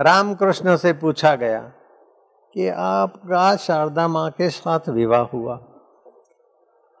रामकृष्ण 0.00 0.76
से 0.76 0.92
पूछा 0.92 1.34
गया 1.34 1.60
कि 2.54 2.68
आपका 2.68 3.56
शारदा 3.56 4.08
माँ 4.08 4.30
के 4.30 4.50
साथ 4.50 4.88
विवाह 4.88 5.22
हुआ। 5.22 5.54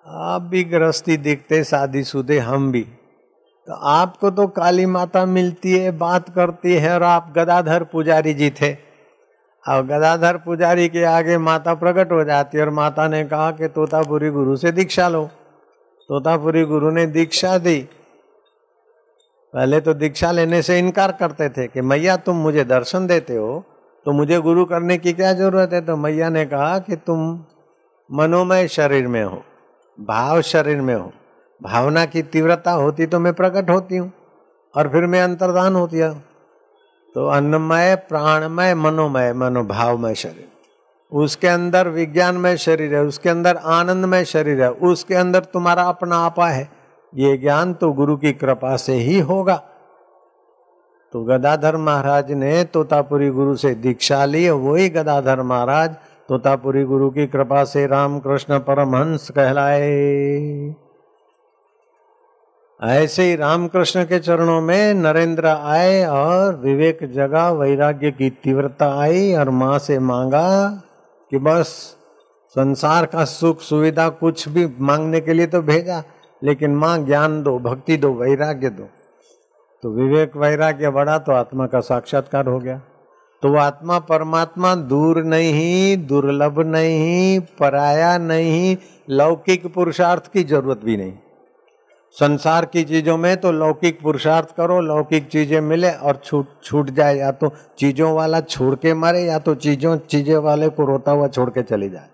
आप 0.06 0.42
भी 0.42 0.64
गृहस्थी 0.64 1.16
दिखते 1.16 1.64
शादी 1.64 2.04
शुदे 2.04 2.38
हम 2.38 2.72
भी। 2.72 2.82
तो 3.66 3.72
आपको 3.72 4.30
तो 4.30 4.46
काली 4.46 4.86
माता 4.86 5.26
मिलती 5.26 5.78
है, 5.78 5.90
बात 5.90 6.28
करती 6.28 6.74
है 6.74 6.94
और 6.94 7.02
आप 7.02 7.32
गदाधर 7.36 7.84
पुजारी 7.84 8.34
जी 8.34 8.50
थे। 8.50 8.72
और 9.68 9.82
गदाधर 9.82 10.36
पुजारी 10.36 10.88
के 10.88 11.04
आगे 11.04 11.38
माता 11.38 11.74
प्रकट 11.74 12.12
हो 12.12 12.24
जाती 12.24 12.58
है 12.58 12.64
और 12.64 12.70
माता 12.70 13.08
ने 13.08 13.24
कहा 13.24 13.50
कि 13.50 13.68
तोतापुरी 13.68 14.30
गुरु 14.30 14.56
से 14.56 14.72
दीक्षा 14.72 15.08
लो। 15.08 15.26
तोतापुरी 16.08 16.64
गुरु 16.64 16.90
ने 16.90 17.06
दीक्षा 17.06 17.58
दी 17.58 17.88
पहले 19.54 19.80
तो 19.80 19.94
दीक्षा 19.94 20.30
लेने 20.32 20.60
से 20.62 20.78
इनकार 20.78 21.12
करते 21.12 21.48
थे 21.48 21.66
कि, 21.66 21.80
मैया, 21.82 22.16
तुम 22.16 22.36
मुझे 22.36 22.64
दर्शन 22.64 23.06
देते 23.06 23.36
हो 23.36 23.64
तो 24.06 24.12
मुझे 24.12 24.38
गुरु 24.38 24.64
करने 24.64 24.96
की 24.98 25.12
क्या 25.12 25.32
ज़रूरत 25.32 25.72
है? 25.72 25.80
तो 25.80 25.96
मैया 25.96 26.28
ने 26.28 26.44
कहा 26.46 26.78
कि, 26.78 26.96
तुम 26.96 27.44
मनोमय 28.10 28.66
शरीर 28.68 29.06
में 29.08 29.22
हो, 29.24 29.42
भाव 29.98 30.40
शरीर 30.42 30.80
में 30.80 30.94
हो, 30.94 31.12
भावना 31.60 32.04
की 32.06 32.22
तीव्रता 32.24 32.70
होती 32.72 33.06
तो 33.06 33.18
मैं 33.18 33.32
प्रकट 33.34 33.70
होती 33.70 33.96
हूँ, 33.96 34.10
और 34.74 34.88
फिर 34.88 35.06
मैं 35.06 35.22
अंतर्दान 35.22 35.76
होती 35.76 36.00
हूँ। 36.00 36.22
तो 37.14 37.26
अन्नमय, 37.28 37.94
प्राणमय, 38.08 38.74
मनोमय, 38.74 39.32
मनोभावमय 39.32 40.14
शरीर। 40.14 40.48
उसके 41.12 41.48
अंदर 41.48 41.88
विज्ञानमय 41.90 42.56
शरीर 42.56 42.94
है, 42.94 43.02
उसके 43.02 43.28
अंदर 43.28 43.56
आनंदमय 43.56 44.24
शरीर 44.24 44.62
है, 44.62 44.70
उसके 44.70 45.14
अंदर 45.14 45.44
तुम्हारा 45.44 45.82
अपना 45.84 46.16
आपा 46.16 46.48
है। 46.48 46.68
ये 47.14 47.36
ज्ञान 47.36 47.74
तो 47.74 47.92
गुरु 47.92 48.16
की 48.16 48.32
कृपा 48.32 48.76
से 48.76 48.92
ही 48.92 49.18
होगा। 49.20 49.56
तो 51.12 51.24
गदाधर 51.24 51.76
महाराज 51.76 52.32
ने 52.32 52.64
तोतापुरी 52.64 53.30
गुरु 53.30 53.56
से 53.56 53.74
दीक्षा 53.74 54.24
ली 54.24 54.50
वही 54.50 54.88
गदाधर 54.88 55.42
महाराज 55.42 55.96
तोतापुरी 56.28 56.84
गुरु 56.84 57.10
की 57.10 57.26
कृपा 57.26 57.64
से 57.64 57.86
रामकृष्ण 57.86 58.58
परमहंस 58.58 59.30
कहलाए। 59.30 60.74
ऐसे 62.80 63.22
ही 63.22 63.36
रामकृष्ण 63.36 64.04
के 64.04 64.18
चरणों 64.18 64.60
में 64.60 64.94
नरेंद्र 64.94 65.46
आए, 65.46 66.04
और 66.04 66.54
विवेक 66.56 67.12
जगा, 67.12 67.50
वैराग्य 67.50 68.10
की 68.10 68.30
तीव्रता 68.30 69.00
आई, 69.00 69.34
और 69.34 69.50
माँ 69.50 69.78
से 69.78 69.98
मांगा 69.98 70.68
कि 71.30 71.38
बस 71.38 71.66
संसार 72.56 73.06
का 73.06 73.24
सुख 73.24 73.60
सुविधा 73.60 74.08
कुछ 74.08 74.48
भी 74.48 74.66
मांगने 74.80 75.20
के 75.20 75.32
लिए 75.32 75.46
तो 75.46 75.62
भेजा। 75.62 76.02
लेकिन 76.44 76.74
माँ 76.74 76.98
ज्ञान 76.98 77.42
दो, 77.42 77.58
भक्ति 77.58 77.96
दो, 77.96 78.12
वैराग्य 78.12 78.70
दो। 78.70 78.88
तो 79.82 79.90
विवेक 79.90 80.36
वैराग्य 80.36 80.90
बढ़ा 80.90 81.18
तो 81.18 81.32
आत्मा 81.32 81.66
का 81.66 81.80
साक्षात्कार 81.80 82.46
हो 82.46 82.58
गया। 82.58 82.80
तो 83.42 83.48
वो 83.48 83.56
आत्मा 83.56 83.98
परमात्मा 83.98 84.74
दूर 84.74 85.24
नहीं, 85.24 86.06
दुर्लभ 86.06 86.60
नहीं, 86.60 87.40
पराया 87.40 88.18
नहीं, 88.18 88.76
लौकिक 89.10 89.74
पुरुषार्थ 89.74 90.32
की 90.32 90.44
ज़रूरत 90.44 90.80
भी 90.84 90.96
नहीं। 90.96 91.12
संसार 92.12 92.64
की 92.64 92.84
चीज़ों 92.84 93.16
में 93.16 93.36
तो 93.36 93.52
लौकिक 93.52 94.02
पुरुषार्थ 94.02 94.56
करो, 94.56 94.80
लौकिक 94.80 95.28
चीज़ें 95.28 95.60
मिले 95.60 95.90
और 95.90 96.20
छूट 96.24 96.46
छूट 96.64 96.90
जाए, 96.90 97.16
या 97.16 97.30
तो 97.30 97.52
चीज़ों 97.78 98.14
वाला 98.14 98.40
छोड़ 98.40 98.74
के 98.74 98.94
मरे, 98.94 99.20
या 99.20 99.38
तो 99.38 99.54
चीज़ों, 99.54 99.96
चीज़ें 99.96 100.36
वाले 100.36 100.68
को 100.68 100.84
रोता 100.84 101.12
हुआ 101.12 101.28
छोड़ 101.28 101.50
के 101.50 101.62
चले 101.62 101.88
जाए। 101.88 102.08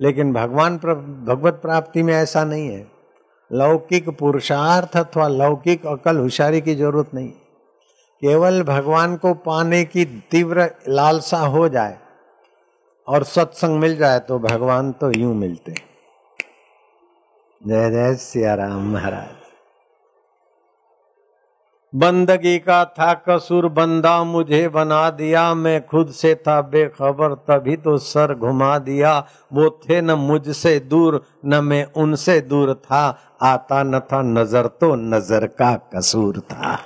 लेकिन 0.00 0.32
भगवान 0.32 0.76
भगवत 0.76 1.54
प्राप्ति 1.54 2.02
में 2.02 2.14
ऐसा 2.14 2.44
नहीं 2.44 2.68
है। 2.68 2.95
लौकिक 3.50 4.08
पुरुषार्थ 4.18 4.96
अथवा 4.96 5.28
लौकिक 5.28 5.86
अकल 5.86 6.16
होशियारी 6.16 6.60
की 6.60 6.74
ज़रूरत 6.74 7.10
नहीं। 7.14 7.30
केवल 8.22 8.62
भगवान 8.64 9.16
को 9.16 9.34
पाने 9.44 9.84
की 9.84 10.04
तीव्र 10.30 10.68
लालसा 10.88 11.38
हो 11.38 11.68
जाए 11.68 11.96
और 13.08 13.24
सत्संग 13.24 13.78
मिल 13.80 13.96
जाए 13.96 14.18
तो 14.20 14.38
भगवान 14.40 14.92
तो 14.92 15.10
यूँ 15.12 15.34
मिलते 15.34 15.74
जय 17.60 17.90
जय 17.90 18.14
सिया 18.16 18.54
राम 18.54 18.92
महाराज। 18.92 19.45
बंदगी 21.96 22.58
का 22.58 22.84
था 22.84 23.12
कसूर, 23.28 23.68
बंदा 23.68 24.22
मुझे 24.24 24.68
बना 24.68 25.10
दिया। 25.10 25.54
मैं 25.54 25.86
खुद 25.86 26.10
से 26.10 26.34
था 26.34 26.60
बेखबर, 26.62 27.34
तभी 27.34 27.76
तो 27.76 27.96
सर 27.98 28.34
घुमा 28.34 28.78
दिया। 28.78 29.18
वो 29.52 29.68
थे 29.84 30.00
न 30.00 30.10
मुझसे 30.10 30.78
दूर, 30.80 31.20
न 31.46 31.64
मैं 31.64 31.84
उनसे 31.96 32.40
दूर 32.40 32.74
था। 32.74 33.18
आता 33.42 33.82
न 33.82 34.00
था 34.00 34.22
नज़र 34.22 34.66
तो 34.66 34.94
नज़र 34.94 35.46
का 35.46 35.74
कसूर 35.94 36.40
था। 36.40 36.78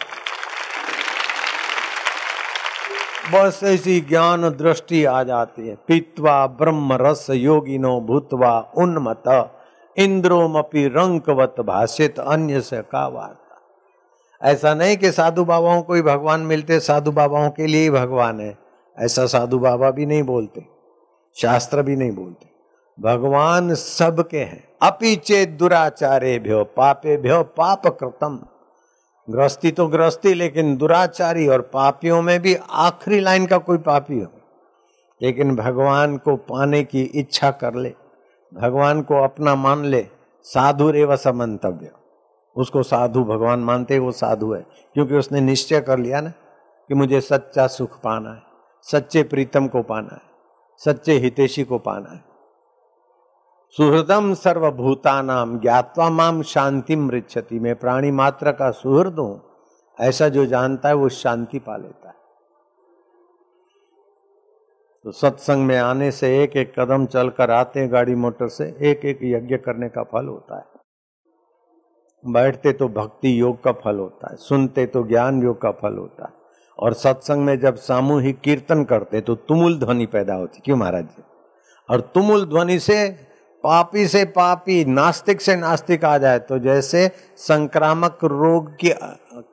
बस 3.35 3.61
ऐसी 3.65 4.01
ज्ञान 4.01 4.49
दृष्टि 4.51 5.05
आ 5.05 5.23
जाती 5.23 5.69
है। 5.69 5.75
पीतवा, 5.89 6.47
ब्रह्म, 6.47 6.93
रस 6.93 7.27
योगिनो 7.31 8.01
भूतवा 8.01 8.59
उन्मत 8.77 9.53
इंद्रोमपि 9.97 10.87
रंकवत 10.87 11.61
भाषित, 11.61 12.19
अन्य 12.19 12.61
से 12.61 12.83
का 12.83 13.07
वार्ता 13.09 13.40
ऐसा 14.43 14.75
नहीं 14.75 14.97
कि 14.97 15.11
साधु 15.13 15.45
बाबाओं 15.45 15.83
को 15.83 15.95
ही 15.95 16.03
भगवान 16.03 16.41
मिलते, 16.41 16.81
साधु 16.81 17.13
बाबाओं 17.13 17.51
के 17.51 17.67
लिए 17.67 17.83
ही 17.83 17.91
भगवान 17.91 18.41
है। 18.41 18.57
ऐसा 18.99 19.27
साधु 19.27 19.59
बाबा 19.59 19.91
भी 19.91 20.07
नहीं 20.07 20.23
बोलते, 20.23 20.65
शास्त्र 21.37 21.83
भी 21.83 21.97
नहीं 21.97 22.13
बोलते। 22.13 22.49
भगवान 22.99 23.75
सबके 23.75 24.39
हैं। 24.39 24.65
अपीचे 24.83 25.45
दुराचारे 25.47 26.39
भ्यो 26.39 26.65
पापे 26.65 27.17
भ्यो 27.17 27.43
पाप 27.43 27.87
कृतम 27.87 28.39
गृहस्थी 29.29 29.71
तो 29.71 29.87
गृहस्थी, 29.87 30.35
लेकिन 30.35 30.77
दुराचारी 30.77 31.47
और 31.49 31.61
पापियों 31.61 32.23
में 32.23 32.41
भी 32.43 32.57
आखिरी 32.71 33.21
लाइन 33.21 33.47
का 33.47 33.59
कोई 33.59 33.79
पापी 33.79 34.21
हो। 34.21 34.33
लेकिन 35.23 35.57
भगवान 35.57 36.17
को 36.17 36.37
पाने 36.37 36.83
की 36.85 37.03
इच्छा 37.03 37.51
कर 37.51 37.75
ले, 37.75 37.95
भगवान 38.53 39.03
को 39.03 39.23
अपना 39.25 39.55
मान 39.55 39.85
ले, 39.85 40.07
साधु 40.45 40.91
रेव 40.91 41.17
समंतव्य 41.17 41.91
उसको 42.57 42.83
साधु 42.83 43.25
भगवान 43.25 43.61
मानते 43.61 43.99
वो 43.99 44.13
साधु 44.13 44.53
है। 44.53 44.65
क्योंकि 44.95 45.17
उसने 45.17 45.41
निश्चय 45.41 45.81
कर 45.81 45.99
लिया 45.99 46.21
ना 46.21 46.31
कि 46.91 46.95
मुझे 46.95 47.21
सच्चा 47.21 47.67
सुख 47.67 48.01
पाना 48.01 48.31
है, 48.31 48.43
सच्चे 48.87 49.23
प्रीतम 49.23 49.69
को 49.69 49.83
पाना 49.83 50.15
है, 50.15 50.21
सच्चे 50.81 51.13
हितेशी 51.13 51.65
को 51.65 51.79
पाना 51.79 52.11
है। 52.11 52.25
सुहृदम 53.75 54.33
सर्वभूता 54.35 55.21
नाम 55.23 55.59
ज्ञातवा 55.59 56.09
माम 56.11 56.43
शांति 56.43 56.97
मृक्षति 56.97 57.59
में 57.59 57.75
प्राणी 57.75 58.11
मात्र 58.11 58.53
का 58.53 58.71
सुहृद 58.71 59.19
हूँ, 59.19 59.43
ऐसा 59.99 60.29
जो 60.29 60.47
जानता 60.47 60.89
है 60.89 60.95
वो 60.95 61.09
शांति 61.09 61.59
पा 61.59 61.77
लेता 61.77 62.09
है। 62.09 62.15
तो 65.05 65.11
सत्संग 65.11 65.67
में 65.67 65.77
आने 65.79 66.11
से 66.11 66.43
एक 66.43 66.57
एक 66.57 66.73
कदम 66.79 67.07
चलकर 67.07 67.51
आते 67.51 67.81
हैं 67.81 67.93
गाड़ी 67.93 68.15
मोटर 68.15 68.49
से 68.49 68.65
एक 68.81 69.05
एक 69.05 69.19
यज्ञ 69.25 69.57
करने 69.57 69.89
का 69.89 70.03
फल 70.03 70.27
होता 70.27 70.57
है। 70.57 70.80
बैठते 72.25 72.73
तो 72.73 72.89
भक्ति 72.89 73.41
योग 73.41 73.63
का 73.65 73.73
फल 73.75 73.99
होता 73.99 74.31
है, 74.31 74.37
सुनते 74.39 74.85
तो 74.87 75.03
ज्ञान 75.09 75.43
योग 75.43 75.61
का 75.63 75.71
फल 75.73 75.97
होता 75.99 76.25
है। 76.25 76.33
और 76.79 76.95
सत्संग 76.95 77.45
में 77.45 77.59
जब 77.61 77.77
सामूहिक 77.79 78.41
कीर्तन 78.41 78.85
करते 78.85 79.21
तो 79.21 79.35
तुमुल 79.35 79.79
ध्वनि 79.79 80.07
पैदा 80.07 80.35
होती 80.35 80.61
क्यों 80.65 80.77
महाराज 80.77 81.05
जी? 81.05 81.23
और 81.89 82.01
तुमुल 82.15 82.45
ध्वनि 82.45 82.79
से 82.79 83.09
पापी 83.65 84.07
से 84.09 84.25
पापी, 84.27 84.85
नास्तिक 84.85 85.41
से 85.41 85.57
नास्तिक 85.57 86.05
आ 86.05 86.17
जाए 86.19 86.39
तो 86.39 86.59
जैसे 86.59 87.11
संक्रामक 87.39 88.19
रोग 88.25 88.71
की 88.77 88.91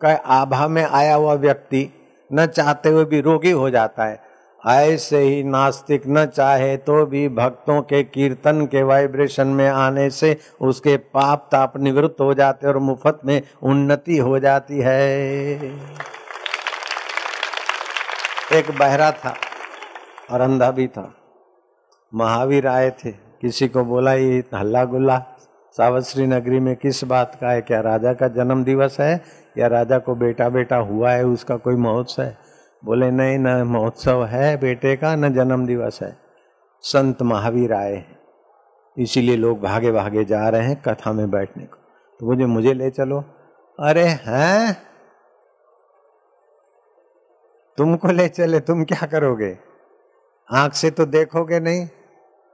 आभा 0.07 0.67
में 0.67 0.83
आया 0.83 1.15
हुआ 1.15 1.33
व्यक्ति 1.35 1.89
न 2.31 2.45
चाहते 2.47 2.89
हुए 2.89 3.05
भी 3.05 3.21
रोगी 3.21 3.51
हो 3.51 3.69
जाता 3.69 4.05
है 4.05 4.26
ऐसे 4.67 5.19
ही 5.19 5.43
नास्तिक 5.43 6.01
न 6.07 6.25
चाहे 6.25 6.77
तो 6.77 7.05
भी 7.05 7.29
भक्तों 7.29 7.81
के 7.81 8.03
कीर्तन 8.03 8.65
के 8.65 8.83
वाइब्रेशन 8.83 9.47
में 9.47 9.69
आने 9.69 10.09
से 10.09 10.37
उसके 10.61 10.97
पाप 10.97 11.49
ताप 11.51 11.77
निवृत्त 11.77 12.21
हो 12.21 12.33
जाते 12.33 12.67
और 12.67 12.77
मुफ़्त 12.77 13.19
में 13.25 13.41
उन्नति 13.63 14.17
हो 14.17 14.39
जाती 14.39 14.79
है। 14.79 15.19
एक 18.53 18.71
बहरा 18.79 19.11
था 19.11 19.35
और 20.31 20.41
अंधा 20.41 20.71
भी 20.71 20.87
था। 20.87 21.13
महावीर 22.13 22.67
आए 22.67 22.89
थे, 22.89 23.11
किसी 23.11 23.67
को 23.67 23.83
बोला, 23.83 24.13
ये 24.13 24.43
हल्ला 24.53 24.85
गुल्ला 24.85 25.23
सावश्री 25.77 26.27
नगरी 26.27 26.59
में 26.59 26.75
किस 26.75 27.03
बात 27.03 27.37
का 27.41 27.49
है? 27.49 27.61
क्या 27.61 27.81
राजा 27.81 28.13
का 28.13 28.27
जन्म 28.27 28.63
दिवस 28.63 28.97
है? 28.99 29.23
या 29.57 29.67
राजा 29.67 29.97
को 29.99 30.15
बेटा 30.15 30.49
बेटा 30.49 30.77
हुआ 30.77 31.11
है? 31.11 31.25
उसका 31.25 31.55
कोई 31.55 31.75
महोत्सव 31.75 32.23
है? 32.23 32.46
बोले, 32.85 33.11
नहीं, 33.11 33.39
न 33.39 33.63
महोत्सव 33.63 34.25
है 34.25 34.57
बेटे 34.57 34.95
का, 34.95 35.15
न 35.15 35.33
जन्म 35.33 35.65
दिवस 35.65 35.99
है। 36.01 36.17
संत 36.81 37.21
महावीर 37.21 37.73
आए 37.73 38.05
इसीलिए 38.97 39.35
लोग 39.35 39.61
भागे 39.61 39.91
भागे 39.91 40.25
जा 40.25 40.49
रहे 40.49 40.61
हैं 40.61 40.81
कथा 40.81 41.13
में 41.13 41.31
बैठने 41.31 41.63
को। 41.63 41.77
तो 42.19 42.25
मुझे 42.25 42.45
मुझे 42.45 42.73
ले 42.73 42.89
चलो। 42.89 43.23
अरे, 43.79 44.03
हैं? 44.03 44.77
तुमको 47.77 48.07
ले 48.07 48.27
चले, 48.27 48.59
तुम 48.59 48.83
क्या 48.83 49.05
करोगे? 49.05 49.57
आँख 50.53 50.73
से 50.73 50.89
तो 50.89 51.05
देखोगे 51.05 51.59
नहीं 51.59 51.89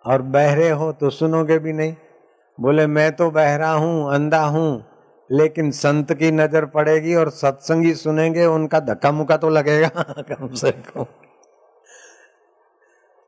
और 0.06 0.22
बहरे 0.22 0.70
हो 0.70 0.92
तो 0.92 1.10
सुनोगे 1.10 1.60
भी 1.60 1.74
नहीं। 1.74 1.96
बोले, 2.60 2.88
मैं 2.88 3.16
तो 3.16 3.32
बहरा 3.32 3.70
हूँ, 3.70 4.14
अंधा 4.14 4.46
हूँ। 4.46 4.93
लेकिन 5.34 5.72
संत 5.72 6.14
की 6.14 6.32
नज़र 6.32 6.66
पड़ेगी 6.66 7.16
और 7.16 7.30
सत्संगी 7.30 7.94
सुनेंगे, 7.94 8.46
उनका 8.46 8.80
धक्का 8.80 9.12
मुक्का 9.12 9.38
तो 9.38 9.50
लगेगा, 9.50 9.88
कम 10.20 10.54
से 10.54 10.72
कम। 10.72 11.06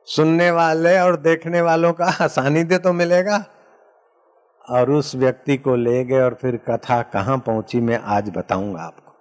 सुनने 0.06 0.52
वाले 0.52 1.00
और 1.00 1.16
देखने 1.16 1.62
वालों 1.62 1.94
का 1.94 2.28
सानिध्य 2.28 2.78
तो 2.78 2.94
मिलेगा। 2.94 3.46
और 4.70 4.92
उस 4.92 5.16
व्यक्ति 5.16 5.58
को 5.58 5.76
ले 5.76 6.04
गए 6.04 6.22
और 6.22 6.34
फिर 6.42 6.58
कथा 6.58 7.02
कहाँ 7.02 7.38
पहुँची 7.38 7.80
मैं 7.80 8.00
आज 8.00 8.30
बताऊँगा 8.30 8.82
आपको। 8.82 9.16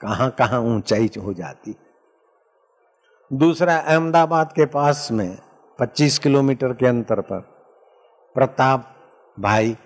कहाँ 0.00 0.30
कहाँ 0.30 0.60
ऊंचाई 0.60 1.10
हो 1.18 1.34
जाती। 1.34 1.76
दूसरा, 3.32 3.76
अहमदाबाद 3.76 4.52
के 4.52 4.66
पास 4.66 5.08
में 5.12 5.38
25 5.78 6.18
किलोमीटर 6.18 6.72
के 6.72 6.86
अंतर 6.86 7.20
पर, 7.20 7.38
प्रताप 8.34 8.96
भाई, 9.40 9.76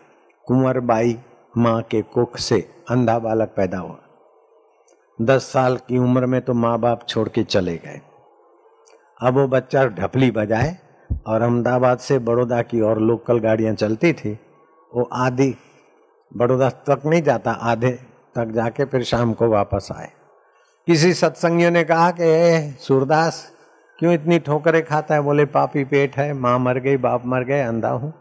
कुंवर 0.46 0.80
बाई 0.80 1.18
माँ 1.56 1.82
के 1.82 2.03
कुख 2.03 2.37
से 2.37 2.58
अंधा 2.91 3.19
बालक 3.19 3.49
पैदा 3.49 3.79
हुआ। 3.79 3.99
दस 5.19 5.43
साल 5.43 5.76
की 5.76 5.99
उम्र 5.99 6.26
में 6.26 6.41
तो 6.41 6.55
माँ 6.55 6.79
बाप 6.79 7.06
छोड़ 7.08 7.29
के 7.29 7.43
चले 7.44 7.76
गए। 7.76 8.00
अब 9.20 9.35
वो 9.35 9.47
बच्चा 9.49 9.85
ढपली 9.87 10.31
बजाए 10.31 10.76
और 11.26 11.43
अहमदाबाद 11.43 11.99
से 11.99 12.19
बड़ौदा 12.19 12.62
की 12.62 12.81
और 12.81 13.00
लोकल 13.00 13.38
गाड़ियाँ 13.38 13.75
चलती 13.75 14.12
थी। 14.12 14.38
वो 14.94 15.08
आधी 15.12 15.56
बड़ौदा 16.37 16.69
तक 16.70 17.06
नहीं 17.06 17.23
जाता, 17.23 17.50
आधे 17.50 17.91
तक 18.35 18.47
जाके 18.47 18.85
फिर 18.85 19.03
शाम 19.03 19.32
को 19.32 19.49
वापस 19.49 19.88
आए। 19.93 20.11
किसी 20.87 21.14
सत्संगियों 21.14 21.70
ने 21.70 21.85
कहा 21.85 22.11
कि 22.11 22.76
सूरदास, 22.81 23.53
क्यों 23.99 24.12
इतनी 24.14 24.38
ठोकरें 24.38 24.85
खाता 24.85 25.14
है? 25.14 25.20
बोले, 25.20 25.44
पापी 25.44 25.85
पेट 25.85 26.17
है, 26.17 26.32
माँ 26.32 26.58
मर 26.58 26.79
गई, 26.79 26.97
बाप 26.97 27.23
मर 27.26 27.44
गए, 27.44 27.61
अंधा 27.61 27.91
हूँ। 27.91 28.12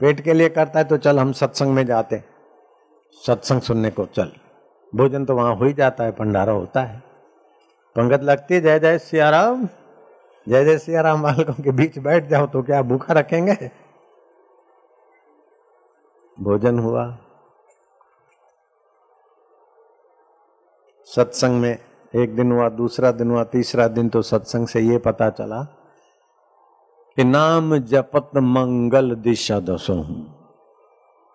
पेट 0.00 0.20
के 0.20 0.32
लिए 0.32 0.48
करता 0.48 0.78
है 0.78 0.84
तो 0.84 0.96
चल, 0.96 1.18
हम 1.18 1.32
सत्संग 1.32 1.74
में 1.74 1.84
जाते 1.86 2.22
सत्संग 3.14 3.60
सुनने 3.60 3.90
को 3.90 4.06
चल। 4.06 4.32
भोजन 4.92 5.24
तो 5.24 5.34
वहाँ 5.34 5.54
हो 5.56 5.64
ही 5.64 5.72
जाता 5.72 6.04
है, 6.04 6.12
भंडारा 6.12 6.52
होता 6.52 6.82
है। 6.82 6.98
पंगत 7.96 8.22
लगती 8.22 8.54
है, 8.54 8.60
जय 8.60 8.78
जय 8.78 8.98
सियाराम, 8.98 9.66
जय 10.46 10.64
जय 10.64 10.78
सियाराम 10.78 11.22
बालकों 11.22 11.62
के 11.62 11.70
बीच 11.70 11.98
बैठ 11.98 12.28
जाओ 12.28 12.46
तो 12.46 12.62
क्या 12.62 12.82
भूखा 12.82 13.14
रखेंगे? 13.14 13.70
भोजन 16.38 16.78
हुआ। 16.78 17.04
सत्संग 21.06 21.60
में 21.60 21.78
एक 22.14 22.34
दिन 22.36 22.52
हुआ, 22.52 22.68
दूसरा 22.68 23.10
दिन 23.10 23.30
हुआ, 23.30 23.44
तीसरा 23.44 23.88
दिन 23.88 24.08
तो 24.08 24.22
सत्संग 24.22 24.66
से 24.68 24.80
ये 24.80 24.98
पता 24.98 25.30
चला 25.30 25.62
कि 27.16 27.24
नाम 27.24 27.76
जपत 27.78 28.30
मंगल 28.36 29.14
दिशा 29.14 29.60
दसो 29.60 29.94
हूँ। 29.94 30.34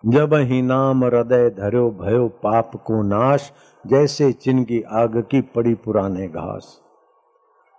जब 0.06 0.34
ही 0.34 0.62
नाम 0.62 1.04
हृदय 1.04 1.50
धरो 1.50 1.90
भयो 1.90 2.28
पाप 2.28 2.70
को 2.84 3.02
नाश, 3.02 3.52
जैसे 3.86 4.32
चिन्ह 4.32 4.64
की 4.64 4.82
आग 4.82 5.24
की 5.30 5.40
पड़ी 5.40 5.74
पुराने 5.74 6.28
घास। 6.28 6.80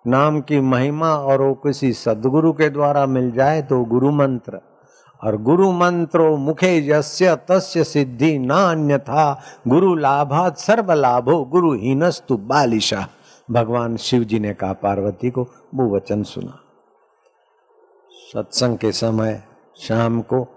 नाम 0.07 0.41
की 0.41 0.59
महिमा 0.59 1.15
और 1.15 1.41
वो 1.41 1.53
किसी 1.53 1.93
सदगुरु 1.93 2.53
के 2.53 2.69
द्वारा 2.69 3.05
मिल 3.05 3.31
जाए 3.31 3.61
तो 3.61 3.83
गुरु 3.83 4.11
मंत्र। 4.11 4.59
और 5.23 5.37
गुरु 5.37 5.71
मंत्रो 5.71 6.37
मुखे 6.37 6.89
यस्य 6.89 7.35
तस्य 7.35 7.83
सिद्धि 7.83 8.39
न 8.39 8.49
अन्यथा 8.49 9.41
गुरु 9.67 9.95
लाभात 9.95 10.57
सर्व 10.57 10.93
लाभो, 10.93 11.45
गुरु 11.45 11.73
हीनस्तु 11.73 12.37
बालिशा। 12.37 13.07
भगवान 13.51 13.97
शिव 13.97 14.23
जी 14.23 14.39
ने 14.39 14.53
कहा, 14.53 14.73
पार्वती 14.73 15.29
को 15.29 15.47
वो 15.75 15.95
वचन 15.95 16.23
सुना। 16.23 16.63
सत्संग 18.33 18.77
के 18.77 18.91
समय 18.91 19.43
शाम 19.77 20.21
को 20.21 20.47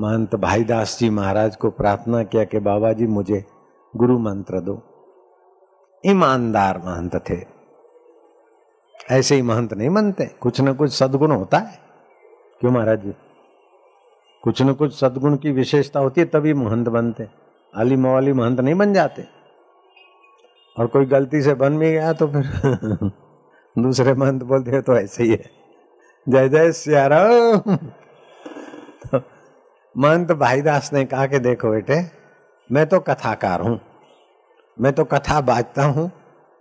महंत 0.00 0.34
भाईदास 0.34 0.98
जी 0.98 1.10
महाराज 1.10 1.56
को 1.56 1.70
प्रार्थना 1.70 2.22
किया 2.22 2.44
कि 2.44 2.58
बाबा 2.58 2.92
जी 2.92 3.06
मुझे 3.06 3.44
गुरु 3.96 4.18
मंत्र 4.18 4.60
दो। 4.60 4.82
ईमानदार 6.06 6.78
महंत 6.78 7.16
थे। 7.16 7.44
ऐसे 9.10 9.34
ही 9.34 9.42
महंत 9.42 9.74
नहीं 9.74 9.90
बनते। 9.90 10.26
कुछ 10.26 10.60
न 10.60 10.74
कुछ 10.74 10.92
सदगुण 10.92 11.30
होता 11.30 11.58
है। 11.58 11.78
क्यों 12.60 12.72
महाराज 12.72 13.02
जी? 13.02 13.14
कुछ 14.42 14.62
न 14.62 14.72
कुछ 14.72 15.00
सदगुण 15.00 15.36
की 15.36 15.50
विशेषता 15.50 16.00
होती 16.00 16.20
है, 16.20 16.26
तभी 16.26 16.54
महंत 16.54 16.88
बनते। 16.88 17.28
आली 17.76 17.96
मवाली 17.96 18.32
महंत 18.32 18.60
नहीं 18.60 18.74
बन 18.74 18.92
जाते। 18.92 19.24
और 20.78 20.86
कोई 20.86 21.04
गलती 21.04 21.42
से 21.42 21.54
बन 21.54 21.78
भी 21.78 21.92
गया 21.92 22.12
तो 22.12 22.26
फिर 22.26 23.10
दूसरे 23.76 24.14
महंत 24.14 24.42
बोलते 24.42 24.80
तो 24.82 24.96
ऐसे 24.96 25.22
ही 25.22 25.30
है। 25.30 25.50
जय 26.26 26.48
जय 26.48 26.72
सियाराम। 26.72 27.76
महंत 29.94 30.32
भाईदास 30.32 30.92
ने 30.92 31.04
कहा 31.04 31.26
कि 31.26 31.38
देखो 31.38 31.70
बेटे, 31.70 32.00
मैं 32.70 32.86
तो 32.86 33.00
कथाकार 33.00 33.60
हूँ, 33.60 33.78
मैं 34.76 34.92
तो 34.92 35.04
कथा 35.04 35.40
बाजता 35.40 35.84
हूँ, 35.84 36.10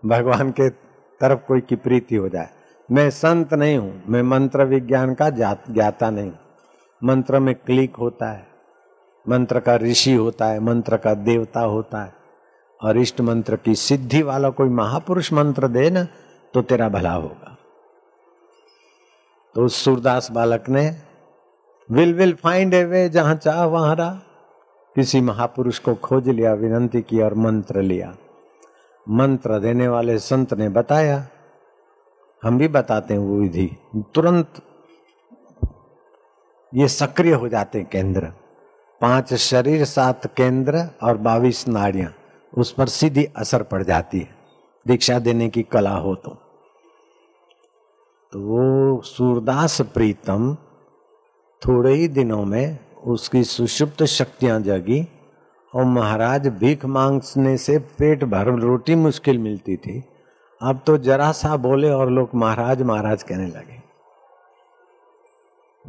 भगवान 0.04 0.52
के 0.52 0.70
तरफ़ 0.70 1.40
कोई 1.48 1.62
की 1.62 1.76
प्रीति 1.78 2.16
हो 2.16 2.30
जाए। 2.30 2.50
मैं 2.90 3.10
संत 3.10 3.54
नहीं 3.54 3.78
हूँ, 3.78 4.02
मैं 4.08 4.22
मंत्र 4.24 4.66
विज्ञान 4.66 5.14
का 5.14 5.30
ज्ञाता 5.30 6.10
नहीं 6.10 6.32
मंत्र 7.02 7.40
में 7.40 7.54
क्लिक 7.56 7.96
होता 7.96 8.32
है, 8.32 8.46
मंत्र 9.26 9.60
का 9.60 9.76
ऋषि 9.78 10.14
होता 10.14 10.46
है, 10.46 10.60
मंत्र 10.60 10.98
का 10.98 11.14
देवता 11.14 11.62
होता 11.62 12.04
है। 12.04 12.14
और 12.80 12.98
इष्ट 12.98 13.22
मंत्र 13.22 13.56
की 13.56 13.76
सिद्धि 13.76 14.22
वाला 14.22 14.50
कोई 14.50 14.70
महापुरुष 14.72 15.32
मंत्र 15.34 15.68
दे 15.68 15.90
ना 15.90 16.06
तो 16.54 16.62
तेरा 16.62 16.90
भला 16.90 17.12
होगा। 17.12 17.58
तो 19.56 19.66
उस 19.66 19.76
सूरदास 19.76 20.32
बालक 20.32 20.70
ने, 20.70 20.98
will 21.92 22.14
will 22.14 22.34
find 22.34 22.74
a 22.74 22.84
way 22.84 23.10
जहाँ 23.10 23.36
चाह 23.36 23.66
वहाँ 23.66 23.96
रहा। 23.96 24.14
किसी 24.96 25.22
महापुरुष 25.22 25.80
को 25.80 25.96
खोज 25.96 26.30
लिया, 26.30 26.54
विनंती 26.54 27.02
की 27.02 27.22
और 27.22 27.34
मंत्र 27.34 27.82
लिया। 27.82 28.16
मंत्र 29.10 29.60
देने 29.60 29.88
वाले 29.88 30.20
संत 30.20 30.54
ने 30.54 30.70
बताया, 30.70 31.28
हम 32.44 32.58
भी 32.58 32.68
बताते 32.68 33.14
हैं 33.14 33.22
वो 33.22 33.40
विधि। 33.40 33.70
तुरंत 33.96 34.62
ये 36.74 36.88
सक्रिय 36.88 37.34
हो 37.34 37.48
जाते 37.50 37.80
हैं 37.80 37.88
केंद्र। 37.92 38.32
पाँच 39.02 39.34
शरीर, 39.34 39.86
सात 39.86 40.26
केंद्र 40.36 40.90
और 41.04 41.18
बाईस 41.18 41.68
नाड़ियाँ, 41.68 42.14
उस 42.54 42.72
पर 42.72 42.88
सीधी 42.88 43.26
असर 43.38 43.64
पड़ 43.64 43.84
जाती 43.84 44.20
है। 44.20 44.36
दीक्षा 44.88 45.20
देने 45.20 45.50
की 45.50 45.64
कला 45.64 45.96
हो 45.98 46.16
तो। 46.16 46.38
तो 48.34 48.40
वो 48.40 49.02
सूरदास 49.02 49.82
प्रीतम 49.82 50.58
थोड़े 51.68 51.94
ही 51.94 52.08
दिनों 52.08 52.46
में 52.46 52.80
उसकी 53.04 53.44
सुषुप्त 53.44 54.04
शक्तियाँ 54.04 54.60
जगी 54.60 55.08
और 55.76 55.86
महाराज 55.86 56.48
भीख 56.48 56.86
मांगने 56.86 57.58
से 57.58 57.78
पेट 57.80 58.24
भर 58.24 58.46
रोटी 58.46 58.96
मुश्किल 58.96 59.38
मिलती 59.38 59.78
थी। 59.78 60.04
अब 60.62 60.82
तो 60.88 60.98
जरा 60.98 61.32
सा 61.32 61.58
बोले 61.58 61.90
और 61.90 62.10
लोग 62.10 62.30
महाराज 62.36 62.82
महाराज 62.82 63.24
कहने 63.24 63.48
लगे। 63.48 63.82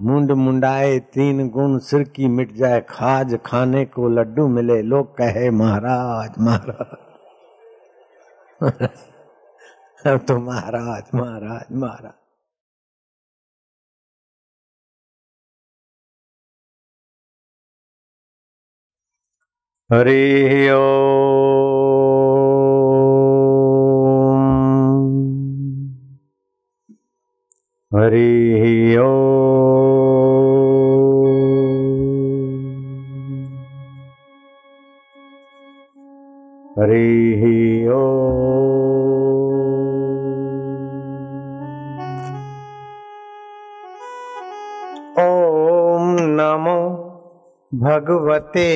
मुंड 0.00 0.32
मुंडाए 0.32 0.98
तीन 0.98 1.48
गुण 1.48 1.78
सिर 1.78 2.02
की 2.02 2.28
मिट 2.28 2.52
जाए, 2.52 2.80
खाज 2.80 3.38
खाने 3.46 3.84
को 3.84 4.08
लड्डू 4.08 4.48
मिले, 4.48 4.82
लोग 4.82 5.16
कहे, 5.16 5.50
महाराज 5.50 6.30
महाराज। 6.38 6.96
अब 10.06 10.18
तो 10.18 10.38
महाराज 10.38 11.02
महाराज 11.14 11.64
महाराज। 11.72 12.23
हरि 19.94 20.68
ओ। 20.70 20.80
हरि 27.92 28.96
ओ। 28.96 29.10
हरि 36.78 37.04
भगवते 47.80 48.68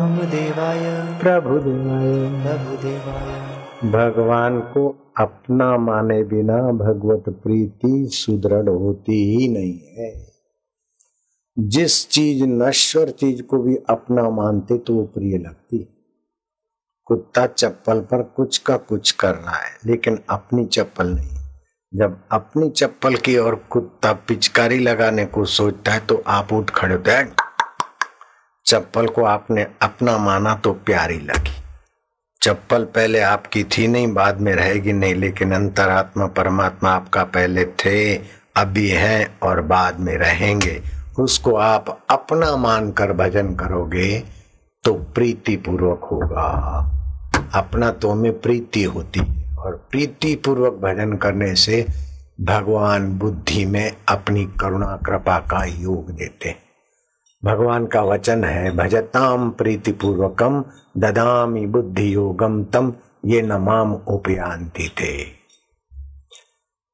मम 0.00 0.18
देवाय। 0.18 1.16
प्रभुदेवाय। 1.20 2.42
प्रभुदेवाय। 2.42 3.51
भगवान 3.84 4.60
को 4.60 4.88
अपना 5.20 5.76
माने 5.78 6.22
बिना 6.24 6.56
भगवत 6.72 7.28
प्रीति 7.28 8.08
सुदृढ़ 8.12 8.68
होती 8.68 9.14
ही 9.30 9.48
नहीं 9.48 9.78
है। 9.98 10.12
जिस 11.56 12.08
चीज़ 12.08 12.44
नश्वर 12.44 13.10
चीज़ 13.10 13.42
को 13.42 13.58
भी 13.58 13.76
अपना 13.90 14.28
मानते 14.30 14.78
तो 14.78 14.94
वो 14.94 15.02
प्रिय 15.04 15.38
लगती 15.38 15.78
कुत्ता 17.06 17.46
चप्पल 17.46 18.00
पर 18.00 18.22
कुछ 18.22 18.58
का 18.58 18.76
कुछ 18.76 19.10
कर 19.10 19.34
रहा 19.34 19.56
है, 19.56 19.76
लेकिन 19.86 20.18
अपनी 20.30 20.64
चप्पल 20.64 21.06
नहीं। 21.06 21.38
जब 21.92 22.20
अपनी 22.32 22.70
चप्पल 22.70 23.16
की 23.16 23.36
और 23.36 23.54
कुत्ता 23.70 24.12
पिचकारी 24.28 24.78
लगाने 24.78 25.24
को 25.26 25.44
सोचता 25.44 25.92
है 25.92 26.06
तो 26.06 26.22
आप 26.26 26.52
उठ 26.52 26.70
खड़े 26.70 26.94
होते 26.94 27.24
चप्पल 28.66 29.06
को 29.06 29.24
आपने 29.24 29.66
अपना 29.82 30.18
माना 30.18 30.54
तो 30.54 30.72
प्यारी 30.72 31.18
लगी। 31.18 31.61
चप्पल 32.42 32.84
पहले 32.84 33.20
आपकी 33.20 33.64
थी 33.64 33.86
नहीं, 33.88 34.12
बाद 34.12 34.40
में 34.40 34.54
रहेगी 34.54 34.92
नहीं, 34.92 35.14
लेकिन 35.14 35.52
अंतरात्मा, 35.52 36.26
परमात्मा 36.26 36.90
आपका 36.90 37.24
पहले 37.24 37.64
थे, 37.64 38.16
अभी 38.56 38.88
हैं 38.88 39.38
और 39.42 39.60
बाद 39.60 40.00
में 40.00 40.16
रहेंगे। 40.16 40.82
उसको 41.18 41.54
आप 41.56 42.06
अपना 42.10 42.56
मानकर 42.56 43.12
भजन 43.12 43.54
करोगे 43.54 44.22
तो 44.84 44.94
प्रीति 44.94 45.56
पूर्वक 45.56 46.04
होगा। 46.04 46.48
अपना 47.54 47.90
तो 47.90 48.14
में 48.14 48.40
प्रीति 48.40 48.82
होती 48.82 49.20
है 49.20 49.56
और 49.56 49.88
प्रीति 49.90 50.34
पूर्वक 50.34 50.72
भजन 50.72 51.16
करने 51.16 51.54
से 51.54 51.86
भगवान 52.40 53.12
बुद्धि 53.18 53.64
में 53.64 53.92
अपनी 54.08 54.44
करुणा, 54.60 54.98
कृपा 55.06 55.38
का 55.38 55.64
योग 55.64 56.10
देते 56.10 56.48
हैं। 56.48 56.61
भगवान 57.44 57.86
का 57.86 58.02
वचन 58.02 58.44
है, 58.44 58.76
भजताम 58.76 59.50
प्रीति 59.50 59.92
पूर्वकम 59.92 60.64
ददामी 60.96 61.66
बुद्धि 61.66 62.14
योगम 62.14 62.64
तम, 62.64 62.92
ये 63.26 63.42
नमाम 63.42 63.94
उपयांति 63.94 64.88
थे 64.88 65.24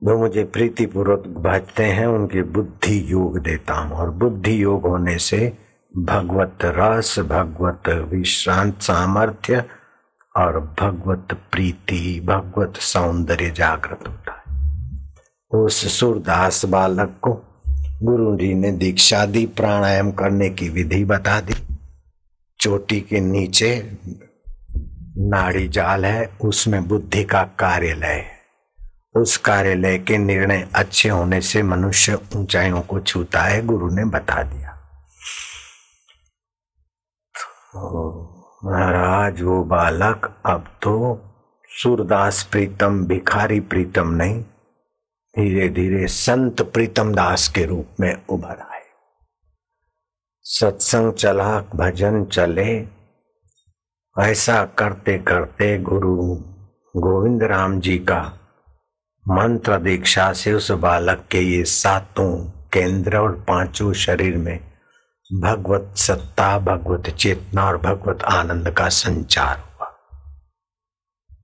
जो 0.05 0.19
मुझे 0.19 0.45
प्रीति 0.45 0.87
पूर्वक 0.87 1.19
भजते 1.19 1.85
हैं, 1.85 2.07
उनकी 2.07 2.43
बुद्धि 2.43 3.13
योग 3.13 3.39
देता 3.39 3.75
हूँ। 3.75 3.93
और 3.93 4.11
बुद्धि 4.11 4.63
योग 4.63 4.87
होने 4.87 5.19
से 5.19 5.59
भगवत 5.97 6.59
रस, 6.65 7.19
भगवत 7.19 7.89
विश्रांत, 7.89 8.81
सामर्थ्य 8.81 9.65
और 10.37 10.75
भगवत 10.81 11.29
प्रीति, 11.53 12.23
भगवत 12.25 12.77
सौंदर्य 12.77 13.51
जागृत 13.51 14.09
होता 14.09 14.33
है। 14.33 14.59
उस 15.51 16.01
सूरदास 16.01 16.65
बालक 16.65 17.19
को 17.23 17.43
गुरु 18.03 18.37
जी 18.37 18.55
ने 18.55 18.71
दीक्षा 18.73 19.25
दी, 19.27 19.47
प्राणायाम 19.47 20.11
करने 20.13 20.49
की 20.51 20.69
विधि 20.69 21.05
बता 21.05 21.41
दी। 21.41 21.55
चोटी 22.61 23.01
के 23.01 23.21
नीचे 23.21 23.71
नाड़ी 25.19 25.69
जाल 25.69 26.05
है, 26.05 26.31
उसमें 26.41 26.89
बुद्धि 26.89 27.25
का 27.25 27.43
कार्यालय 27.59 28.25
उस 29.17 29.37
कार्यालय 29.37 29.99
के 29.99 30.19
निर्णय 30.19 30.69
अच्छे 30.75 31.09
होने 31.09 31.41
से 31.41 31.63
मनुष्य 31.63 32.19
ऊंचाइयों 32.37 32.81
को 32.81 33.01
छूता 33.01 33.43
है, 33.43 33.65
गुरु 33.67 33.89
ने 33.91 34.05
बता 34.05 34.43
दिया। 34.43 34.73
तो 37.75 38.61
महाराज, 38.65 39.43
वो 39.43 39.63
बालक 39.65 40.33
अब 40.47 40.67
तो 40.83 40.95
सूरदास 41.69 42.43
प्रीतम, 42.43 43.05
भिखारी 43.07 43.61
प्रीतम 43.61 44.09
नहीं 44.09 44.43
धीरे 45.39 45.69
धीरे 45.69 46.07
संत 46.07 46.63
प्रीतम 46.63 47.15
दास 47.15 47.49
के 47.49 47.65
रूप 47.65 47.89
में 48.01 48.27
उभर 48.29 48.61
आए। 48.73 48.83
सत्संग 50.43 51.13
चला, 51.13 51.61
भजन 51.61 52.25
चले। 52.25 52.89
ऐसा 54.21 54.65
करते 54.65 55.19
करते 55.19 55.79
गुरु 55.79 56.17
गोविंद 56.97 57.43
राम 57.43 57.81
जी 57.81 57.99
का 57.99 58.39
मंत्र 59.29 59.79
दीक्षा 59.79 60.33
से 60.33 60.53
उस 60.53 60.71
बालक 60.71 61.25
के 61.31 61.39
ये 61.39 61.65
सातों 61.65 62.51
केंद्र 62.73 63.17
और 63.17 63.45
पाँचों 63.49 63.93
शरीर 63.93 64.37
में 64.37 64.73
भगवत 65.35 65.97
सत्ता, 65.97 66.59
भगवत 66.59 67.11
चेतना 67.11 67.67
और 67.67 67.77
भगवत 67.77 68.23
आनंद 68.23 68.71
का 68.71 68.89
संचार 68.89 69.59
हुआ। 69.59 69.99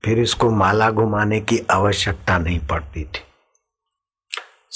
फिर 0.05 0.19
इसको 0.19 0.49
माला 0.49 0.91
घुमाने 0.91 1.41
की 1.41 1.59
आवश्यकता 1.69 2.37
नहीं 2.37 2.59
पड़ती 2.59 3.03
थी। 3.03 3.21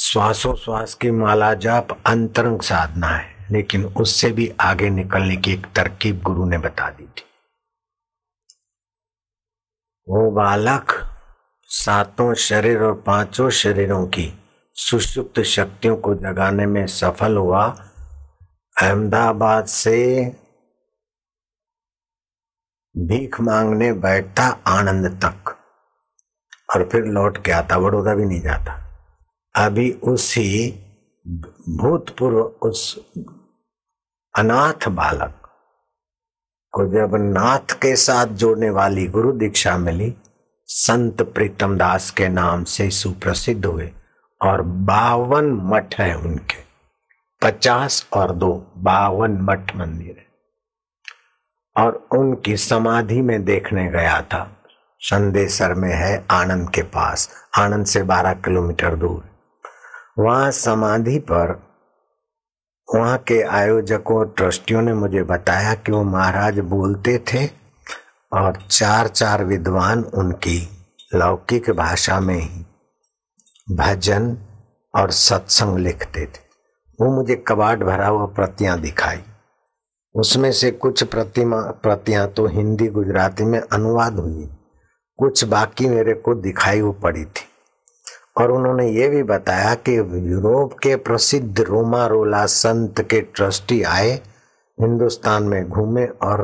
श्वासों 0.01 0.55
श्वास 0.55 0.93
की 0.93 1.11
माला 1.11 1.53
जाप 1.53 2.03
अंतरंग 2.05 2.61
साधना 2.61 3.07
है, 3.07 3.47
लेकिन 3.51 3.85
उससे 3.85 4.31
भी 4.31 4.53
आगे 4.59 4.89
निकलने 4.89 5.37
की 5.37 5.53
एक 5.53 5.65
तरकीब 5.65 6.21
गुरु 6.21 6.45
ने 6.45 6.57
बता 6.57 6.89
दी 6.89 7.03
थी। 7.03 7.21
वो 10.09 10.31
बालक 10.31 11.17
सातों 11.65 12.33
शरीर 12.33 12.83
और 12.83 12.93
पाँचों 12.93 13.49
शरीरों 13.49 14.07
की 14.07 14.33
सुषुप्त 14.73 15.41
शक्तियों 15.41 15.97
को 15.97 16.15
जगाने 16.15 16.65
में 16.65 16.87
सफल 16.87 17.37
हुआ। 17.37 17.67
अहमदाबाद 18.81 19.65
से 19.65 20.25
भीख 22.97 23.41
मांगने 23.41 23.93
बैठता 23.93 24.59
आनंद 24.67 25.21
तक। 25.25 25.57
और 26.75 26.89
फिर 26.91 27.05
लौट 27.05 27.45
के 27.45 27.51
आता, 27.51 27.79
बड़ौदा 27.79 28.15
भी 28.15 28.25
नहीं 28.25 28.41
जाता। 28.41 28.88
अभी 29.55 29.91
उसी 29.91 30.71
भूतपूर्व 31.69 32.39
उस 32.39 33.11
अनाथ 34.37 34.87
बालक 34.87 35.41
को 36.71 36.85
जब 36.85 37.15
नाथ 37.15 37.73
के 37.73 37.95
साथ 37.95 38.25
जोड़ने 38.25 38.69
वाली 38.69 39.07
गुरु 39.07 39.31
दीक्षा 39.31 39.77
मिली, 39.77 40.15
संत 40.65 41.21
प्रीतम 41.21 41.77
दास 41.77 42.11
के 42.11 42.29
नाम 42.29 42.63
से 42.63 42.89
सुप्रसिद्ध 42.89 43.65
हुए 43.65 43.91
और 44.41 44.61
बावन 44.61 45.45
मठ 45.45 45.95
है 45.99 46.17
उनके। 46.17 46.63
पचास 47.41 48.07
और 48.13 48.35
दो 48.35 48.73
बावन 48.77 49.31
मठ 49.31 49.75
मंदिर 49.75 50.15
है। 50.17 50.29
और 51.83 52.07
उनकी 52.11 52.57
समाधि 52.57 53.21
में 53.21 53.45
देखने 53.45 53.91
गया 53.91 54.21
था। 54.21 54.63
संदेसर 54.99 55.73
में 55.73 55.93
है 55.93 56.25
आनंद 56.31 56.69
के 56.69 56.81
पास। 56.81 57.29
आनंद 57.57 57.85
से 57.85 58.03
बारह 58.03 58.33
किलोमीटर 58.33 58.95
दूर। 58.95 59.38
वहाँ 60.19 60.51
समाधि 60.51 61.19
पर 61.19 61.63
वहाँ 62.95 63.17
के 63.17 63.41
आयोजकों, 63.41 64.25
ट्रस्टियों 64.25 64.81
ने 64.81 64.93
मुझे 64.93 65.23
बताया 65.23 65.73
कि 65.73 65.91
वो 65.91 66.03
महाराज 66.03 66.59
बोलते 66.59 67.17
थे 67.17 67.49
और 68.33 68.55
चार 68.71 69.07
चार 69.07 69.43
विद्वान 69.43 70.03
उनकी 70.03 70.69
लौकिक 71.15 71.69
भाषा 71.69 72.19
में 72.19 72.39
ही 72.39 72.65
भजन 73.75 74.37
और 74.95 75.11
सत्संग 75.11 75.77
लिखते 75.77 76.25
थे। 76.25 76.49
वो 77.01 77.15
मुझे 77.15 77.43
कबाड़ 77.47 77.83
भरा 77.83 78.07
हुआ 78.07 78.25
प्रतियाँ 78.25 78.79
दिखाई। 78.79 79.23
उसमें 80.15 80.51
से 80.51 80.71
कुछ 80.71 81.03
प्रतिमा, 81.03 81.61
प्रतियाँ 81.61 82.27
तो 82.27 82.47
हिंदी 82.47 82.87
गुजराती 82.87 83.43
में 83.43 83.59
अनुवाद 83.59 84.13
हुई। 84.13 84.49
कुछ 85.17 85.43
बाकी 85.43 85.87
मेरे 85.87 86.13
को 86.13 86.35
दिखाई 86.35 86.81
वो 86.81 86.91
पड़ी 86.91 87.25
थी। 87.25 87.48
और 88.39 88.51
उन्होंने 88.51 88.87
ये 88.89 89.07
भी 89.09 89.23
बताया 89.23 89.73
कि 89.75 89.97
यूरोप 89.97 90.73
के 90.73 90.95
प्रसिद्ध 90.95 91.59
रोमा 91.59 92.05
रोला 92.07 92.45
संत 92.45 93.01
के 93.01 93.21
ट्रस्टी 93.21 93.81
आए, 93.83 94.11
हिंदुस्तान 94.77 95.43
में 95.43 95.69
घूमे 95.69 96.05
और 96.05 96.43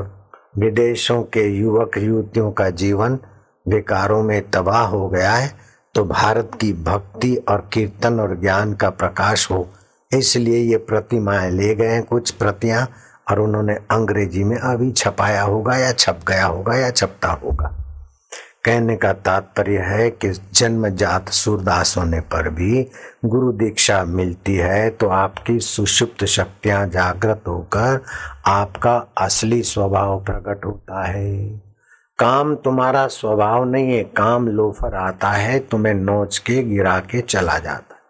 विदेशों 0.57 1.21
के 1.23 1.47
युवक 1.49 1.97
युवतियों 1.97 2.51
का 2.51 2.69
जीवन 2.71 3.17
विकारों 3.65 4.21
में 4.23 4.49
तबाह 4.51 4.85
हो 4.87 5.07
गया 5.09 5.31
है 5.31 5.53
तो 5.95 6.03
भारत 6.05 6.51
की 6.61 6.71
भक्ति 6.73 7.35
और 7.49 7.67
कीर्तन 7.73 8.19
और 8.19 8.35
ज्ञान 8.39 8.73
का 8.73 8.89
प्रकाश 8.89 9.49
हो। 9.51 9.67
इसलिए 10.11 10.59
ये 10.59 10.77
प्रतिमाएँ 10.77 11.51
ले 11.51 11.73
गए 11.75 12.01
कुछ 12.01 12.31
प्रतियाँ 12.31 12.87
और 13.31 13.39
उन्होंने 13.39 13.73
अंग्रेज़ी 13.91 14.43
में 14.43 14.57
अभी 14.57 14.91
छपाया 14.91 15.41
होगा 15.41 15.77
या 15.77 15.91
छप 15.91 16.19
गया 16.27 16.45
होगा 16.45 16.75
या 16.75 16.89
छपता 16.91 17.31
होगा। 17.43 17.73
कहने 18.65 18.95
का 18.95 19.13
तात्पर्य 19.13 19.77
है 19.77 20.09
कि 20.11 20.29
जन्मजात 20.53 21.29
सूरदास 21.29 21.97
होने 21.97 22.19
पर 22.19 22.49
भी 22.49 22.87
गुरु 23.25 23.51
दीक्षा 23.51 24.03
मिलती 24.05 24.55
है 24.55 24.89
तो 24.89 25.07
आपकी 25.07 25.59
सुषुप्त 25.59 26.25
शक्तियाँ 26.25 26.87
जागृत 26.87 27.43
होकर 27.47 28.03
आपका 28.45 28.95
असली 29.17 29.63
स्वभाव 29.63 30.23
प्रकट 30.23 30.65
होता 30.65 31.03
है। 31.03 31.61
काम 32.19 32.55
तुम्हारा 32.55 33.07
स्वभाव 33.07 33.63
नहीं 33.63 33.93
है, 33.93 34.03
काम 34.03 34.47
लोफर 34.47 34.95
आता 34.95 35.29
है, 35.29 35.59
तुम्हें 35.59 35.93
नोच 35.93 36.37
के 36.37 36.63
गिरा 36.63 36.99
के 36.99 37.21
चला 37.21 37.59
जाता 37.59 37.95
है। 37.95 38.01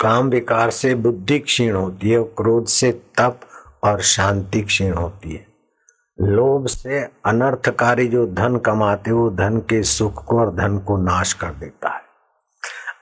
काम 0.00 0.28
विकार 0.28 0.70
से 0.70 0.94
बुद्धि 0.94 1.38
क्षीण 1.38 1.74
होती 1.74 2.10
है, 2.10 2.22
क्रोध 2.22 2.66
से 2.66 2.92
तप 2.92 3.40
और 3.84 4.00
शांति 4.00 4.62
क्षीण 4.62 4.92
होती 4.92 5.32
है। 5.32 5.51
लोभ 6.20 6.66
से 6.66 7.00
अनर्थकारी 7.02 8.08
जो 8.08 8.26
धन 8.26 8.56
कमाते 8.56 9.10
वो 9.10 9.30
धन 9.30 9.58
के 9.58 9.82
सुख 9.82 10.24
को 10.24 10.40
और 10.40 10.54
धन 10.54 10.78
को 10.78 10.96
नाश 10.96 11.32
कर 11.32 11.50
देता 11.50 11.88
है। 11.88 12.02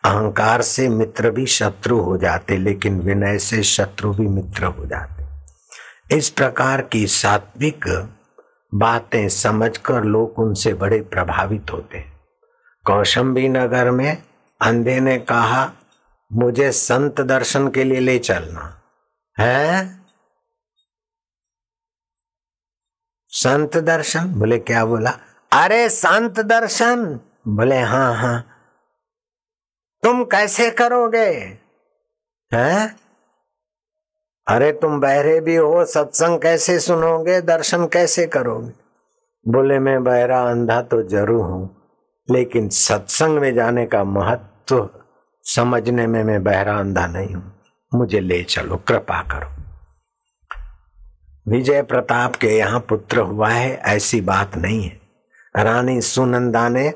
अहंकार 0.05 0.62
से 0.62 0.88
मित्र 0.88 1.31
भी 1.31 1.47
शत्रु 1.47 1.99
हो 1.99 2.17
जाते, 2.17 2.57
लेकिन 2.57 3.00
विनय 3.00 3.38
से 3.38 3.62
शत्रु 3.62 4.12
भी 4.12 4.26
मित्र 4.26 4.64
हो 4.64 4.87
जाते। 4.87 5.21
इस 6.17 6.31
प्रकार 6.31 6.83
की 6.83 7.07
सात्विक 7.07 8.09
बातें 8.75 9.29
समझकर 9.29 10.05
लोग 10.05 10.38
उनसे 10.38 10.75
बड़े 10.75 11.00
प्रभावित 11.00 11.67
होते 11.73 11.99
हैं। 11.99 12.21
कौशंबी 12.85 13.49
नगर 13.49 13.90
में 13.90 14.23
अंधे 14.61 15.00
ने 15.00 15.19
कहा, 15.19 15.73
मुझे 16.33 16.73
संत 16.73 17.21
दर्शन 17.21 17.69
के 17.69 17.85
लिए 17.85 18.00
ले 18.00 18.19
चलना। 18.19 18.83
है? 19.38 20.00
संत 23.32 23.76
दर्शन? 23.76 24.32
बोले, 24.34 24.58
क्या 24.58 24.84
बोला? 24.84 25.10
अरे 25.52 25.88
संत 25.88 26.40
दर्शन। 26.40 27.20
बोले 27.49 27.80
हाँ 27.80 28.16
हाँ। 28.16 28.46
तुम 30.02 30.25
कैसे 30.25 30.70
करोगे? 30.70 31.58
हैं? 32.54 32.96
अरे, 34.49 34.72
तुम 34.72 35.00
बहरे 35.00 35.40
भी 35.40 35.56
हो, 35.56 35.84
सत्संग 35.84 36.38
कैसे 36.40 36.78
सुनोगे? 36.80 37.40
दर्शन 37.40 37.87
कैसे 37.87 38.26
करोगे? 38.26 38.72
बोले, 39.49 39.78
मैं 39.78 40.04
बहरा 40.04 40.42
अंधा 40.42 40.82
तो 40.82 41.02
ज़रूर 41.02 41.44
हूँ, 41.44 41.76
लेकिन 42.30 42.68
सत्संग 42.68 43.38
में 43.38 43.54
जाने 43.54 43.87
का 43.87 44.04
महत्व 44.04 44.88
समझने 45.44 46.06
में 46.06 46.25
मैं 46.25 46.42
बहरा 46.44 46.78
अंधा 46.78 47.06
नहीं 47.06 47.34
हूँ। 47.34 47.52
मुझे 47.94 48.20
ले 48.20 48.42
चलो, 48.42 48.76
कृपा 48.76 49.22
करो। 49.22 49.69
विजय 51.50 51.83
प्रताप 51.83 52.37
के 52.37 52.49
यहाँ 52.49 52.80
पुत्र 52.80 53.19
हुआ 53.19 53.49
है, 53.49 53.76
ऐसी 53.76 54.21
बात 54.21 54.57
नहीं 54.57 54.83
है। 54.83 55.00
रानी 55.57 56.00
सुनंदा 56.00 56.69
ने 56.69 56.88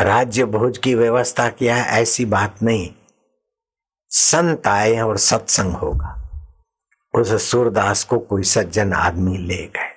राज्य 0.00 0.44
भोज 0.44 0.78
की 0.78 0.94
व्यवस्था 0.94 1.48
किया 1.48 1.76
है, 1.76 2.02
ऐसी 2.02 2.24
बात 2.24 2.62
नहीं। 2.62 2.94
संत 4.08 4.66
आए 4.66 4.98
और 4.98 5.18
सत्संग 5.18 5.72
होगा। 5.72 6.30
उस 7.14 7.50
सूरदास 7.50 8.04
को 8.04 8.18
कोई 8.18 8.42
सज्जन 8.42 8.92
आदमी 8.92 9.38
ले 9.38 9.66
गए। 9.66 9.94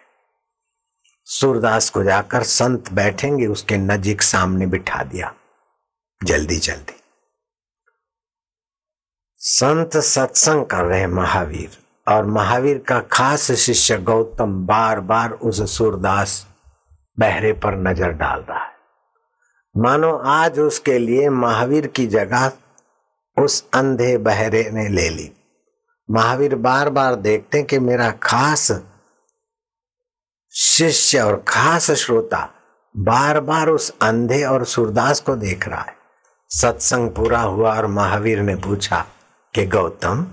सूरदास 1.26 1.90
को 1.90 2.04
जाकर 2.04 2.44
संत 2.44 2.94
बैठेंगे, 2.94 3.48
उसके 3.48 3.78
नजीक 3.78 4.22
सामने 4.22 4.66
बिठा 4.66 5.04
दिया। 5.04 5.36
जल्दी 6.24 6.58
जल्दी। 6.58 7.01
संत 9.42 9.96
सत्संग 9.98 10.66
कर 10.66 10.84
रहे 10.84 11.06
महावीर। 11.08 11.78
और 12.08 12.26
महावीर 12.26 12.78
का 12.78 13.00
खास 13.12 13.52
शिष्य 13.52 13.98
गौतम 14.00 14.54
बार 14.66 15.00
बार 15.02 15.32
उस 15.32 15.62
सूरदास 15.72 16.46
बहरे 17.18 17.54
पर 17.54 17.76
नज़र 17.80 18.12
डाल 18.12 18.40
रहा 18.40 18.60
है। 18.60 18.72
मानो 19.76 20.12
आज 20.26 20.60
उसके 20.60 20.98
लिए 21.00 21.30
महावीर 21.30 21.88
की 21.88 22.06
जगह 22.08 22.52
उस 23.38 23.64
अंधे 23.74 24.18
बहरे 24.18 24.70
ने 24.74 24.88
ले 24.90 25.08
ली। 25.10 25.30
महावीर 26.10 26.56
बार 26.58 26.90
बार 26.90 27.16
देखते 27.18 27.58
हैं 27.58 27.68
कि 27.68 27.80
मेरा 27.80 28.10
खास 28.24 28.72
शिष्य 30.54 31.20
और 31.20 31.44
खास 31.48 31.90
श्रोता 31.94 32.48
बार 32.96 33.40
बार 33.40 33.70
उस 33.70 33.90
अंधे 34.02 34.44
और 34.44 34.66
सूरदास 34.66 35.20
को 35.20 35.36
देख 35.38 35.68
रहा 35.68 35.82
है। 35.82 35.96
सत्संग 36.52 37.10
पूरा 37.10 37.42
हुआ 37.42 37.76
और 37.78 37.88
महावीर 37.88 38.42
ने 38.42 38.56
पूछा 38.58 39.06
कि 39.54 39.66
गौतम, 39.66 40.26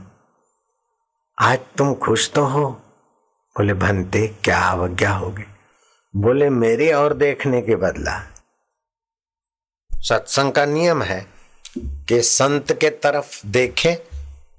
आज 1.38 1.58
तुम 1.78 1.92
खुश 1.94 2.30
तो 2.30 2.42
हो? 2.42 2.68
बोले, 3.56 3.74
भंते, 3.74 4.26
क्या 4.44 4.58
अवज्ञा 4.62 5.10
होगी 5.12 5.44
बोले, 6.14 6.50
मेरी 6.50 6.90
और 6.92 7.14
देखने 7.14 7.60
के 7.62 7.76
बदला। 7.76 8.14
सत्संग 9.90 10.52
का 10.52 10.64
नियम 10.66 11.02
है 11.02 11.20
कि 11.78 12.20
संत 12.22 12.72
के 12.72 12.90
तरफ़ 12.90 13.46
देखे 13.46 13.94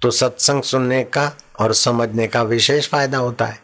तो 0.01 0.11
सत्संग 0.11 0.63
सुनने 0.63 1.03
का 1.03 1.31
और 1.59 1.73
समझने 1.73 2.27
का 2.27 2.41
विशेष 2.43 2.89
फ़ायदा 2.89 3.17
होता 3.17 3.45
है। 3.45 3.59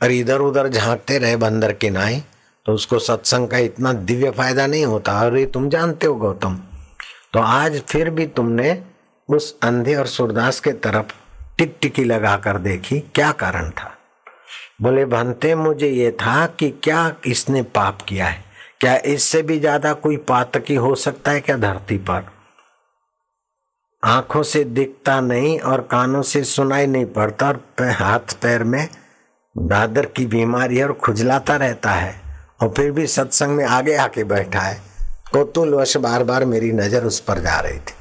और 0.00 0.10
इधर 0.10 0.40
उधर 0.40 0.68
झांकते 0.68 1.18
रहे 1.18 1.36
बंदर 1.36 1.72
के 1.72 1.90
नाई 1.90 2.22
तो 2.66 2.72
उसको 2.72 2.98
सत्संग 2.98 3.48
का 3.48 3.58
इतना 3.60 3.92
दिव्य 3.92 4.30
फ़ायदा 4.30 4.66
नहीं 4.66 4.84
होता। 4.84 5.18
और 5.20 5.38
ये 5.38 5.46
तुम 5.46 5.68
जानते 5.68 6.06
हो 6.06 6.14
गौतम 6.16 6.60
तो 7.32 7.40
आज 7.40 7.80
फिर 7.82 8.10
भी 8.10 8.26
तुमने 8.28 8.72
उस 9.28 9.58
अंधे 9.62 9.94
और 9.94 10.06
सुरदास 10.06 10.60
के 10.60 10.72
तरफ़ 10.72 11.12
टिकटिकी 11.58 12.04
लगा 12.04 12.36
कर 12.36 12.58
देखी, 12.58 13.00
क्या 13.00 13.32
कारण 13.32 13.70
था? 13.70 13.94
बोले 14.82 15.04
भनते 15.04 15.54
मुझे 15.54 15.88
ये 15.88 16.10
था 16.10 16.46
कि 16.46 16.70
क्या 16.82 17.12
इसने 17.26 17.62
पाप 17.62 18.02
किया 18.02 18.26
है? 18.26 18.44
क्या 18.80 18.96
इससे 18.96 19.42
भी 19.42 19.58
ज़्यादा 19.60 19.92
कोई 19.92 20.16
पातकी 20.16 20.74
हो 20.74 20.94
सकता 20.94 21.30
है 21.30 21.40
क्या 21.40 21.56
धरती 21.56 21.98
पर? 21.98 22.26
आँखों 24.02 24.42
से 24.42 24.64
दिखता 24.64 25.20
नहीं 25.20 25.58
और 25.60 25.80
कानों 25.80 26.22
से 26.22 26.44
सुनाई 26.44 26.86
नहीं 26.86 27.06
पड़ता 27.06 27.48
और 27.48 27.62
हाथ 27.90 28.34
पैर 28.42 28.64
में 28.64 28.88
दादर 29.56 30.06
की 30.06 30.26
बीमारी 30.26 30.82
और 30.82 30.92
खुजलाता 30.92 31.56
रहता 31.56 31.90
है 31.90 32.14
और 32.62 32.74
फिर 32.76 32.90
भी 32.90 33.06
सत्संग 33.06 33.56
में 33.56 33.64
आगे 33.64 33.96
आके 33.96 34.24
बैठा 34.24 34.60
है। 34.60 34.80
कोतुलवश 35.32 35.96
बार 35.96 36.24
बार 36.24 36.44
मेरी 36.44 36.72
नज़र 36.72 37.04
उस 37.04 37.20
पर 37.20 37.38
जा 37.38 37.60
रही 37.60 37.78
थी। 37.78 37.94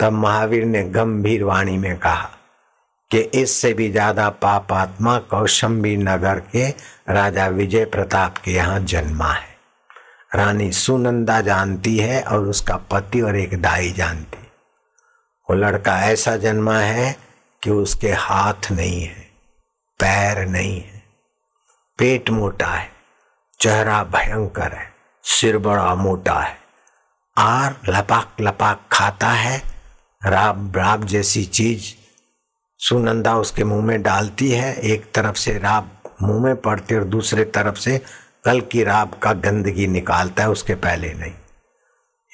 तब 0.00 0.12
महावीर 0.12 0.64
ने 0.64 0.82
गंभीर 0.84 1.44
वाणी 1.44 1.76
में 1.78 1.96
कहा 1.98 2.30
कि 3.10 3.18
इससे 3.34 3.72
भी 3.74 3.90
ज़्यादा 3.90 4.28
पाप 4.36 4.72
आत्मा 4.72 5.18
कौशम्बी 5.30 5.96
नगर 5.96 6.40
के 6.52 6.68
राजा 7.10 7.46
विजय 7.48 7.84
प्रताप 7.84 8.38
के 8.38 8.50
यहाँ 8.50 8.80
जन्मा 8.82 9.32
है। 9.32 9.54
रानी 10.30 10.70
सुनंदा 10.72 11.40
जानती 11.40 11.96
है 11.98 12.22
और 12.22 12.46
उसका 12.48 12.76
पति 12.90 13.20
और 13.20 13.36
एक 13.36 13.60
दाई 13.62 13.90
जानती। 13.92 14.38
वो 15.46 15.56
लड़का 15.56 15.98
ऐसा 16.02 16.36
जन्मा 16.36 16.78
है 16.78 17.16
कि 17.62 17.70
उसके 17.72 18.10
हाथ 18.10 18.70
नहीं 18.72 19.00
है, 19.02 19.24
पैर 20.00 20.44
नहीं 20.46 20.76
है, 20.76 21.02
पेट 21.98 22.30
मोटा 22.30 22.66
है, 22.66 22.90
चेहरा 23.60 24.02
भयंकर 24.06 24.72
है, 24.72 24.88
सिर 25.24 25.58
बड़ा 25.58 25.94
मोटा 25.94 26.38
है 26.40 26.58
और 27.36 27.76
लपाक 27.88 28.36
लपाक 28.40 28.80
खाता 28.92 29.30
है 29.30 29.62
राब 30.26 30.76
राब 30.76 31.04
जैसी 31.04 31.44
चीज़ 31.44 31.82
सुनंदा 32.78 33.36
उसके 33.36 33.64
मुँह 33.64 33.84
में 33.84 34.02
डालती 34.02 34.50
है। 34.50 34.76
एक 34.76 35.12
तरफ़ 35.14 35.36
से 35.36 35.58
राब 35.58 35.90
मुँह 36.22 36.42
में 36.42 36.56
पड़ती 36.56 36.94
और 36.94 37.04
दूसरे 37.04 37.44
तरफ़ 37.44 37.74
से 37.74 38.02
कल 38.44 38.60
की 38.60 38.84
राब 38.84 39.14
का 39.22 39.32
गंदगी 39.32 39.86
निकालता 39.86 40.42
है, 40.42 40.50
उसके 40.50 40.74
पहले 40.74 41.14
नहीं। 41.14 41.32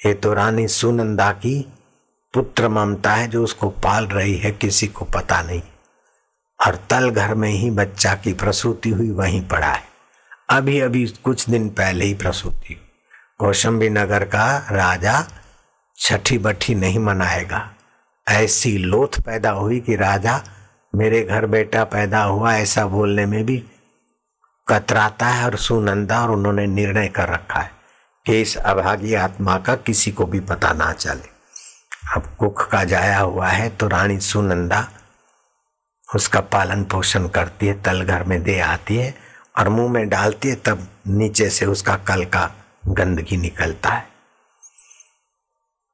ये 0.05 0.13
तो 0.13 0.33
रानी 0.33 0.67
सुनंदा 0.67 1.31
की 1.31 1.73
पुत्र 2.33 2.69
ममता 2.69 3.13
है 3.13 3.27
जो 3.27 3.43
उसको 3.43 3.69
पाल 3.69 4.05
रही 4.05 4.37
है, 4.37 4.51
किसी 4.51 4.87
को 4.87 5.05
पता 5.05 5.41
नहीं। 5.41 5.61
और 6.67 6.75
तल 6.89 7.09
घर 7.09 7.33
में 7.33 7.49
ही 7.49 7.71
बच्चा 7.71 8.15
की 8.15 8.33
प्रसूति 8.33 8.89
हुई, 8.89 9.09
वहीं 9.09 9.47
पड़ा 9.47 9.71
है। 9.71 9.83
अभी 10.49 10.79
अभी, 10.79 11.07
कुछ 11.07 11.49
दिन 11.49 11.69
पहले 11.69 12.05
ही 12.05 12.13
प्रसूति। 12.13 12.91
कौशंबी 13.39 13.89
नगर 13.89 14.23
का 14.23 14.67
राजा 14.71 15.27
छठी 15.97 16.37
बठी 16.37 16.75
नहीं 16.75 16.99
मनाएगा। 16.99 17.72
ऐसी 18.27 18.77
लोथ 18.77 19.19
पैदा 19.21 19.49
हुई 19.51 19.79
कि 19.79 19.95
राजा, 19.95 20.41
मेरे 20.95 21.21
घर 21.21 21.45
बेटा 21.45 21.83
पैदा 21.83 22.23
हुआ 22.23 22.55
ऐसा 22.55 22.85
बोलने 22.85 23.25
में 23.25 23.45
भी 23.45 23.63
कतराता 24.67 25.27
है 25.27 25.45
और 25.45 25.55
सुनंदा 25.57 26.21
और 26.23 26.31
उन्होंने 26.31 26.65
निर्णय 26.67 27.07
कर 27.07 27.29
रखा 27.29 27.59
है 27.59 27.71
कि 28.25 28.41
इस 28.41 28.57
अभागी 28.57 29.13
आत्मा 29.13 29.57
का 29.57 29.75
किसी 29.75 30.11
को 30.11 30.25
भी 30.25 30.39
पता 30.39 30.71
ना 30.73 30.91
चले। 30.93 31.31
अब 32.15 32.35
कुख 32.39 32.67
का 32.69 32.83
जाया 32.83 33.19
हुआ 33.19 33.47
है 33.47 33.69
तो 33.69 33.87
रानी 33.87 34.19
सुनंदा 34.19 34.87
उसका 36.15 36.39
पालन 36.39 36.83
पोषण 36.83 37.27
करती 37.27 37.67
है, 37.67 37.81
तल 37.81 38.03
घर 38.03 38.23
में 38.23 38.41
दे 38.43 38.59
आती 38.59 38.97
है 38.97 39.13
और 39.59 39.69
मुँह 39.69 39.91
में 39.91 40.09
डालती 40.09 40.49
है, 40.49 40.55
तब 40.55 40.87
नीचे 41.07 41.49
से 41.49 41.65
उसका 41.65 41.95
कल 41.97 42.25
का 42.25 42.49
गंदगी 42.87 43.37
निकलता 43.37 43.89
है। 43.89 44.07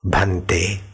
भनते 0.04 0.88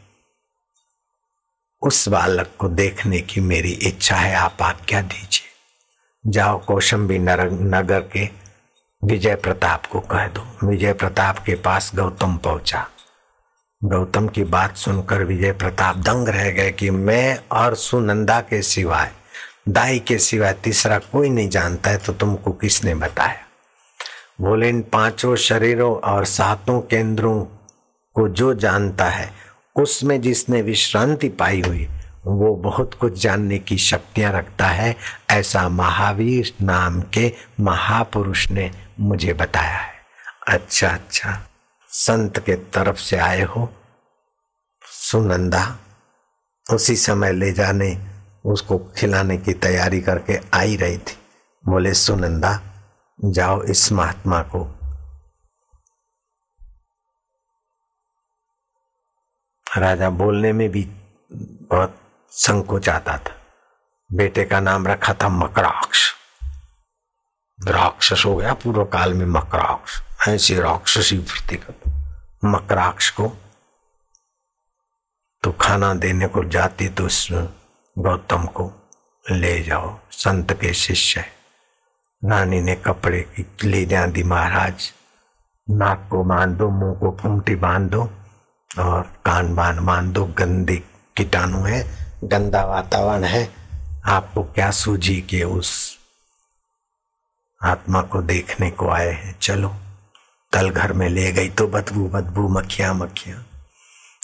उस 1.85 2.07
बालक 2.09 2.49
को 2.59 2.67
देखने 2.67 3.19
की 3.21 3.41
मेरी 3.41 3.71
इच्छा 3.71 4.15
है, 4.15 4.35
आप 4.35 4.61
आज्ञा 4.61 5.01
दीजिए? 5.01 6.31
जाओ 6.31 6.57
कौशंबी 6.65 7.17
नगर 7.19 7.99
के 8.13 8.29
विजय 9.01 9.35
प्रताप 9.35 9.85
को 9.85 9.99
कह 9.99 10.27
दो। 10.27 10.67
विजय 10.67 10.93
प्रताप 10.93 11.39
के 11.39 11.55
पास 11.55 11.91
गौतम 11.95 12.37
पहुँचा। 12.37 12.87
गौतम 13.83 14.27
की 14.27 14.43
बात 14.43 14.77
सुनकर 14.77 15.23
विजय 15.23 15.51
प्रताप 15.51 15.97
दंग 15.97 16.29
रह 16.29 16.49
गए 16.51 16.71
कि 16.71 16.89
मैं 16.89 17.39
और 17.51 17.75
सुनंदा 17.75 18.39
के 18.41 18.61
सिवाय, 18.61 19.11
दाई 19.69 19.99
के 19.99 20.17
सिवाय 20.19 20.53
तीसरा 20.53 20.97
कोई 20.99 21.29
नहीं 21.29 21.49
जानता 21.49 21.89
है 21.89 21.97
तो 21.97 22.13
तुमको 22.13 22.51
किसने 22.51 22.95
बताया? 22.95 23.41
बोले, 24.41 24.69
इन 24.69 24.81
पाँचों 24.83 25.35
शरीरों 25.35 25.95
और 25.95 26.25
सातों 26.25 26.81
केंद्रों 26.81 27.43
को 28.15 28.27
जो 28.29 28.53
जानता 28.53 29.05
है 29.05 29.44
उसमें 29.75 30.21
जिसने 30.21 30.61
विश्रांति 30.61 31.29
पाई 31.29 31.61
हुई, 31.61 31.87
वो 32.25 32.55
बहुत 32.55 32.93
कुछ 32.93 33.21
जानने 33.21 33.59
की 33.59 33.77
शक्तियाँ 33.77 34.33
रखता 34.33 34.67
है, 34.67 34.95
ऐसा 35.29 35.69
महावीर 35.69 36.53
नाम 36.61 37.01
के 37.01 37.33
महापुरुष 37.59 38.51
ने 38.51 38.71
मुझे 38.99 39.33
बताया 39.33 39.77
है। 39.77 39.93
अच्छा 40.47 40.89
अच्छा 40.89 41.47
संत 41.89 42.39
के 42.39 42.55
तरफ़ 42.55 42.97
से 42.97 43.17
आए 43.17 43.41
हो। 43.41 43.73
सुनंदा, 44.91 45.77
उसी 46.73 46.95
समय 46.95 47.33
ले 47.33 47.51
जाने, 47.51 47.97
उसको 48.45 48.77
खिलाने 48.77 49.37
की 49.37 49.53
तैयारी 49.53 50.01
करके 50.01 50.39
आई 50.53 50.75
रही 50.75 50.97
थी। 50.97 51.17
बोले, 51.69 51.93
सुनंदा, 51.93 52.61
जाओ 53.25 53.63
इस 53.63 53.91
महात्मा 53.91 54.41
को 54.41 54.74
राजा 59.77 60.09
बोलने 60.09 60.51
में 60.53 60.69
भी 60.69 60.83
बहुत 61.71 61.97
संकोच 62.31 62.89
आता 62.89 63.17
था। 63.17 63.35
बेटे 64.09 64.43
का 64.45 64.59
नाम 64.59 64.87
रखा 64.87 65.13
था 65.13 65.29
मकराक्ष। 65.29 66.13
राक्षस 67.59 68.23
हो 68.25 68.35
गया 68.35 68.53
पूर्व 68.53 68.83
काल 68.85 69.13
में 69.13 69.25
मकराक्ष। 69.25 70.01
ऐसे 70.27 70.59
राक्षसी 70.59 71.17
प्रतीक 71.19 71.65
मकराक्ष 72.45 73.09
को 73.09 73.27
तो 75.43 75.51
खाना 75.51 75.93
देने 75.93 76.27
को 76.27 76.43
जाती 76.43 76.89
तो 76.89 77.05
उस 77.05 77.27
गौतम 77.97 78.45
को 78.45 78.71
ले 79.31 79.59
जाओ, 79.63 79.99
संत 80.11 80.53
के 80.53 80.73
शिष्य। 80.73 81.25
रानी 82.21 82.61
ने 82.61 82.75
कपड़े 82.75 83.21
की 83.21 83.67
ले 83.67 83.85
जा 83.85 84.05
दी 84.05 84.23
महाराज। 84.23 84.93
नाक 85.69 86.07
को 86.11 86.23
बाँध 86.23 86.57
दो 86.57 86.69
मुँह 86.69 86.99
को 86.99 87.17
फूमटी 87.21 87.55
बाँध। 87.55 87.89
दो 87.91 88.09
और 88.79 89.01
कान 89.25 89.55
बान 89.55 89.85
बाँध 89.85 90.13
दो 90.13 90.25
गंदी 90.25 90.77
कीटाणु 91.17 91.57
है, 91.57 92.11
गंदा 92.23 92.65
वातावरण 92.65 93.23
है। 93.23 93.53
आपको 94.05 94.43
क्या 94.43 94.71
सूझी 94.71 95.21
के 95.21 95.43
उस 95.43 95.97
आत्मा 97.63 98.01
को 98.01 98.21
देखने 98.21 98.71
को 98.71 98.89
आए 98.89 99.09
हैं? 99.09 99.39
चलो, 99.39 99.75
कल 100.53 100.69
घर 100.69 100.93
में 100.93 101.09
ले 101.09 101.31
गई 101.31 101.49
तो 101.49 101.67
बदबू 101.67 102.07
बदबू 102.07 102.47
मक्खिया 102.47 102.93
मक्खिया। 102.93 103.43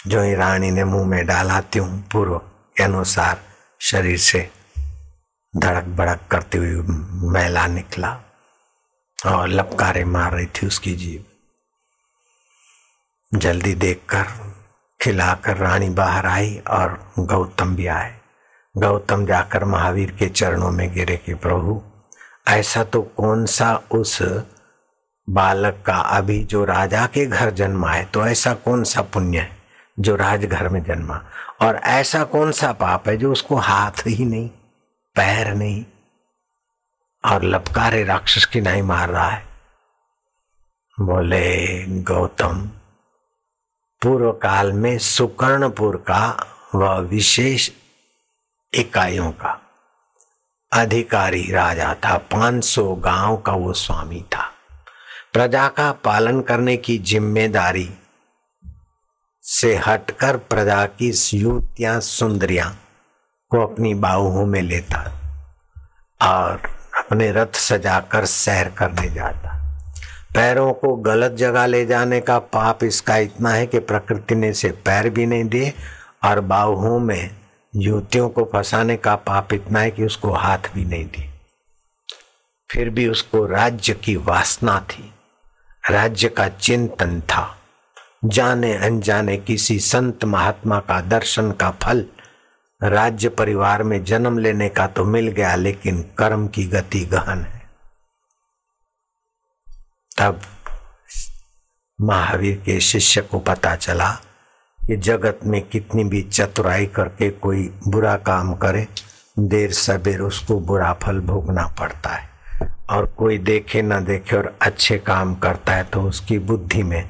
जो 0.08 0.22
ही 0.22 0.36
रानी 0.36 0.72
ने 0.72 0.84
मुँह 0.84 1.06
में 1.06 1.26
डाला, 1.26 1.62
त्यों 1.62 1.88
पूर्व 1.88 2.38
के 2.78 2.84
अनुसार 2.84 3.42
शरीर 3.80 4.18
से 4.18 4.50
धड़क 5.58 5.84
भड़क 5.84 6.20
करती 6.32 6.58
हुई 6.58 6.76
मैला 7.32 7.68
निकला 7.68 8.18
और 9.26 9.48
लपकारे 9.48 10.06
मार 10.06 10.32
रही 10.32 10.46
थी 10.46 10.68
उसकी 10.68 10.96
जीव 10.96 11.26
जल्दी 13.32 13.74
देखकर 13.74 14.26
खिलाकर 15.00 15.58
रानी 15.58 15.90
बाहर 15.90 16.26
आई 16.26 16.56
और 16.70 17.14
गौतम 17.20 17.76
भी 17.76 17.86
आए। 17.88 18.14
गौतम 18.76 19.26
जाकर 19.26 19.64
महावीर 19.66 20.12
के 20.12 20.28
चरणों 20.30 20.72
में 20.72 20.94
गिरे 20.94 21.16
कि 21.18 21.34
प्रभु, 21.34 21.82
ऐसा 22.48 22.84
तो 22.84 23.02
कौन 23.02 23.46
सा 23.46 23.74
उस 23.92 24.22
बालक 25.28 25.82
का 25.86 25.96
अभी 25.96 26.44
जो 26.44 26.64
राजा 26.66 27.06
के 27.06 27.26
घर 27.26 27.52
जन्मा 27.52 27.92
है 27.92 28.04
तो 28.06 28.26
ऐसा 28.26 28.54
कौन 28.54 28.84
सा 28.84 29.02
पुण्य 29.04 29.40
है 29.40 29.58
जो 30.00 30.16
राजघर 30.16 30.70
में 30.70 30.84
जन्मा? 30.84 31.22
और 31.62 31.76
ऐसा 31.76 32.24
कौन 32.24 32.52
सा 32.52 32.72
पाप 32.74 33.08
है 33.08 33.18
जो 33.18 33.32
उसको 33.32 33.56
हाथ 33.56 34.06
ही 34.08 34.26
नहीं, 34.26 34.50
पैर 35.16 35.54
नहीं 35.54 35.84
और 37.24 37.44
लपकारे 37.44 38.04
राक्षस 38.04 38.46
की 38.46 38.62
नहीं 38.62 38.84
मार 38.84 39.10
रहा 39.10 39.30
है? 39.30 39.44
बोले, 40.98 41.86
गौतम 42.04 42.70
पूर्व 44.02 44.32
काल 44.32 44.72
में 44.74 44.98
सुकर्णपुर 44.98 45.96
का 45.96 46.48
वह 46.76 46.98
विशेष 46.98 47.70
इकाइयों 48.74 49.32
का 49.32 49.60
अधिकारी 50.72 51.52
राजा 51.52 51.94
था। 51.94 52.18
500 52.18 52.96
गाँव 52.96 53.38
का 53.38 53.52
वो 53.52 53.74
स्वामी 53.74 54.22
था। 54.22 54.50
प्रजा 55.34 55.68
का 55.68 55.92
पालन 55.92 56.42
करने 56.42 56.78
की 56.78 56.98
ज़िम्मेदारी 56.98 57.90
से 59.44 59.76
हटकर 59.76 60.38
प्रजा 60.38 60.86
की 60.86 61.12
युवतियाँ, 61.34 62.00
सुंदरियाँ 62.00 62.80
को 63.52 63.68
अपनी 63.68 63.94
बाहुओं 63.94 64.46
में 64.46 64.62
लेता 64.62 65.00
और 66.22 66.62
अपने 66.98 67.32
रथ 67.32 67.56
सजाकर 67.56 68.26
सैर 68.26 68.70
करने 68.70 69.10
जाता। 69.10 69.61
पैरों 70.36 70.74
को 70.74 70.96
गलत 70.96 71.32
जगह 71.32 71.66
ले 71.66 71.86
जाने 71.86 72.20
का 72.22 72.38
पाप 72.40 72.84
इसका 72.84 73.18
इतना 73.18 73.50
है 73.50 73.66
कि 73.68 73.80
प्रकृति 73.80 74.36
ने 74.36 74.50
इसे 74.50 74.70
पैर 74.86 75.10
भी 75.10 75.26
नहीं 75.26 75.44
दिए 75.44 75.74
और 76.24 76.40
बाहुओं 76.42 77.00
में 77.00 77.30
युवतियों 77.76 78.30
को 78.30 78.44
फंसाने 78.44 78.96
का 78.98 79.16
पाप 79.16 79.54
इतना 79.54 79.80
है 79.80 79.92
कि 79.92 80.06
उसको 80.06 80.32
हाथ 80.32 80.74
भी 80.76 80.86
नहीं 80.86 81.06
दिए। 81.06 81.30
फिर 82.70 82.90
भी 82.90 83.08
उसको 83.08 83.46
राज्य 83.46 83.94
की 83.94 84.16
वासना 84.16 84.80
थी, 84.90 85.12
राज्य 85.92 86.28
का 86.28 86.48
चिंतन 86.48 87.22
था। 87.22 87.48
जाने 88.26 88.74
अनजाने 88.76 89.38
किसी 89.38 89.80
संत 89.80 90.26
महात्मा 90.26 90.80
का 90.80 91.02
दर्शन 91.02 91.52
का 91.52 91.70
फल, 91.84 92.06
राज्य 92.82 93.30
परिवार 93.30 93.84
में 93.84 94.04
जन्म 94.04 94.38
लेने 94.38 94.70
का 94.70 94.88
तो 94.88 95.06
मिल 95.06 95.28
गया, 95.28 95.56
लेकिन 95.56 96.02
कर्म 96.18 96.48
की 96.48 96.66
गति 96.66 97.06
गहन 97.06 97.42
है। 97.42 97.61
तब 100.18 100.42
महावीर 102.00 102.56
के 102.66 102.80
शिष्य 102.80 103.22
को 103.22 103.40
पता 103.40 103.76
चला 103.76 104.10
कि 104.80 104.96
जगत 104.98 105.40
में 105.46 105.62
कितनी 105.62 106.04
भी 106.04 106.22
चतुराई 106.22 106.86
करके 106.86 107.30
कोई 107.30 107.64
बुरा 107.88 108.16
काम 108.18 108.54
करे, 108.54 108.88
देर 109.40 109.72
सबेर 109.72 110.20
उसको 110.20 110.60
बुरा 110.60 110.92
फल 110.94 111.20
भोगना 111.20 111.66
पड़ता 111.80 112.10
है। 112.10 112.30
और 112.90 113.06
कोई 113.18 113.38
देखे 113.38 113.82
ना 113.82 114.00
देखे 114.00 114.36
और 114.38 114.54
अच्छे 114.62 114.98
काम 114.98 115.36
करता 115.36 115.74
है 115.74 115.84
तो 115.84 116.02
उसकी 116.02 116.40
बुद्धि 116.40 116.84
में 116.84 117.04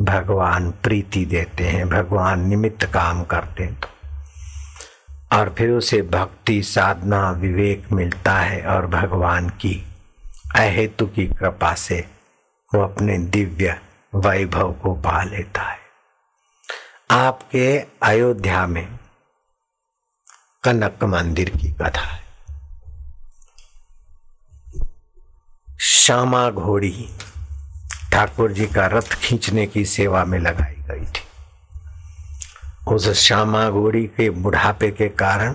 भगवान 0.00 0.70
प्रीति 0.82 1.24
देते 1.24 1.64
हैं, 1.64 1.88
भगवान 1.88 2.48
निमित्त 2.48 2.84
काम 2.84 3.22
करते 3.24 3.64
हैं 3.64 3.74
तो। 3.74 3.88
और 5.32 5.54
फिर 5.58 5.70
उसे 5.70 6.02
भक्ति, 6.02 6.62
साधना, 6.62 7.30
विवेक 7.30 7.92
मिलता 7.92 8.38
है 8.38 8.62
और 8.66 8.86
भगवान 8.86 9.48
की 9.48 9.74
अहेतु 10.56 11.06
की 11.06 11.26
कृपा 11.28 11.74
से 11.74 12.04
वो 12.74 12.82
अपने 12.82 13.18
दिव्य 13.18 13.80
वैभव 14.14 14.72
को 14.72 14.94
पा 14.94 15.22
लेता 15.22 15.62
है। 15.62 15.78
आपके 17.10 17.78
अयोध्या 18.02 18.66
में 18.66 18.98
कनक 20.64 21.04
मंदिर 21.04 21.50
की 21.50 21.72
कथा 21.72 22.00
है। 22.00 22.24
श्यामा 25.80 26.50
घोड़ी 26.50 27.10
ठाकुर 28.12 28.52
जी 28.52 28.66
का 28.66 28.86
रथ 28.86 29.14
खींचने 29.14 29.66
की 29.66 29.84
सेवा 29.84 30.24
में 30.24 30.38
लगाई 30.38 30.74
गई 30.74 31.06
थी। 31.06 31.24
उस 32.94 33.08
श्यामा 33.08 33.70
घोड़ी 33.70 34.06
के 34.06 34.30
बुढ़ापे 34.30 34.90
के 34.90 35.08
कारण 35.08 35.54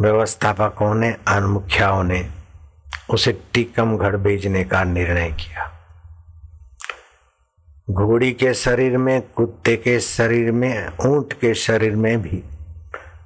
व्यवस्थापकों 0.00 0.94
ने, 0.94 1.16
अनमुखियाओं 1.28 2.02
ने 2.02 2.39
उसे 3.10 3.32
टीकमगढ़ 3.54 4.16
भेजने 4.16 4.64
का 4.64 4.82
निर्णय 4.84 5.30
किया। 5.32 5.66
घोड़ी 7.90 8.32
के 8.32 8.52
शरीर 8.54 8.96
में, 8.98 9.20
कुत्ते 9.22 9.76
के 9.76 9.98
शरीर 10.00 10.50
में, 10.52 10.88
ऊँट 11.06 11.32
के 11.32 11.54
शरीर 11.54 11.96
में 11.96 12.22
भी 12.22 12.42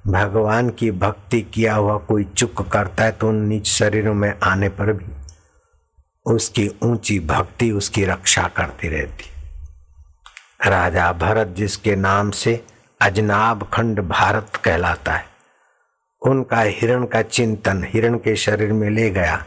भगवान 0.07 0.69
की 0.69 0.89
भक्ति 0.91 1.41
किया 1.43 1.75
हुआ 1.75 1.97
कोई 1.97 2.23
चुक 2.23 2.61
करता 2.67 3.03
है 3.03 3.11
तो 3.11 3.31
नीच 3.31 3.67
शरीरों 3.67 4.13
में 4.13 4.33
आने 4.43 4.69
पर 4.69 4.91
भी 4.93 5.13
उसकी 6.25 6.67
ऊँची 6.83 7.19
भक्ति 7.19 7.71
उसकी 7.71 8.05
रक्षा 8.05 8.47
करती 8.47 8.87
रहती। 8.89 9.29
राजा 10.69 11.11
भरत 11.13 11.47
जिसके 11.47 11.95
नाम 11.95 12.29
से 12.31 12.63
अजनाब 13.01 13.63
खंड 13.73 13.99
भारत 14.01 14.55
कहलाता 14.55 15.13
है, 15.13 15.25
उनका 16.21 16.61
हिरण 16.61 17.05
का 17.05 17.21
चिंतन 17.21 17.83
हिरण 17.89 18.17
के 18.17 18.35
शरीर 18.35 18.71
में 18.73 18.89
ले 18.89 19.09
गया। 19.09 19.43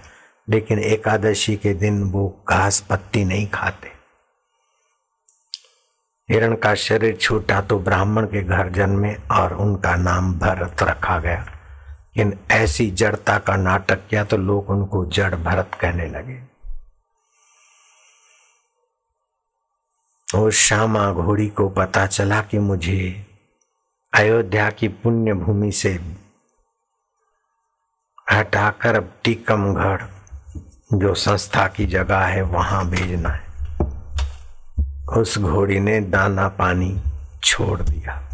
लेकिन 0.49 0.79
एकादशी 0.79 1.57
के 1.57 1.75
दिन 1.75 2.03
वो 2.03 2.29
घास 2.49 2.81
पत्ती 2.81 3.25
नहीं 3.25 3.47
खाते। 3.49 3.93
हिरण 6.29 6.55
का 6.57 6.75
शरीर 6.75 7.17
छूटा 7.17 7.61
तो 7.61 7.79
ब्राह्मण 7.79 8.27
के 8.27 8.43
घर 8.43 8.69
जन्मे 8.69 9.15
और 9.33 9.55
उनका 9.55 9.95
नाम 9.97 10.33
भरत 10.39 10.83
रखा 10.83 11.19
गया। 11.19 11.47
इन 12.17 12.39
ऐसी 12.51 12.91
जड़ता 12.91 13.39
का 13.39 13.57
नाटक 13.57 14.07
किया 14.09 14.25
तो 14.25 14.37
लोग 14.37 14.71
उनको 14.71 15.05
जड़ 15.07 15.35
भरत 15.35 15.79
कहने 15.81 16.07
लगे। 16.09 16.41
और 20.29 20.51
श्यामा 20.53 21.11
घोड़ी 21.13 21.49
को 21.49 21.69
पता 21.69 22.07
चला 22.07 22.41
कि 22.43 22.59
मुझे 22.59 23.27
अयोध्या 24.13 24.71
की 24.71 24.89
पुण्य 24.89 25.35
भूमि 25.35 25.73
से 25.73 25.99
हटाकर 28.33 28.97
अब 28.97 29.13
टीकमगढ़ 29.25 30.03
जो 30.93 31.15
संस्था 31.15 31.69
की 31.69 31.87
जगह 31.87 32.19
है, 32.19 32.43
वहाँ 32.43 32.89
भेजना 32.89 33.29
है। 33.29 33.49
उस 35.21 35.39
घोड़ी 35.39 35.81
ने 35.81 36.01
दाना 36.01 36.49
पानी 36.49 37.03
छोड़ 37.45 37.83
दिया। 37.83 38.29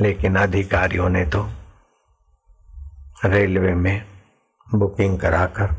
लेकिन 0.00 0.36
अधिकारियों 0.36 1.08
ने 1.08 1.26
तो 1.26 1.50
रेलवे 3.24 3.74
में 3.74 4.06
बुकिंग 4.74 5.18
कराकर 5.18 5.74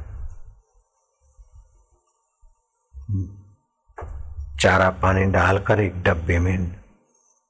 चारा 4.59 4.89
पानी 4.89 5.25
डालकर 5.25 5.79
एक 5.79 6.03
डब्बे 6.03 6.39
में 6.39 6.75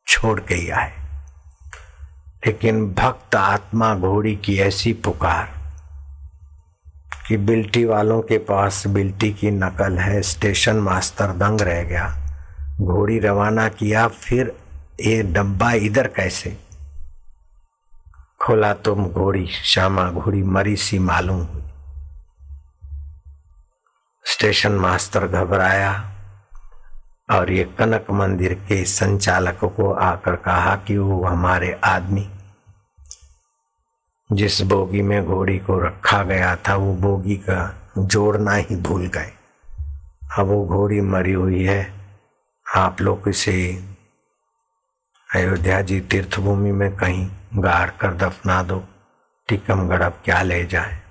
छोड़ 0.08 0.40
के 0.40 0.72
आए। 0.72 0.94
लेकिन 2.48 2.94
भक्त 2.94 3.36
आत्मा 3.36 3.96
घोड़ी 3.96 4.36
की 4.36 4.60
ऐसी 4.60 4.94
पुकार 4.94 5.59
कि 7.30 7.38
बिल्टी 7.38 7.86
वालों 7.86 8.22
के 8.22 8.38
पास 8.38 8.88
बिल्टी 8.88 9.34
की 9.34 9.52
नकल 9.52 9.98
है, 9.98 10.22
स्टेशन 10.22 10.76
मास्टर 10.76 11.28
दंग 11.28 11.62
रह 11.62 11.84
गया। 11.84 12.16
घोड़ी 12.82 13.20
रवाना 13.20 13.70
किया, 13.70 14.08
फिर 14.08 14.56
ये 15.02 15.24
डब्बा 15.24 15.72
इधर 15.72 16.08
कैसे? 16.08 16.58
खोला 18.42 18.74
तो 18.74 18.96
घोड़ी, 18.96 19.48
श्यामा 19.48 20.12
घोड़ी 20.12 20.44
मरी 20.44 20.76
सी 20.76 21.00
मालूम 21.00 21.42
हुई। 21.42 21.62
स्टेशन 24.26 24.72
मास्टर 24.72 25.28
घबराया 25.28 26.12
और 27.32 27.52
ये 27.52 27.64
कनक 27.64 28.06
मंदिर 28.12 28.54
के 28.54 28.86
संचालक 28.86 29.60
को 29.64 29.94
आकर 29.94 30.36
कहा 30.36 30.76
कि 30.76 30.98
वो 30.98 31.26
हमारे 31.26 31.80
आदमी 31.84 32.30
जिस 34.32 34.62
बोगी 34.62 35.02
में 35.02 35.26
घोड़ी 35.26 35.58
को 35.60 35.80
रखा 35.80 36.24
गया 36.24 36.56
था, 36.56 36.76
वो 36.76 36.94
बोगी 36.94 37.36
का 37.36 37.76
जोड़ना 37.98 38.54
ही 38.54 38.76
भूल 38.76 39.08
गए। 39.08 39.32
अब 40.40 40.48
वो 40.48 40.66
घोड़ी 40.66 41.02
मरी 41.02 41.34
हुई 41.34 41.64
है। 41.64 41.94
आप 42.76 43.02
लोग 43.02 43.30
इसे 43.30 43.84
अयोध्या 45.36 45.82
जी 45.82 46.00
तीर्थभूमि 46.00 46.72
में 46.72 46.96
कहीं 46.96 47.30
गाड़ 47.56 47.90
कर 47.90 48.14
दफना 48.14 48.64
दो। 48.64 48.84
टीकमगढ़ 49.48 50.02
अब 50.02 50.22
क्या 50.26 50.42
ले 50.42 50.66
जाए? 50.66 51.02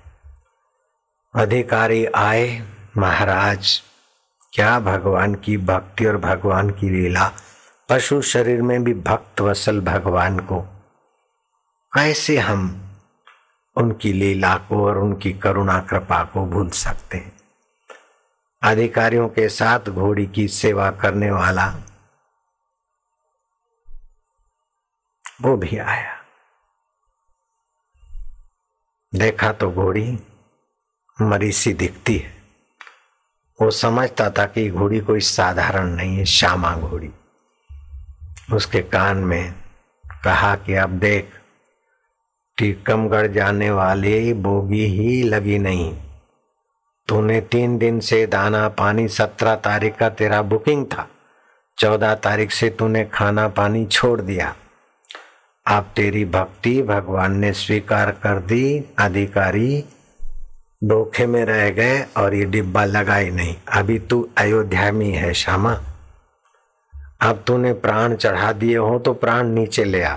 अधिकारी 1.35 2.05
आए, 2.05 2.61
महाराज, 2.97 3.81
क्या 4.53 4.79
भगवान 4.79 5.35
की 5.35 5.57
भक्ति 5.57 6.05
और 6.05 6.17
भगवान 6.17 6.69
की 6.69 6.89
लीला, 6.89 7.31
पशु 7.89 8.21
शरीर 8.21 8.61
में 8.61 8.83
भी 8.83 8.93
भक्त 8.93 9.41
वसल 9.41 9.81
भगवान 9.81 10.39
को, 10.39 10.61
कैसे 11.93 12.37
हम 12.37 12.85
उनकी 13.75 14.13
लीला 14.13 14.55
को 14.55 14.85
और 14.85 14.97
उनकी 14.97 15.33
करुणा 15.33 15.79
कृपा 15.79 16.23
को 16.23 16.45
भूल 16.45 16.69
सकते 16.69 17.17
हैं। 17.17 17.39
अधिकारियों 18.63 19.29
के 19.29 19.49
साथ 19.49 19.79
घोड़ी 19.79 20.27
की 20.27 20.47
सेवा 20.47 20.91
करने 20.91 21.31
वाला 21.31 21.73
वो 25.41 25.57
भी 25.57 25.77
आया। 25.77 26.17
देखा 29.15 29.51
तो 29.51 29.71
घोड़ी 29.71 30.19
मरी 31.21 31.51
सी 31.51 31.73
दिखती 31.73 32.17
है। 32.17 32.43
वो 33.61 33.71
समझता 33.71 34.29
था 34.29 34.45
कि 34.45 34.69
घोड़ी 34.69 34.99
कोई 34.99 35.19
साधारण 35.19 35.87
नहीं 35.87 36.17
है, 36.17 36.25
श्यामा 36.25 36.75
घोड़ी। 36.75 37.09
उसके 38.53 38.81
कान 38.81 39.17
में 39.17 39.53
कहा 40.23 40.55
कि 40.55 40.73
अब 40.73 40.89
देख 40.89 41.38
टीकमगढ़ 42.59 43.27
जाने 43.27 43.71
वाले 43.71 44.33
बोगी 44.33 44.85
ही 44.85 45.23
लगी 45.23 45.59
नहीं। 45.59 45.97
तूने 47.07 47.41
तीन 47.41 47.77
दिन 47.77 47.99
से 47.99 48.27
दाना, 48.27 48.69
पानी, 48.69 49.07
सत्रह 49.07 49.55
तारीख 49.55 49.95
का 49.95 50.09
तेरा 50.09 50.41
बुकिंग 50.41 50.85
था। 50.85 51.07
चौदह 51.77 52.15
तारीख 52.15 52.51
से 52.51 52.69
तूने 52.69 53.05
खाना, 53.05 53.47
पानी 53.47 53.85
छोड़ 53.85 54.21
दिया। 54.21 54.55
अब 55.67 55.83
तेरी 55.95 56.25
भक्ति 56.25 56.81
भगवान 56.81 57.37
ने 57.37 57.53
स्वीकार 57.53 58.11
कर 58.11 58.39
दी, 58.39 58.85
अधिकारी 58.99 59.85
धोखे 60.83 61.25
में 61.25 61.45
रह 61.45 61.69
गए 61.69 62.05
और 62.17 62.35
ये 62.35 62.45
डिब्बा 62.45 62.85
लगा 62.85 63.15
ही 63.15 63.31
नहीं। 63.31 63.55
अभी 63.71 63.99
तू 63.99 64.29
अयोध्या 64.37 64.91
में 64.91 65.11
है, 65.11 65.33
श्यामा। 65.33 65.81
अब 67.21 67.43
तूने 67.47 67.73
प्राण 67.73 68.15
चढ़ा 68.15 68.51
दिए 68.51 68.77
हो 68.77 68.99
तो 68.99 69.13
प्राण 69.13 69.47
नीचे 69.47 69.83
ले 69.83 70.03
आ। 70.03 70.15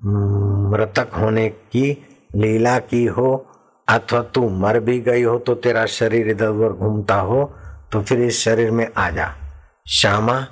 मृतक 0.00 1.14
होने 1.14 1.48
की 1.48 1.90
लीला 2.34 2.78
की 2.78 3.04
हो, 3.06 3.46
अथवा 3.88 4.20
तू 4.24 4.48
मर 4.48 4.78
भी 4.80 5.00
गई 5.00 5.22
हो 5.22 5.38
तो 5.38 5.54
तेरा 5.54 5.84
शरीर 5.86 6.28
इधर 6.28 6.48
उधर 6.48 6.72
घूमता 6.72 7.14
हो 7.20 7.44
तो 7.92 8.02
फिर 8.02 8.20
इस 8.20 8.38
शरीर 8.38 8.70
में 8.70 8.86
आ 8.96 9.08
जा। 9.10 9.34
श्यामा, 9.86 10.46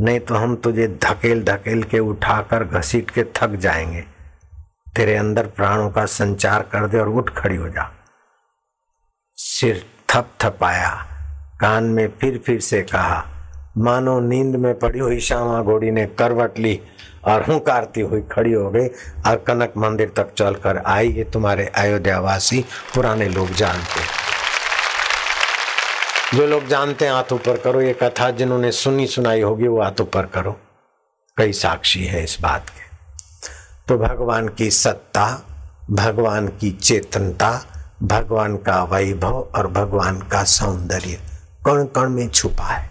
नहीं 0.00 0.20
तो 0.20 0.34
हम 0.34 0.56
तुझे 0.56 0.86
धकेल 1.02 1.42
धकेल 1.44 1.82
के 1.82 1.98
उठाकर 1.98 2.64
घसीट 2.64 3.10
के 3.10 3.24
थक 3.36 3.56
जाएँगे। 3.56 4.04
तेरे 4.96 5.16
अंदर 5.16 5.46
प्राणों 5.46 5.90
का 5.90 6.04
संचार 6.06 6.62
कर 6.62 6.86
दे 6.88 6.98
और 6.98 7.08
उठ 7.08 7.30
खड़ी 7.30 7.56
हो 7.56 7.68
जा। 7.68 7.90
सिर 9.36 9.84
थप 10.10 10.28
थपाया, 10.40 10.90
कान 11.60 11.84
में 11.84 12.08
फिर 12.20 12.38
फिर 12.38 12.60
से 12.60 12.82
कहा, 12.82 13.24
मानो 13.78 14.18
नींद 14.20 14.56
में 14.56 14.78
पड़ी 14.78 14.98
हुई 14.98 15.20
श्यामा 15.20 15.62
घोड़ी 15.62 15.90
ने 15.90 16.06
करवट 16.06 16.58
ली 16.58 16.80
और 17.24 17.42
हुंकारती 17.42 18.00
हुई 18.00 18.20
खड़ी 18.20 18.52
हो 18.52 18.70
गई 18.70 18.86
और 19.26 19.36
कनक 19.36 19.72
मंदिर 19.76 20.12
तक 20.16 20.32
चलकर 20.34 20.82
आई। 20.86 21.08
ये 21.08 21.24
तुम्हारे 21.24 21.66
अयोध्या 21.66 22.20
वासी 22.20 22.64
पुराने 22.94 23.28
लोग 23.28 23.50
जानते 23.50 24.22
जो 26.36 26.46
लोग 26.46 26.66
जानते 26.66 27.04
हैं, 27.04 27.12
हाथ 27.12 27.32
ऊपर 27.32 27.56
करो। 27.56 27.80
ये 27.80 27.92
कथा 27.92 28.30
जिन्होंने 28.30 28.72
सुनी 28.72 29.06
सुनाई 29.06 29.40
होगी, 29.40 29.66
वो 29.66 29.82
हाथ 29.82 30.00
ऊपर 30.00 30.26
करो। 30.26 30.56
कई 31.36 31.52
साक्षी 31.52 32.04
है 32.04 32.24
इस 32.24 32.38
बात 32.40 32.70
के। 32.70 32.80
तो 33.88 33.98
भगवान 33.98 34.48
की 34.48 34.70
सत्ता, 34.70 35.42
भगवान 35.90 36.48
की 36.48 36.70
चेतनता, 36.70 37.66
भगवान 38.02 38.56
का 38.56 38.84
वैभव 38.84 39.48
और 39.56 39.66
भगवान 39.66 40.18
का 40.18 40.44
सौंदर्य 40.44 41.20
कण 41.66 41.84
कण 41.84 42.08
में 42.08 42.28
छुपा 42.28 42.64
है। 42.64 42.90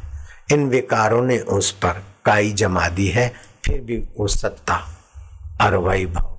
इन 0.51 0.69
विकारों 0.69 1.21
ने 1.21 1.39
उस 1.39 1.71
पर 1.71 2.03
काई 2.25 2.51
जमा 2.51 2.87
दी 2.87 3.07
है। 3.07 3.50
फिर 3.71 3.81
भी 3.81 3.97
वो 3.97 4.27
सत्ता 4.27 4.75
और 5.61 5.75
वैभव 5.77 6.37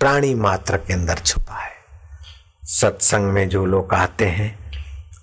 प्राणी 0.00 0.34
मात्र 0.34 0.76
के 0.76 0.92
अंदर 0.92 1.18
छुपा 1.18 1.54
है। 1.54 1.72
सत्संग 2.64 3.24
में 3.24 3.48
जो 3.48 3.66
लोग 3.66 3.94
आते 3.94 4.26
हैं, 4.26 4.72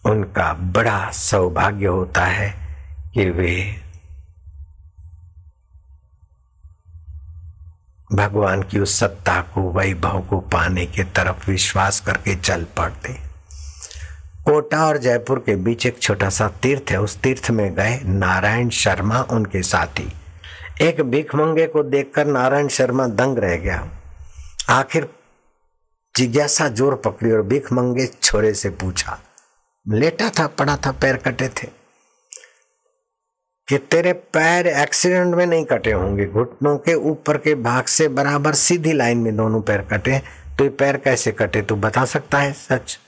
उनका 0.05 0.53
बड़ा 0.53 1.11
सौभाग्य 1.11 1.85
होता 1.85 2.25
है 2.25 2.49
कि 3.13 3.29
वे 3.29 3.81
भगवान 8.13 8.63
की 8.63 8.79
उस 8.79 8.99
सत्ता 8.99 9.41
को, 9.41 9.71
वैभव 9.71 10.21
को 10.21 10.39
पाने 10.39 10.85
के 10.85 11.03
तरफ़ 11.03 11.51
विश्वास 11.51 11.99
करके 11.99 12.35
चल 12.35 12.63
पड़ते 12.63 13.13
कोटा 14.45 14.85
और 14.85 14.97
जयपुर 14.97 15.39
के 15.39 15.55
बीच 15.55 15.85
एक 15.85 16.01
छोटा 16.01 16.29
सा 16.29 16.47
तीर्थ 16.47 16.91
है। 16.91 17.01
उस 17.01 17.17
तीर्थ 17.17 17.51
में 17.51 17.75
गए 17.75 17.99
नारायण 18.03 18.69
शर्मा, 18.69 19.21
उनके 19.21 19.63
साथी। 19.63 20.13
एक 20.81 21.01
भिखमंगे 21.01 21.65
को 21.67 21.83
देखकर 21.83 22.25
नारायण 22.27 22.67
शर्मा 22.67 23.05
दंग 23.09 23.37
रह 23.37 23.55
गया। 23.55 23.87
आखिर 24.69 25.07
जिज्ञासा 26.15 26.67
ज़ोर 26.69 26.95
पकड़ी 26.95 27.31
और 27.31 27.41
भिखमंगे 27.41 28.05
छोरे 28.07 28.53
से 28.53 28.69
पूछा, 28.71 29.17
लेटा 29.85 30.29
था, 30.29 30.47
पड़ा 30.47 30.75
था, 30.77 30.91
पैर 30.91 31.17
कटे 31.17 31.47
थे? 31.47 31.67
कि 33.67 33.77
तेरे 33.77 34.13
पैर 34.13 34.67
एक्सीडेंट 34.67 35.35
में 35.35 35.45
नहीं 35.45 35.65
कटे 35.65 35.91
होंगे? 35.91 36.25
घुटनों 36.25 36.77
के 36.77 36.93
ऊपर 36.93 37.37
के 37.37 37.55
भाग 37.55 37.85
से 37.85 38.07
बराबर 38.09 38.53
सीधी 38.55 38.93
लाइन 38.93 39.17
में 39.17 39.35
दोनों 39.37 39.61
पैर 39.61 39.81
कटे 39.83 40.21
तो 40.57 40.63
ये 40.63 40.69
पैर 40.69 40.97
कैसे 40.97 41.31
कटे, 41.31 41.61
तू 41.61 41.75
बता 41.75 42.05
सकता 42.05 42.37
है? 42.37 42.51
सच। 42.53 42.99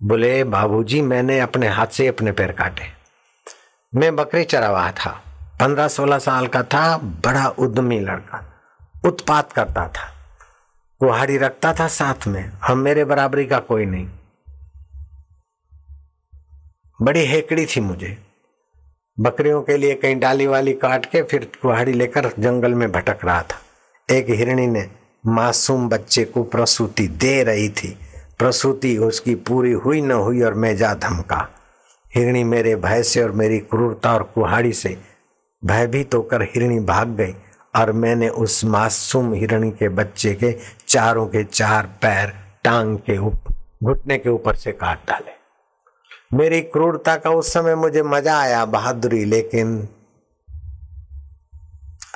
बोले, 0.00 0.44
बाबूजी, 0.44 1.00
मैंने 1.02 1.40
अपने 1.40 1.68
हाथ 1.68 1.86
से 1.86 2.06
अपने 2.06 2.32
पैर 2.32 2.52
काटे। 2.52 2.84
मैं 3.92 4.16
बकरी 4.16 4.44
चरावा 4.44 4.90
था। 4.92 5.22
पंद्रह 5.60 5.88
सोलह 5.88 6.18
साल 6.18 6.46
का 6.46 6.62
था, 6.62 6.96
बड़ा 6.96 7.48
उद्यमी 7.48 8.00
लड़का, 8.00 8.52
उत्पात 9.04 9.52
करता 9.52 9.88
था। 9.88 10.14
कुहाड़ी 11.00 11.36
रखता 11.36 11.72
था 11.72 11.88
साथ 11.88 12.26
में, 12.26 12.52
हम 12.64 12.78
मेरे 12.78 13.04
बराबरी 13.04 13.46
का 13.46 13.58
कोई 13.58 13.86
नहीं। 13.86 14.08
बड़ी 17.02 17.26
हेकड़ी 17.26 17.66
थी 17.66 17.80
मुझे। 17.80 18.18
बकरियों 19.20 19.62
के 19.62 19.76
लिए 19.76 19.94
कहीं 19.94 20.20
डाली 20.20 20.46
वाली 20.46 20.72
काट 20.72 21.06
के 21.06 21.22
फिर 21.22 21.50
कुहाड़ी 21.62 21.92
लेकर 21.92 22.30
जंगल 22.38 22.74
में 22.74 22.92
भटक 22.92 23.18
रहा 23.24 23.42
था। 23.42 23.62
एक 24.14 24.26
हिरणी 24.28 24.66
ने 24.66 24.90
मासूम 25.26 25.88
बच्चे 25.88 26.24
को 26.24 26.42
प्रसूति 26.42 27.08
दे 27.08 27.42
रही 27.42 27.68
थी। 27.68 27.98
प्रसूति 28.38 28.98
उसकी 28.98 29.34
पूरी 29.34 29.72
हुई 29.72 30.00
न 30.00 30.12
हुई 30.12 30.42
और 30.42 30.54
मैं 30.54 30.76
जा 30.76 30.94
धमका। 30.94 31.48
हिरणी 32.14 32.44
मेरे 32.44 32.76
भय 32.76 33.02
से 33.02 33.22
और 33.22 33.32
मेरी 33.32 33.58
क्रूरता 33.58 34.14
और 34.14 34.22
कुहाड़ी 34.22 34.72
से 34.72 35.15
भयभीत 35.66 36.14
होकर 36.14 36.42
हिरणी 36.42 36.78
भाग 36.80 37.08
गई 37.08 37.34
और 37.76 37.92
मैंने 37.92 38.28
उस 38.28 38.64
मासूम 38.64 39.32
हिरणी 39.34 39.70
के 39.70 39.88
बच्चे 39.88 40.34
के 40.34 40.52
चारों 40.88 41.26
के 41.26 41.44
चार 41.44 41.86
पैर 42.02 42.32
टांग 42.64 42.96
के 42.98 43.18
ऊपर 43.18 43.54
घुटने 43.84 44.18
के 44.18 44.30
ऊपर 44.30 44.54
से 44.54 44.72
काट 44.72 45.08
डाले। 45.08 45.34
मेरी 46.36 46.60
क्रूरता 46.60 47.16
का 47.16 47.30
उस 47.30 47.52
समय 47.52 47.74
मुझे 47.74 48.02
मज़ा 48.02 48.38
आया, 48.38 48.64
बहादुरी, 48.64 49.24
लेकिन 49.24 49.88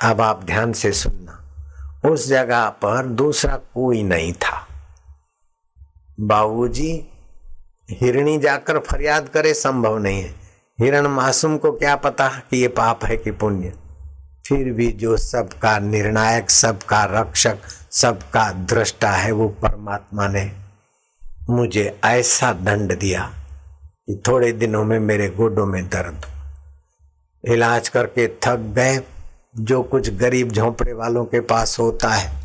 अब 0.03 0.21
आप 0.21 0.43
ध्यान 0.43 0.73
से 0.73 0.91
सुनना, 0.91 2.09
उस 2.09 2.27
जगह 2.27 2.69
पर 2.69 3.05
दूसरा 3.05 3.55
कोई 3.73 4.03
नहीं 4.03 4.33
था। 4.33 4.67
बाबूजी, 6.19 6.91
हिरणी 7.89 8.37
जाकर 8.37 8.79
फरियाद 8.79 9.29
करे 9.29 9.53
संभव 9.53 9.97
नहीं 9.97 10.21
है। 10.23 10.40
हिरण 10.81 11.07
मासूम 11.07 11.57
को 11.57 11.71
क्या 11.71 11.95
पता 11.95 12.27
कि 12.27 12.57
ये 12.57 12.67
पाप 12.67 13.05
है 13.05 13.17
कि 13.17 13.31
पुण्य? 13.31 13.73
फिर 14.47 14.73
भी 14.73 14.91
जो 14.91 15.17
सबका 15.17 15.79
निर्णायक, 15.79 16.49
सबका 16.49 17.03
रक्षक, 17.03 17.57
सबका 17.91 18.51
दृष्टा 18.51 19.11
है, 19.11 19.31
वो 19.31 19.47
परमात्मा 19.47 20.27
ने 20.27 20.51
मुझे 21.49 21.99
ऐसा 22.05 22.53
दंड 22.53 22.99
दिया 22.99 23.31
कि 24.07 24.23
थोड़े 24.27 24.51
दिनों 24.51 24.83
में 24.83 24.99
मेरे 24.99 25.29
गोडों 25.29 25.65
में 25.65 25.89
दर्द। 25.89 26.25
इलाज 27.45 27.89
करके 27.89 28.27
थक 28.27 28.57
गए। 28.57 29.03
जो 29.59 29.83
कुछ 29.83 30.13
गरीब 30.13 30.51
झोंपड़े 30.51 30.93
वालों 30.93 31.25
के 31.25 31.39
पास 31.39 31.79
होता 31.79 32.09
है 32.09 32.43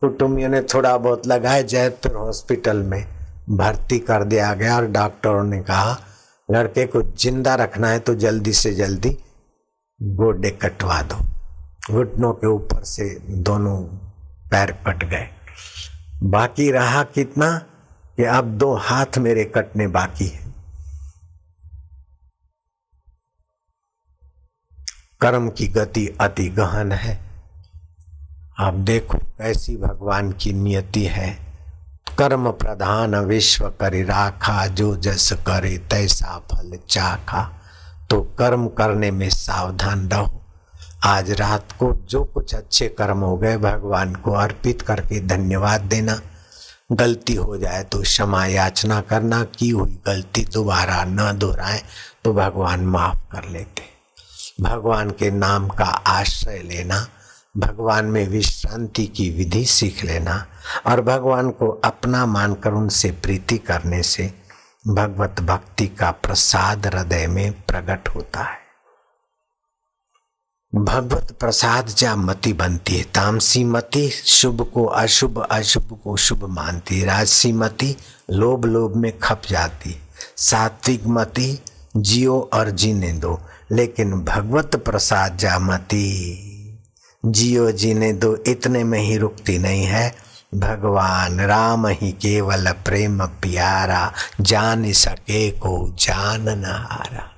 कुटुंबियों 0.00 0.48
ने 0.48 0.62
थोड़ा 0.62 0.96
बहुत 0.96 1.26
लगाए, 1.26 1.62
जयपुर 1.62 2.12
हॉस्पिटल 2.12 2.76
में 2.76 3.06
भर्ती 3.50 3.98
कर 3.98 4.24
दिया 4.24 4.54
गया 4.54 4.76
और 4.76 4.86
डॉक्टरों 4.86 5.44
ने 5.44 5.60
कहा 5.60 6.00
लड़के 6.48 6.86
को 6.86 7.02
ज़िंदा 7.02 7.54
रखना 7.54 7.88
है 7.88 7.98
तो 7.98 8.14
जल्दी 8.14 8.52
से 8.52 8.72
जल्दी 8.74 9.10
गोडे 10.00 10.50
कटवा 10.50 11.02
दो। 11.02 11.16
घुटनों 11.92 12.32
के 12.32 12.46
ऊपर 12.46 12.82
से 12.84 13.08
दोनों 13.28 13.76
पैर 14.50 14.72
कट 14.86 15.04
गए। 15.04 15.28
बाकी 16.22 16.70
रहा 16.70 17.02
कितना 17.04 17.58
कि 18.16 18.24
अब 18.24 18.44
दो 18.58 18.74
हाथ 18.74 19.18
मेरे 19.18 19.44
कटने 19.44 19.86
बाकी 19.86 20.26
है। 20.26 20.44
कर्म 25.20 25.48
की 25.50 25.66
गति 25.68 26.06
अति 26.20 26.48
गहन 26.48 26.92
है। 26.92 27.18
आप 28.58 28.74
देखो 28.74 29.18
कैसी 29.18 29.76
भगवान 29.76 30.32
की 30.32 30.52
नियति 30.52 31.04
है। 31.04 31.45
कर्म 32.18 32.50
प्रधान 32.50 33.14
विश्व 33.14 33.68
करे 33.68 34.02
राखा, 34.02 34.66
जो 34.66 34.96
जस 34.96 35.32
करे 35.32 35.78
तैसा 35.78 36.38
फल 36.38 36.78
चाखा। 36.88 37.60
तो 38.10 38.20
कर्म 38.20 38.68
करने 38.68 39.10
में 39.10 39.30
सावधान 39.30 40.08
रहो। 40.08 40.42
आज 41.04 41.30
रात 41.30 41.72
को 41.72 41.92
जो 42.10 42.24
कुछ 42.24 42.54
अच्छे 42.54 42.88
कर्म 42.88 43.18
हो 43.18 43.36
गए, 43.36 43.56
भगवान 43.56 44.14
को 44.14 44.32
अर्पित 44.32 44.82
करके 44.82 45.20
धन्यवाद 45.20 45.80
देना। 45.80 46.20
गलती 46.92 47.34
हो 47.34 47.56
जाए 47.56 47.84
तो 47.84 48.02
क्षमा 48.02 48.46
याचना 48.46 49.00
करना, 49.00 49.44
की 49.44 49.68
हुई 49.68 49.98
गलती 50.06 50.44
दोबारा 50.44 51.04
न 51.04 51.38
दोहराए 51.38 51.82
तो 52.24 52.32
भगवान 52.32 52.80
माफ़ 52.80 53.18
कर 53.32 53.48
लेते। 53.50 53.82
भगवान 54.60 55.10
के 55.10 55.30
नाम 55.30 55.68
का 55.68 55.84
आश्रय 55.84 56.58
लेना। 56.58 57.06
भगवान 57.56 58.04
में 58.04 58.28
विश्रांति 58.28 59.06
की 59.06 59.30
विधि 59.30 59.64
सीख 59.64 60.04
लेना 60.04 60.46
और 60.86 61.00
भगवान 61.00 61.50
को 61.50 61.68
अपना 61.84 62.26
मानकर 62.26 62.72
उनसे 62.72 63.10
प्रीति 63.10 63.58
करने 63.58 64.02
से 64.02 64.32
भगवत 64.88 65.40
भक्ति 65.40 65.86
का 65.86 66.10
प्रसाद 66.10 66.86
हृदय 66.86 67.26
में 67.26 67.52
प्रकट 67.52 68.08
होता 68.08 68.42
है। 68.42 68.66
भगवत 70.74 71.32
प्रसाद 71.40 71.86
जा 71.86 72.16
मति 72.16 72.52
बनती 72.52 72.96
है, 72.96 73.02
तामसी 73.02 73.64
मति 73.64 74.08
शुभ 74.08 74.70
को 74.74 74.84
अशुभ 74.84 75.38
अशुभ 75.50 76.00
को 76.04 76.16
शुभ 76.16 76.44
मानती 76.44 77.00
है, 77.00 77.06
राजसी 77.06 77.52
मति 77.52 77.96
लोभ 78.30 78.64
लोभ 78.64 78.96
में 78.96 79.18
खप 79.18 79.42
जाती 79.48 79.96
सात्विक 80.36 81.06
मति 81.06 81.58
जियो 81.96 82.50
और 82.52 82.70
जीने 82.70 83.12
दो, 83.12 83.40
लेकिन 83.72 84.12
भगवत 84.12 84.76
प्रसाद 84.76 85.36
जा 85.36 85.58
मति 85.58 86.45
जियो 87.26 87.72
जीने 87.72 88.12
दो 88.12 88.36
इतने 88.46 88.84
में 88.84 89.00
ही 89.00 89.16
रुकती 89.16 89.58
नहीं 89.58 89.84
है। 89.84 90.14
भगवान 90.54 91.40
राम 91.40 91.86
ही 91.86 92.12
केवल 92.12 92.72
प्रेम 92.72 93.26
प्यारा, 93.26 94.12
जान 94.40 94.92
सके 94.92 95.50
को 95.50 95.88
जान 95.88 96.42
न 96.48 96.64
हारा। 96.64 97.30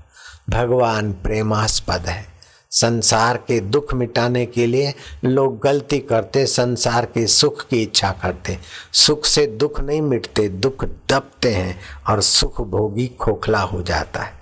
भगवान 0.51 1.13
प्रेमास्पद 1.13 2.07
है। 2.07 2.27
संसार 2.71 3.37
के 3.37 3.61
दुख 3.61 3.95
मिटाने 3.95 4.47
के 4.47 4.67
लिए 4.67 4.95
लोग 5.25 5.63
गलती 5.63 5.99
करते, 5.99 6.47
संसार 6.47 7.05
के 7.05 7.27
सुख 7.27 7.69
की 7.69 7.83
इच्छा 7.83 8.11
करते। 8.11 8.59
सुख 8.93 9.25
से 9.25 9.47
दुख 9.47 9.81
नहीं 9.81 10.03
मिटते, 10.03 10.49
दुख 10.49 10.85
दबते 10.85 11.55
हैं 11.55 11.81
और 12.09 12.23
सुख 12.23 12.61
भोगी 12.61 13.07
खोखला 13.07 13.61
हो 13.61 13.83
जाता 13.83 14.23
है। 14.23 14.33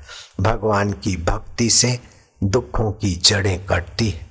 भगवान 0.40 0.92
की 0.92 1.16
भक्ति 1.16 1.70
से 1.70 2.00
दुखों 2.44 2.92
की 2.92 3.16
जड़ें 3.16 3.66
कटती 3.66 4.10
है। 4.10 4.25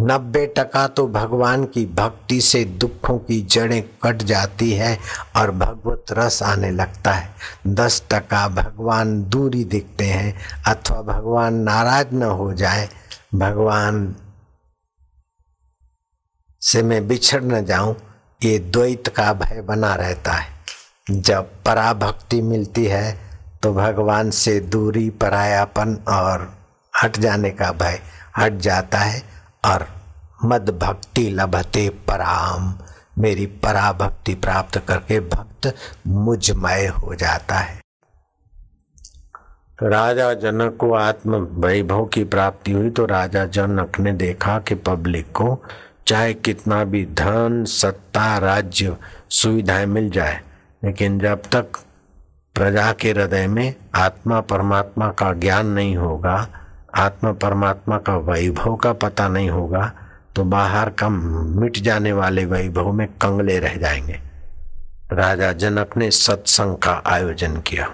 नब्बे 0.00 0.44
टका 0.56 0.86
तो 0.88 1.06
भगवान 1.08 1.64
की 1.64 1.84
भक्ति 1.86 2.40
से 2.40 2.64
दुखों 2.80 3.18
की 3.18 3.40
जड़ें 3.42 3.82
कट 4.02 4.22
जाती 4.22 4.70
है 4.72 4.98
और 5.36 5.50
भगवत 5.50 6.12
रस 6.12 6.42
आने 6.42 6.70
लगता 6.70 7.12
है। 7.12 7.34
दस 7.66 8.02
टका 8.12 8.46
भगवान 8.48 9.22
दूरी 9.24 9.64
दिखते 9.64 10.04
हैं 10.04 10.34
अथवा 10.66 11.00
भगवान 11.04 11.54
नाराज़ 11.54 12.14
न 12.14 12.22
हो 12.22 12.52
जाए। 12.54 12.88
भगवान 13.34 14.14
से 16.62 16.82
मैं 16.82 17.06
बिछड़ 17.08 17.42
न 17.42 17.64
जाऊँ, 17.64 17.96
ये 18.40 18.58
द्वैत 18.58 19.08
का 19.08 19.32
भय 19.32 19.60
बना 19.62 19.94
रहता 19.94 20.32
है। 20.32 20.56
जब 21.10 21.50
पराभक्ति 21.66 22.40
मिलती 22.42 22.84
है 22.84 23.18
तो 23.62 23.72
भगवान 23.74 24.30
से 24.30 24.58
दूरी, 24.60 25.08
परायापन 25.10 25.98
और 26.08 26.52
हट 26.94 27.18
जाने 27.18 27.50
का 27.50 27.70
भय 27.72 28.00
हट 28.36 28.58
जाता 28.60 28.98
है। 28.98 29.37
और 29.64 29.86
मद 30.44 30.70
भक्ति 30.82 31.28
लभते 31.30 31.88
पराम। 32.08 32.72
मेरी 33.18 33.46
पराभक्ति 33.46 34.34
प्राप्त 34.34 34.78
करके 34.78 35.20
भक्त 35.20 35.74
मुझमय 36.06 36.86
हो 36.86 37.14
जाता 37.14 37.54
है। 37.54 37.80
राजा 39.82 40.32
जनक 40.34 40.76
को 40.76 40.92
आत्म 40.94 41.36
वैभव 41.64 42.04
की 42.04 42.24
प्राप्ति 42.24 42.72
हुई 42.72 42.90
तो 42.90 43.04
राजा 43.06 43.44
जनक 43.46 43.98
ने 44.00 44.12
देखा 44.12 44.58
कि 44.58 44.74
पब्लिक 44.74 45.30
को 45.32 45.62
चाहे 46.06 46.34
कितना 46.34 46.82
भी 46.84 47.04
धन, 47.04 47.64
सत्ता, 47.64 48.38
राज्य 48.38 48.96
सुविधाएँ 49.30 49.86
मिल 49.86 50.10
जाए, 50.10 50.40
लेकिन 50.84 51.18
जब 51.18 51.42
तक 51.52 51.78
प्रजा 52.54 52.92
के 52.92 53.10
हृदय 53.10 53.46
में 53.46 53.74
आत्मा 53.94 54.40
परमात्मा 54.40 55.08
का 55.08 55.32
ज्ञान 55.32 55.66
नहीं 55.66 55.96
होगा 55.96 56.36
आत्मा 56.98 57.32
परमात्मा 57.32 57.98
का 57.98 58.16
वैभव 58.16 58.76
का 58.76 58.92
पता 58.92 59.28
नहीं 59.28 59.50
होगा 59.50 59.92
तो 60.36 60.44
बाहर 60.44 60.90
का 60.90 61.08
मिट 61.08 61.76
जाने 61.76 62.12
वाले 62.12 62.44
वैभव 62.44 62.92
में 62.92 63.06
कंगले 63.06 63.58
रह 63.58 63.76
जाएँगे। 63.76 64.20
राजा 65.12 65.52
जनक 65.52 65.96
ने 65.96 66.10
सत्संग 66.10 66.76
का 66.76 67.02
आयोजन 67.06 67.56
किया। 67.56 67.90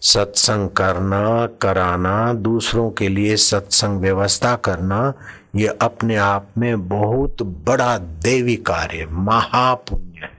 सत्संग 0.00 0.68
करना, 0.68 1.46
कराना, 1.46 2.32
दूसरों 2.32 2.90
के 2.90 3.08
लिए 3.08 3.36
सत्संग 3.36 4.00
व्यवस्था 4.00 4.56
करना, 4.56 5.12
ये 5.56 5.66
अपने 5.66 6.16
आप 6.16 6.48
में 6.58 6.88
बहुत 6.88 7.42
बड़ा 7.42 7.98
देवी 7.98 8.56
कार्य 8.56 9.06
महापुण्य 9.10 10.20
है। 10.22 10.30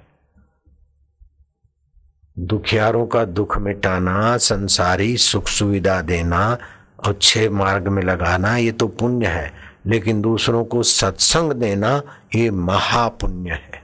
दुखियारों 2.39 3.06
का 3.06 3.26
दुख 3.26 3.58
मिटाना, 3.58 4.38
संसारी 4.38 5.17
सुख 5.17 5.48
सुविधा 5.48 6.02
देना 6.02 6.58
अच्छे 7.05 7.49
मार्ग 7.49 7.87
में 7.87 8.03
लगाना 8.03 8.57
ये 8.57 8.71
तो 8.71 8.87
पुण्य 8.87 9.27
है, 9.27 9.53
लेकिन 9.85 10.21
दूसरों 10.21 10.65
को 10.65 10.83
सत्संग 10.83 11.53
देना 11.53 12.01
ये 12.35 12.51
महापुण्य 12.51 13.51
है। 13.51 13.83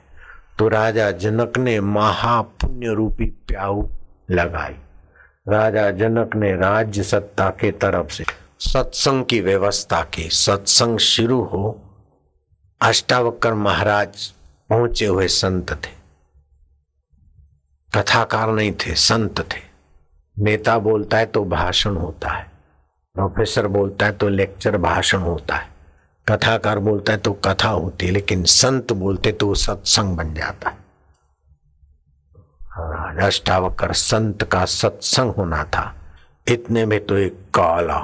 तो 0.59 0.67
राजा 0.67 1.11
जनक 1.11 1.57
ने 1.57 1.79
महापुण्य 1.79 2.93
रूपी 2.93 3.25
प्याऊ 3.25 3.89
लगाई। 4.31 4.75
राजा 5.47 5.91
जनक 5.91 6.35
ने 6.35 6.55
राज्य 6.55 7.03
सत्ता 7.03 7.49
के 7.49 7.71
तरफ़ 7.71 8.09
से 8.09 8.25
सत्संग 8.59 9.25
की 9.25 9.41
व्यवस्था 9.41 10.01
की। 10.03 10.29
सत्संग 10.29 10.97
शुरू 10.97 11.43
हो, 11.43 11.81
अष्टावक्र 12.81 13.53
महाराज 13.53 14.27
पहुँचे 14.69 15.05
हुए 15.05 15.27
संत 15.27 15.71
थे। 15.71 15.99
कथाकार 17.95 18.51
नहीं 18.51 18.71
थे, 18.71 18.95
संत 18.95 19.39
थे। 19.39 19.61
नेता 20.37 20.79
बोलता 20.79 21.17
है 21.17 21.25
तो 21.25 21.45
भाषण 21.45 21.95
होता 21.95 22.29
है। 22.29 22.48
प्रोफेसर 23.19 23.67
बोलता 23.67 24.05
है 24.05 24.11
तो 24.11 24.27
लेक्चर 24.29 24.77
भाषण 24.77 25.17
होता 25.17 25.55
है। 25.55 25.67
कथाकार 26.27 26.79
बोलता 26.79 27.13
है 27.13 27.17
तो 27.17 27.33
कथा 27.33 27.69
होती 27.69 28.05
है, 28.05 28.11
लेकिन 28.11 28.43
संत 28.43 28.93
बोलते 28.93 29.31
तो 29.31 29.53
सत्संग 29.55 30.17
बन 30.17 30.33
जाता 30.33 30.69
है। 30.69 30.77
अष्टावकर 33.21 33.93
संत 33.93 34.43
का 34.43 34.65
सत्संग 34.65 35.31
होना 35.31 35.63
था। 35.63 35.83
इतने 36.47 36.85
में 36.85 37.05
तो 37.05 37.17
एक 37.17 37.33
काला, 37.53 37.99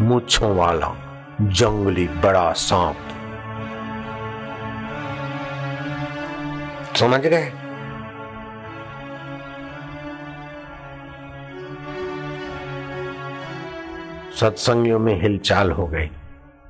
मूछों 0.00 0.56
वाला, 0.56 0.92
जंगली 1.40 2.08
बड़ा 2.08 2.52
सांप। 2.52 2.96
समझ 6.96 7.20
गए 7.20 7.52
सत्संगियों 14.40 14.98
में 14.98 15.22
हिलचाल 15.22 15.70
हो 15.70 15.86
गई। 15.86 16.06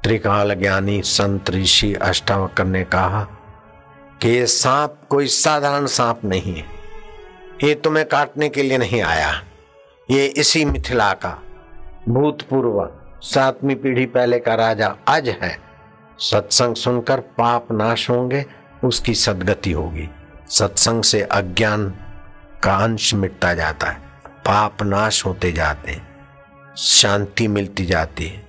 त्रिकाल 0.02 0.54
ज्ञानी 0.54 1.02
संत 1.02 1.50
ऋषि 1.50 1.94
अष्टावकर 1.94 2.64
ने 2.64 2.84
कहा, 2.84 3.26
कि 4.22 4.28
ये 4.28 4.46
सांप 4.46 4.96
कोई 5.08 5.26
साधारण 5.26 5.86
सांप 5.86 6.20
नहीं 6.24 6.54
है। 6.54 6.66
ये 7.64 7.74
तुम्हें 7.74 8.08
काटने 8.08 8.48
के 8.48 8.62
लिए 8.62 8.78
नहीं 8.78 9.02
आया। 9.02 9.44
ये 10.10 10.26
इसी 10.26 10.64
मिथिला 10.64 11.12
का, 11.12 11.42
भूतपूर्व, 12.08 12.90
सातवीं 13.22 13.76
पीढ़ी 13.76 14.06
पहले 14.06 14.38
का 14.38 14.54
राजा 14.54 14.96
आज 15.08 15.28
है। 15.28 15.58
सत्संग 16.18 16.74
सुनकर 16.74 17.20
पाप 17.20 17.72
नाश 17.72 18.10
होंगे, 18.10 18.46
उसकी 18.84 19.14
सदगति 19.14 19.72
होगी। 19.72 20.10
सत्संग 20.48 21.02
से 21.02 21.22
अज्ञान 21.22 21.94
का 22.62 22.76
अंश 22.76 23.14
मिटता 23.14 23.54
जाता 23.54 23.86
है। 23.86 23.98
पाप 24.26 24.82
नाश 24.82 25.26
होते 25.26 25.52
जाते 25.52 25.92
हैं। 25.92 26.11
शांति 26.76 27.48
मिलती 27.48 27.86
जाती 27.86 28.24
है। 28.24 28.46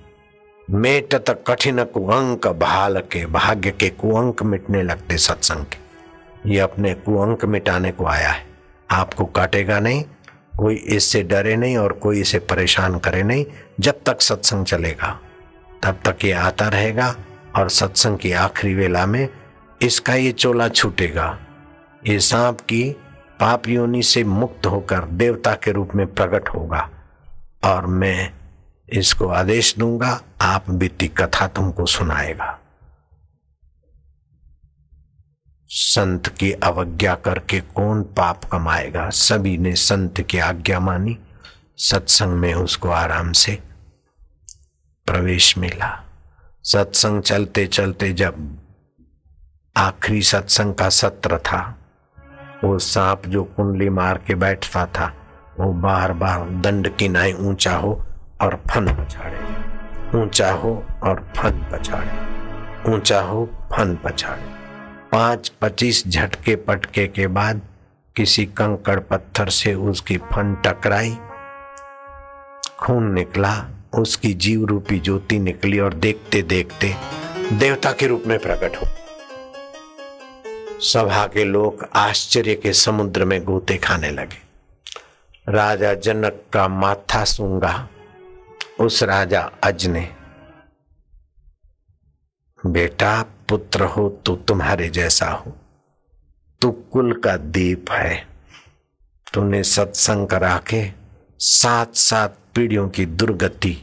मेटत 0.70 1.44
कठिन 1.46 1.84
कुअंक, 1.84 2.46
भाल 2.46 3.00
के 3.00 3.26
भाग्य 3.26 3.70
के 3.70 3.88
कुअंक 3.88 4.42
मिटने 4.42 4.82
लगते 4.82 5.16
सत्संग 5.16 5.64
के। 5.64 5.84
ये 6.50 6.58
अपने 6.58 6.94
कुअंक 6.94 7.44
मिटाने 7.44 7.92
को 7.92 8.06
आया 8.06 8.30
है। 8.30 8.46
आपको 8.90 9.24
काटेगा 9.24 9.80
नहीं, 9.80 10.04
कोई 10.58 10.74
इससे 10.74 11.22
डरे 11.22 11.56
नहीं 11.56 11.76
और 11.76 11.92
कोई 11.92 12.20
इसे 12.20 12.38
परेशान 12.38 12.98
करे 12.98 13.22
नहीं। 13.22 13.46
जब 13.80 14.00
तक 14.06 14.20
सत्संग 14.20 14.66
चलेगा, 14.66 15.20
तब 15.82 16.00
तक 16.04 16.24
ये 16.24 16.32
आता 16.32 16.68
रहेगा 16.68 17.16
और 17.56 17.68
सत्संग 17.68 18.18
की 18.18 18.32
आखिरी 18.32 18.74
वेला 18.74 19.06
में 19.06 19.28
इसका 19.82 20.14
ये 20.14 20.32
चोला 20.32 20.68
छूटेगा। 20.68 21.38
ये 22.06 22.18
सांप 22.20 22.60
की 22.60 22.96
पाप 23.40 23.68
योनि 23.68 24.02
से 24.02 24.24
मुक्त 24.24 24.66
होकर 24.66 25.04
देवता 25.04 25.54
के 25.54 25.72
रूप 25.72 25.90
में 25.94 26.06
प्रकट 26.06 26.48
होगा। 26.48 26.90
और 27.64 27.86
मैं 27.86 28.32
इसको 28.88 29.28
आदेश 29.28 29.78
दूँगा, 29.78 30.20
आप 30.40 30.70
बीती 30.70 31.08
कथा 31.08 31.46
तुमको 31.46 31.86
सुनाएगा। 31.86 32.58
संत 35.68 36.28
की 36.28 36.52
अवज्ञा 36.52 37.14
करके 37.14 37.60
कौन 37.60 38.02
पाप 38.02 38.44
कमाएगा? 38.44 39.10
सभी 39.10 39.58
ने 39.58 39.74
संत 39.74 40.20
की 40.20 40.38
आज्ञा 40.38 40.80
मानी। 40.80 41.18
सत्संग 41.78 42.32
में 42.32 42.54
उसको 42.54 42.88
आराम 42.88 43.32
से 43.32 43.58
प्रवेश 45.06 45.58
मिला। 45.58 46.04
सत्संग 46.64 47.22
चलते 47.22 47.66
चलते 47.66 48.12
जब 48.12 48.58
आखिरी 49.76 50.22
सत्संग 50.22 50.74
का 50.74 50.88
सत्र 50.88 51.38
था, 51.38 51.78
वो 52.64 52.78
सांप 52.78 53.26
जो 53.26 53.44
कुंडली 53.44 53.88
मार 53.88 54.18
के 54.18 54.34
बैठता 54.34 54.86
था 54.86 55.14
वो 55.60 55.72
बार 55.72 56.12
बार 56.12 56.48
दंड 56.50 56.96
की 56.96 57.08
नाई 57.08 57.32
ऊँचा 57.32 57.76
हो 57.76 58.04
और 58.40 58.62
फन 58.70 58.86
पछाड़े। 58.86 59.38
ऊँचा 60.18 60.52
हो 60.52 60.84
और 61.02 61.32
फन 61.36 61.66
पछाड़े। 61.72 62.34
ऊँचा 62.94 63.20
हो, 63.20 63.46
फन 63.46 63.98
पछाड़े। 64.04 64.42
पाँच 65.12 65.48
पच्चीस 65.48 66.08
झटके 66.08 66.56
पटके 66.56 67.06
के 67.06 67.26
बाद 67.26 67.60
किसी 68.16 68.46
कंकड़ 68.46 69.00
पत्थर 69.00 69.48
से 69.48 69.74
उसकी 69.74 70.16
फन 70.16 70.62
टकराई। 70.66 71.16
खून 72.78 73.12
निकला, 73.12 73.64
उसकी 73.94 74.34
जीव 74.34 74.64
रूपी 74.64 74.98
ज्योति 74.98 75.38
निकली 75.38 75.78
और 75.78 75.94
देखते 75.94 76.42
देखते 76.42 76.94
देवता 77.52 77.92
के 77.92 78.06
रूप 78.06 78.24
में 78.26 78.38
प्रकट 78.38 78.76
हो। 78.76 78.86
सभा 80.80 81.26
के 81.26 81.44
लोग 81.44 81.88
आश्चर्य 81.94 82.54
के 82.54 82.72
समुद्र 82.72 83.24
में 83.24 83.44
गोते 83.44 83.76
खाने 83.76 84.10
लगे। 84.10 84.43
राजा 85.48 85.94
जनक 85.94 86.44
का 86.52 86.68
माथा 86.68 87.24
सूँगा 87.24 87.88
उस 88.80 89.02
राजा 89.02 89.50
अज 89.64 89.86
ने 89.86 90.10
बेटा, 92.66 93.22
पुत्र 93.22 93.84
हो 93.84 94.08
तो 94.26 94.36
तुम्हारे 94.36 94.88
जैसा 94.88 95.26
हो। 95.26 95.56
तू 96.60 96.70
कुल 96.70 97.20
का 97.20 97.36
दीप 97.36 97.90
है। 97.90 98.26
तूने 99.34 99.62
सत्संग 99.62 100.26
करा 100.28 100.56
के 100.58 100.90
सात 101.38 101.94
सात 101.94 102.38
पीढ़ियों 102.54 102.88
की 102.88 103.06
दुर्गति, 103.06 103.76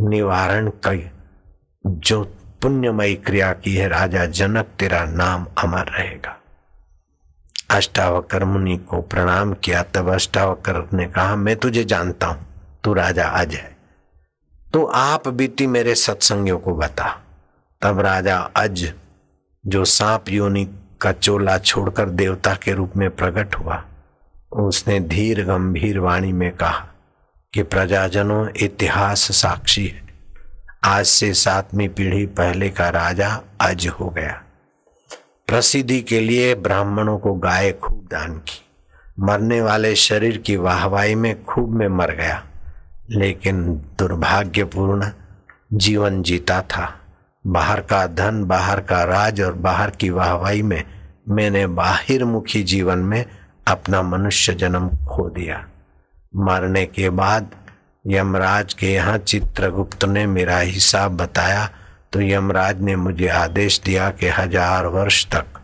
निवारण 0.00 0.68
कर 0.68 1.10
जो 1.86 2.24
पुण्यमयी 2.62 3.14
क्रिया 3.14 3.52
की 3.52 3.74
है, 3.74 3.88
राजा 3.88 4.26
जनक 4.26 4.66
तेरा 4.78 5.04
नाम 5.04 5.46
अमर 5.58 5.86
रहेगा। 5.86 6.40
अष्टावकर 7.74 8.44
मुनि 8.44 8.76
को 8.76 9.00
प्रणाम 9.00 9.52
किया, 9.54 9.82
तब 9.82 10.12
अष्टावकर 10.14 10.88
ने 10.92 11.06
कहा, 11.06 11.36
मैं 11.36 11.56
तुझे 11.56 11.84
जानता 11.84 12.26
हूँ, 12.26 12.46
तू 12.84 12.92
राजा 12.94 13.28
अज 13.28 13.54
है 13.54 13.74
तो 14.72 14.84
आप 14.84 15.28
बीती 15.28 15.66
मेरे 15.66 15.94
सत्संगियों 15.94 16.58
को 16.58 16.74
बता। 16.74 17.08
तब 17.82 18.00
राजा 18.00 18.38
अज, 18.56 18.92
जो 19.66 19.84
सांप 19.84 20.28
योनि 20.28 20.64
का 21.00 21.12
चोला 21.12 21.58
छोड़कर 21.58 22.08
देवता 22.10 22.54
के 22.54 22.72
रूप 22.72 22.96
में 22.96 23.10
प्रकट 23.10 23.54
हुआ, 23.54 23.84
उसने 24.52 25.00
धीर 25.00 25.44
गंभीर 25.44 25.98
वाणी 25.98 26.32
में 26.32 26.50
कहा 26.50 26.88
कि, 27.54 27.62
प्रजाजनों, 27.62 28.48
इतिहास 28.56 29.20
साक्षी 29.32 29.86
है। 29.86 30.02
आज 30.84 31.06
से 31.06 31.32
सातवीं 31.34 31.88
पीढ़ी 31.88 32.26
पहले 32.26 32.70
का 32.70 32.88
राजा 32.88 33.40
अज 33.60 33.86
हो 33.86 34.08
गया। 34.08 34.43
प्रसिद्धि 35.48 36.00
के 36.00 36.20
लिए 36.20 36.54
ब्राह्मणों 36.54 37.18
को 37.18 37.32
गाय 37.34 37.70
खूब 37.72 38.08
दान 38.10 38.36
की। 38.38 38.60
मरने 39.20 39.60
वाले 39.60 39.94
शरीर 39.94 40.36
की 40.36 40.56
वाहवाही 40.56 41.14
में 41.14 41.44
खूब 41.44 41.74
में 41.74 41.88
मर 41.88 42.10
गया, 42.10 42.42
लेकिन 43.10 43.62
दुर्भाग्यपूर्ण 43.98 45.10
जीवन 45.72 46.22
जीता 46.22 46.60
था। 46.62 46.88
बाहर 47.44 47.80
का 47.80 48.06
धन, 48.06 48.44
बाहर 48.44 48.80
का 48.80 49.02
राज 49.04 49.40
और 49.40 49.52
बाहर 49.52 49.90
की 49.90 50.10
वाहवाही 50.10 50.62
में 50.62 50.82
मैंने 51.28 51.66
बाहिर 51.66 52.24
मुखी 52.24 52.62
जीवन 52.62 52.98
में 52.98 53.24
अपना 53.66 54.02
मनुष्य 54.02 54.54
जन्म 54.54 54.88
खो 55.06 55.28
दिया। 55.30 55.64
मरने 56.36 56.86
के 56.86 57.10
बाद 57.10 57.50
यमराज 58.04 58.74
के 58.74 58.92
यहाँ 58.92 59.18
चित्रगुप्त 59.18 60.04
ने 60.04 60.26
मेरा 60.26 60.58
हिसाब 60.58 61.16
बताया 61.16 61.70
तो 62.14 62.20
यमराज 62.20 62.80
ने 62.80 62.94
मुझे 62.96 63.28
आदेश 63.28 63.80
दिया 63.84 64.10
कि 64.10 64.26
हज़ार 64.28 64.86
वर्ष 64.86 65.24
तक 65.26 65.60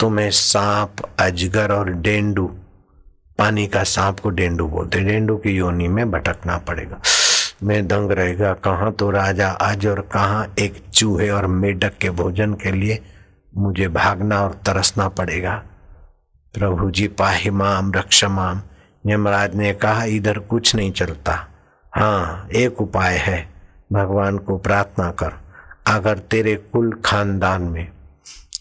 तुम्हें 0.00 0.30
सांप, 0.30 1.02
अजगर 1.20 1.72
और 1.72 1.90
डेंडू, 1.90 2.46
पानी 3.38 3.66
का 3.66 3.82
सांप 3.84 4.20
को 4.20 4.30
डेंडू 4.30 4.66
बोलते 4.68 5.00
डेंडू 5.00 5.36
की 5.36 5.50
योनी 5.50 5.88
में 5.88 6.10
भटकना 6.10 6.56
पड़ेगा। 6.58 7.00
मैं 7.62 7.86
दंग 7.88 8.10
रहेगा। 8.10 8.52
कहाँ 8.54 8.90
तो 8.92 9.10
राजा 9.10 9.48
आज 9.48 9.86
और 9.86 10.00
कहाँ 10.12 10.54
एक 10.58 10.82
चूहे 10.94 11.28
और 11.30 11.46
मेढक 11.46 11.98
के 11.98 12.10
भोजन 12.10 12.54
के 12.54 12.72
लिए 12.72 13.00
मुझे 13.56 13.88
भागना 13.88 14.40
और 14.42 14.58
तरसना 14.66 15.08
पड़ेगा। 15.08 15.54
प्रभु 16.54 16.90
जी, 16.90 17.06
पाही 17.08 17.50
माम, 17.50 17.92
रक्ष 17.92 18.24
माम, 18.24 18.62
यमराज 19.06 19.54
ने 19.54 19.72
कहा, 19.74 20.04
इधर 20.04 20.38
कुछ 20.38 20.74
नहीं 20.74 20.92
चलता। 20.92 21.38
हाँ 21.92 22.48
एक 22.54 22.80
उपाय 22.80 23.16
है। 23.18 23.40
भगवान 23.92 24.38
को 24.38 24.58
प्रार्थना 24.58 25.10
कर। 25.12 25.43
अगर 25.86 26.18
तेरे 26.18 26.54
कुल 26.72 26.92
खानदान 27.04 27.62
में 27.62 27.86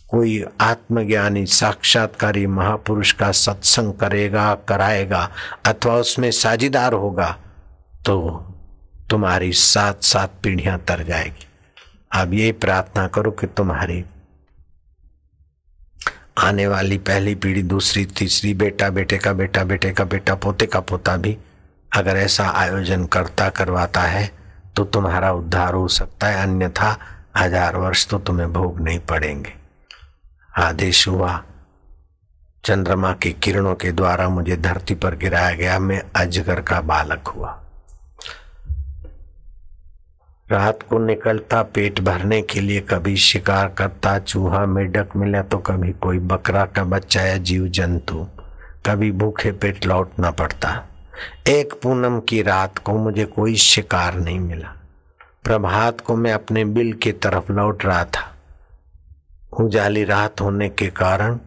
कोई 0.10 0.44
आत्मज्ञानी 0.62 1.46
साक्षात्कारी 1.46 2.46
महापुरुष 2.48 3.12
का 3.12 3.32
सत्संग 3.32 3.94
करेगा, 3.94 4.54
कराएगा, 4.68 5.30
अथवा 5.66 5.96
उसमें 5.96 6.30
साझीदार 6.32 6.94
होगा 6.94 7.30
तो 8.06 8.46
तुम्हारी 9.10 9.52
सात 9.54 10.04
सात 10.04 10.34
पीढ़ियाँ 10.44 10.78
तर 10.80 11.04
जाएगी। 11.04 11.48
अब 12.12 12.34
ये 12.34 12.52
प्रार्थना 12.52 13.08
करो 13.08 13.32
कि 13.32 13.48
तुम्हारी 13.48 14.04
आने 16.38 16.68
वाली 16.68 16.98
पहली 17.00 17.34
पीढ़ी, 17.36 17.64
दूसरी, 17.64 18.06
तीसरी, 18.08 18.54
बेटा, 18.54 18.90
बेटे 18.90 19.18
का 19.18 19.34
बेटा, 19.34 19.64
बेटे 19.64 19.92
का 19.92 20.04
बेटा, 20.04 20.36
पोते 20.36 20.66
का 20.66 20.80
पोता 20.82 21.16
भी 21.18 21.38
अगर 21.92 22.18
ऐसा 22.18 22.48
आयोजन 22.52 23.06
करता 23.06 23.50
करवाता 23.50 24.02
है 24.02 24.30
तो 24.76 24.84
तुम्हारा 24.86 25.32
उद्धार 25.32 25.74
हो 25.74 25.88
सकता 25.88 26.28
है। 26.28 26.42
अन्यथा 26.44 26.98
हज़ार 27.34 27.76
वर्ष 27.78 28.06
तो 28.08 28.20
तुम्हें 28.20 28.52
भोग 28.54 28.80
नहीं 28.80 29.00
पड़ेंगे। 29.02 29.54
आदेश 30.58 31.08
हुआ, 31.08 31.44
चंद्रमा 32.64 33.12
की 33.14 33.32
किरणों 33.34 33.74
के 33.76 33.92
द्वारा 33.92 34.28
मुझे 34.30 34.58
धरती 34.58 34.96
पर 34.96 35.16
गिराया 35.16 35.56
गया, 35.56 35.80
मैं 35.80 36.02
अजगर 36.16 36.62
का 36.62 36.82
बालक 36.84 37.28
हुआ। 37.28 37.60
रात 40.48 40.82
को 40.90 40.98
निकलता 41.00 41.62
पेट 41.66 42.00
भरने 42.02 42.42
के 42.42 42.62
लिए 42.62 42.80
कभी 42.82 43.16
शिकार 43.18 43.68
करता, 43.70 44.18
चूहा, 44.20 44.66
मेढक 44.66 45.16
मिला 45.16 45.42
तो 45.42 45.58
कभी 45.60 45.92
कोई 45.94 46.20
बकरा 46.22 46.66
का 46.66 46.84
बच्चा 46.86 47.22
या 47.22 47.38
जीव 47.40 47.68
जंतु 47.70 48.28
कभी 48.86 49.12
भूखे 49.14 49.52
पेट 49.54 49.86
लौटना 49.86 50.32
पड़ता। 50.32 50.70
एक 51.48 51.74
पूनम 51.84 52.20
की 52.20 52.42
रात 52.42 52.78
को 52.78 52.98
मुझे 52.98 53.26
कोई 53.26 53.56
शिकार 53.58 54.16
नहीं 54.16 54.40
मिला। 54.40 54.76
प्रभात 55.46 56.02
को 56.02 56.16
मैं 56.16 56.32
अपने 56.34 56.64
बिल 56.66 56.92
की 56.94 57.12
तरफ़ 57.12 57.52
लौट 57.52 57.86
रहा 57.86 58.04
था। 58.06 58.30
उजाली 59.60 60.04
रात 60.04 60.42
होने 60.42 60.70
के 60.70 60.88
कारण 60.90 61.38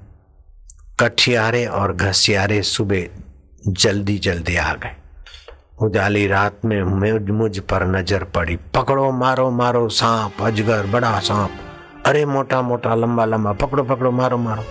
कठियारे 1.00 1.64
और 1.66 1.92
घसियारे 1.92 2.60
सुबह 2.62 3.06
जल्दी 3.68 4.18
जल्दी 4.18 4.56
आ 4.56 4.74
गए। 4.74 4.94
उजाली 5.82 6.26
रात 6.26 6.64
में 6.64 6.82
मुझ 6.82 7.30
मुझ 7.30 7.58
पर 7.60 7.86
नज़र 7.86 8.24
पड़ी। 8.24 8.56
पकड़ो, 8.74 9.10
मारो 9.12 9.50
मारो 9.50 9.88
सांप, 9.90 10.42
अजगर, 10.42 10.86
बड़ा 10.86 11.18
सांप। 11.20 11.50
अरे 12.06 12.24
मोटा 12.24 12.60
मोटा, 12.62 12.94
लंबा 12.94 13.24
लंबा, 13.24 13.52
पकड़ो 13.54 13.82
पकड़ो, 13.84 14.10
मारो 14.10 14.38
मारो। 14.38 14.64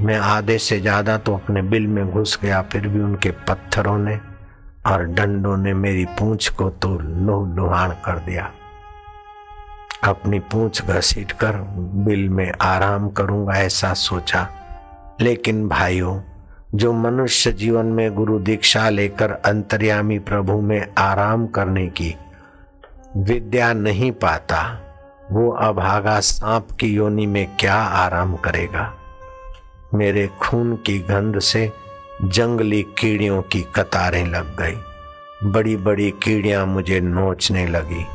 मैं 0.00 0.18
आधे 0.18 0.58
से 0.58 0.80
ज़्यादा 0.80 1.18
तो 1.18 1.34
अपने 1.34 1.62
बिल 1.64 1.86
में 1.86 2.10
घुस 2.10 2.38
गया, 2.42 2.62
फिर 2.62 2.88
भी 2.88 3.00
उनके 3.00 3.30
पत्थरों 3.48 3.98
ने 3.98 4.18
और 4.86 5.04
डंडों 5.04 5.56
ने 5.56 5.74
मेरी 5.74 6.04
पूंछ 6.04 6.48
को 6.48 6.70
तो 6.70 6.98
लोह 6.98 7.56
लुहान 7.56 7.90
कर 7.90 8.18
दिया। 8.18 8.52
अपनी 10.04 10.38
पूंछ 10.38 10.82
घसीट 10.82 11.32
कर 11.32 11.56
बिल 11.76 12.28
में 12.28 12.52
आराम 12.60 13.08
करूँगा 13.08 13.54
ऐसा 13.54 13.94
सोचा। 13.94 14.48
लेकिन 15.20 15.68
भाइयों, 15.68 16.20
जो 16.74 16.92
मनुष्य 16.92 17.52
जीवन 17.52 17.86
में 17.86 18.14
गुरु 18.14 18.38
दीक्षा 18.38 18.88
लेकर 18.88 19.30
अंतर्यामी 19.30 20.18
प्रभु 20.18 20.60
में 20.60 20.94
आराम 20.98 21.46
करने 21.46 21.86
की 21.86 22.16
विद्या 23.16 23.72
नहीं 23.72 24.12
पाता, 24.12 24.80
वो 25.32 25.50
अभागा 25.50 26.20
सांप 26.20 26.68
की 26.70 26.86
योनि 26.86 27.26
में 27.26 27.56
क्या 27.60 27.74
आराम 27.74 28.36
करेगा? 28.36 28.94
मेरे 29.94 30.26
खून 30.26 30.76
की 30.76 30.98
गंध 30.98 31.38
से 31.38 31.72
जंगली 32.24 32.82
कीड़ियों 32.82 33.42
की 33.42 33.60
कतारें 33.60 34.26
लग 34.26 34.56
गई। 34.60 34.76
बड़ी 35.50 35.76
बड़ी 35.76 36.10
कीड़ियाँ 36.10 36.66
मुझे 36.66 37.00
नोचने 37.00 37.66
लगी। 37.66 38.06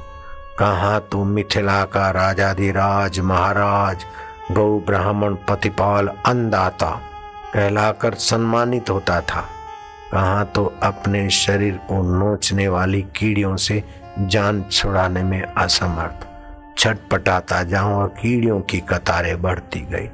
कहा 0.60 1.00
तू 1.00 1.24
मिथिला 1.24 1.86
का 1.86 2.12
राजाधिराज, 2.12 3.20
महाराज, 3.20 4.06
गौ 4.52 4.80
ब्राह्मण 4.80 5.36
पतिपाल, 5.36 6.08
अन्नदाता? 6.08 7.02
कहलाकर 7.54 8.14
सम्मानित 8.14 8.90
होता 8.90 9.22
था। 9.22 9.50
कहा 10.12 10.44
तो 10.44 10.74
अपने 10.84 11.30
शरीर 11.30 11.74
को 11.74 12.20
नोचने 12.20 12.68
वाली 12.68 13.02
कीड़ियों 13.02 13.56
से 13.56 13.84
जान 14.20 14.66
छुड़ाने 14.72 15.24
में 15.24 15.44
असमर्थ? 15.44 16.28
छटपटाता 16.80 17.64
जाऊँ 17.64 17.94
और 17.94 18.08
कीड़ियों 18.08 18.62
की 18.62 18.80
कतारें 18.80 19.42
बढ़ती 19.42 19.80
गई। 19.80 20.10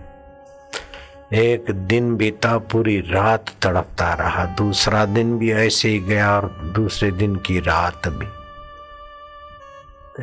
एक 1.31 1.71
दिन 1.87 2.15
बीता, 2.15 2.57
पूरी 2.57 2.99
रात 3.01 3.49
तड़पता 3.61 4.13
रहा। 4.13 4.45
दूसरा 4.57 5.03
दिन 5.05 5.37
भी 5.37 5.51
ऐसे 5.51 5.89
ही 5.89 5.99
गया 5.99 6.29
और 6.35 6.47
दूसरे 6.75 7.09
दिन 7.11 7.35
की 7.35 7.59
रात 7.59 8.07
भी। 8.07 8.27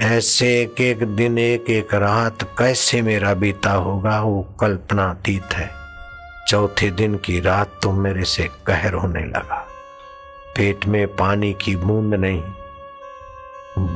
ऐसे 0.06 0.46
एक 0.62 0.80
एक 0.80 1.02
दिन, 1.06 1.38
एक 1.38 1.70
एक 1.70 1.94
रात 1.94 2.42
कैसे 2.58 3.02
मेरा 3.02 3.34
बीता 3.34 3.72
होगा, 3.72 4.20
वो 4.22 4.42
कल्पनातीत 4.60 5.54
है। 5.54 5.70
चौथे 6.48 6.90
दिन 6.90 7.16
की 7.16 7.40
रात 7.40 7.78
तो 7.82 7.92
मेरे 7.92 8.24
से 8.24 8.48
कहर 8.66 8.94
होने 8.94 9.24
लगा। 9.26 9.64
पेट 10.56 10.86
में 10.86 11.06
पानी 11.16 11.52
की 11.54 11.76
बूंद 11.76 12.14
नहीं, 12.14 12.40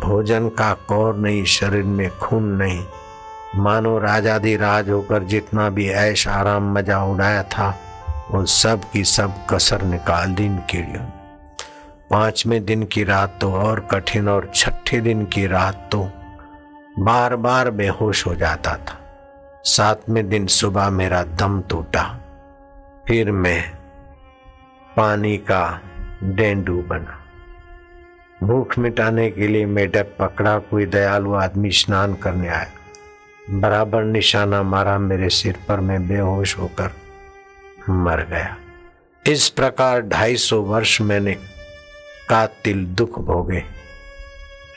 भोजन 0.00 0.48
का 0.48 0.72
कौर 0.88 1.16
नहीं, 1.16 1.44
शरीर 1.44 1.84
में 1.84 2.10
खून 2.18 2.44
नहीं। 2.52 2.84
मानो 3.56 3.98
राजाधिराज 3.98 4.90
होकर 4.90 5.22
जितना 5.24 5.68
भी 5.70 5.88
ऐश 5.88 6.26
आराम 6.28 6.72
मज़ा 6.74 7.02
उड़ाया 7.04 7.42
था 7.42 7.68
वो 8.30 8.44
सब 8.46 8.80
की 8.92 9.04
सब 9.04 9.34
कसर 9.50 9.82
निकाल 9.82 10.34
दी 10.34 10.44
इन 10.46 10.58
कीड़ियों 10.70 11.04
पाँचवें 12.10 12.64
दिन 12.64 12.82
की 12.84 13.04
रात 13.04 13.38
तो 13.40 13.52
और 13.52 13.80
कठिन 13.90 14.28
और 14.28 14.50
छठे 14.54 15.00
दिन 15.00 15.24
की 15.24 15.46
रात 15.46 15.88
तो 15.92 16.02
बार 16.98 17.36
बार 17.36 17.70
बेहोश 17.70 18.26
हो 18.26 18.34
जाता 18.34 18.76
था। 18.76 18.98
सातवें 19.64 20.28
दिन 20.28 20.46
सुबह 20.46 20.88
मेरा 20.90 21.22
दम 21.22 21.60
टूटा, 21.62 22.04
फिर 23.08 23.30
मैं 23.32 23.62
पानी 24.96 25.36
का 25.36 25.80
डेंडू 26.24 26.82
बना। 26.82 27.18
भूख 28.46 28.78
मिटाने 28.78 29.30
के 29.30 29.48
लिए 29.48 29.66
मेढक 29.66 30.16
पकड़ा, 30.18 30.58
कोई 30.60 30.86
दयालु 30.86 31.34
आदमी 31.34 31.70
स्नान 31.70 32.14
करने 32.14 32.48
आया। 32.48 32.72
बराबर 33.50 34.02
निशाना 34.02 34.62
मारा 34.62 34.98
मेरे 34.98 35.28
सिर 35.28 35.56
पर, 35.68 35.80
मैं 35.80 36.08
बेहोश 36.08 36.58
होकर 36.58 36.90
मर 37.90 38.24
गया। 38.24 38.56
इस 39.26 39.48
प्रकार 39.48 40.00
ढाई 40.00 40.36
सौ 40.36 40.60
वर्ष 40.60 41.00
मैंने 41.00 41.32
कातिल 42.28 42.86
दुख 42.86 43.18
भोगे। 43.18 43.64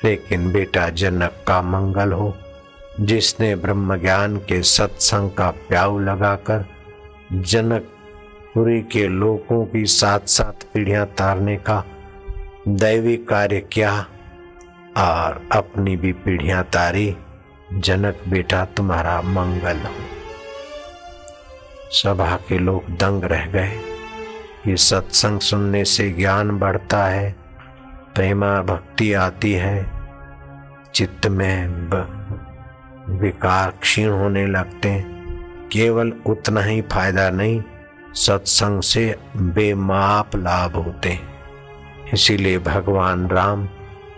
लेकिन 0.04 0.52
बेटा, 0.52 0.90
जनक 0.90 1.44
का 1.48 1.62
मंगल 1.62 2.12
हो, 2.12 2.38
जिसने 3.00 3.56
ब्रह्म 3.56 3.98
ज्ञान 3.98 4.38
के 4.38 4.64
सत्संग 4.64 5.32
का 5.32 5.52
प्याऊ 5.52 6.00
लगाकर 6.00 6.66
जनकपुरी 7.34 8.82
के 8.82 9.08
लोगों 9.08 9.66
की 9.66 9.86
साथ 9.86 10.20
साथ 10.20 10.74
पीढ़ियाँ 10.74 11.06
तारने 11.06 11.58
का 11.58 11.86
दैवी 12.68 13.18
कार्य 13.18 13.60
किया 13.60 14.06
और 14.98 15.50
अपनी 15.52 15.98
भी 15.98 16.14
पीढ़ियाँ 16.14 16.64
तारी। 16.64 17.16
जनक 17.74 18.20
बेटा, 18.28 18.66
तुम्हारा 18.66 19.22
मंगल। 19.22 19.78
हो 19.78 20.22
सभा 21.92 22.36
के 22.36 22.60
लोग 22.60 22.98
दंग 22.98 23.24
रह 23.24 23.46
गए। 23.46 23.80
ये 24.68 24.78
सत्संग 24.78 25.40
सुनने 25.40 25.86
से 25.86 26.10
ज्ञान 26.10 26.60
बढ़ता 26.60 27.06
है, 27.06 27.36
प्रेमा 28.16 28.62
भक्ति 28.62 29.14
आती 29.14 29.54
है। 29.54 29.92
चित्त 30.96 31.28
में 31.28 31.68
विकार 33.10 33.72
क्षीण 33.72 34.10
होने 34.10 34.48
लगते 34.48 34.90
हैं। 34.90 35.22
केवल 35.72 36.14
उतना 36.26 36.62
ही 36.62 36.82
फ़ायदा 36.82 37.30
नहीं, 37.30 37.64
सत्संग 38.14 38.82
से 38.82 39.20
बेमाप 39.38 40.36
लाभ 40.36 40.76
होते 40.76 41.10
हैं। 41.10 41.34
इसीलिए 42.14 42.60
भगवान 42.60 43.28
राम 43.28 43.70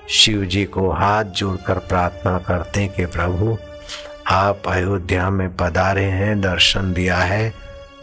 शिव 0.10 0.46
जी 0.46 0.66
को 0.66 0.92
हाथ 0.92 1.24
जोड़कर 1.24 1.78
प्रार्थना 1.80 2.38
करते 2.38 2.82
हैं 2.82 2.94
कि 2.94 3.06
प्रभु, 3.06 3.58
आप 4.28 4.62
अयोध्या 4.68 5.30
में 5.30 5.56
पधारे 5.56 6.04
हैं, 6.04 6.42
दर्शन 6.42 6.94
दिया 6.94 7.18
है, 7.18 7.54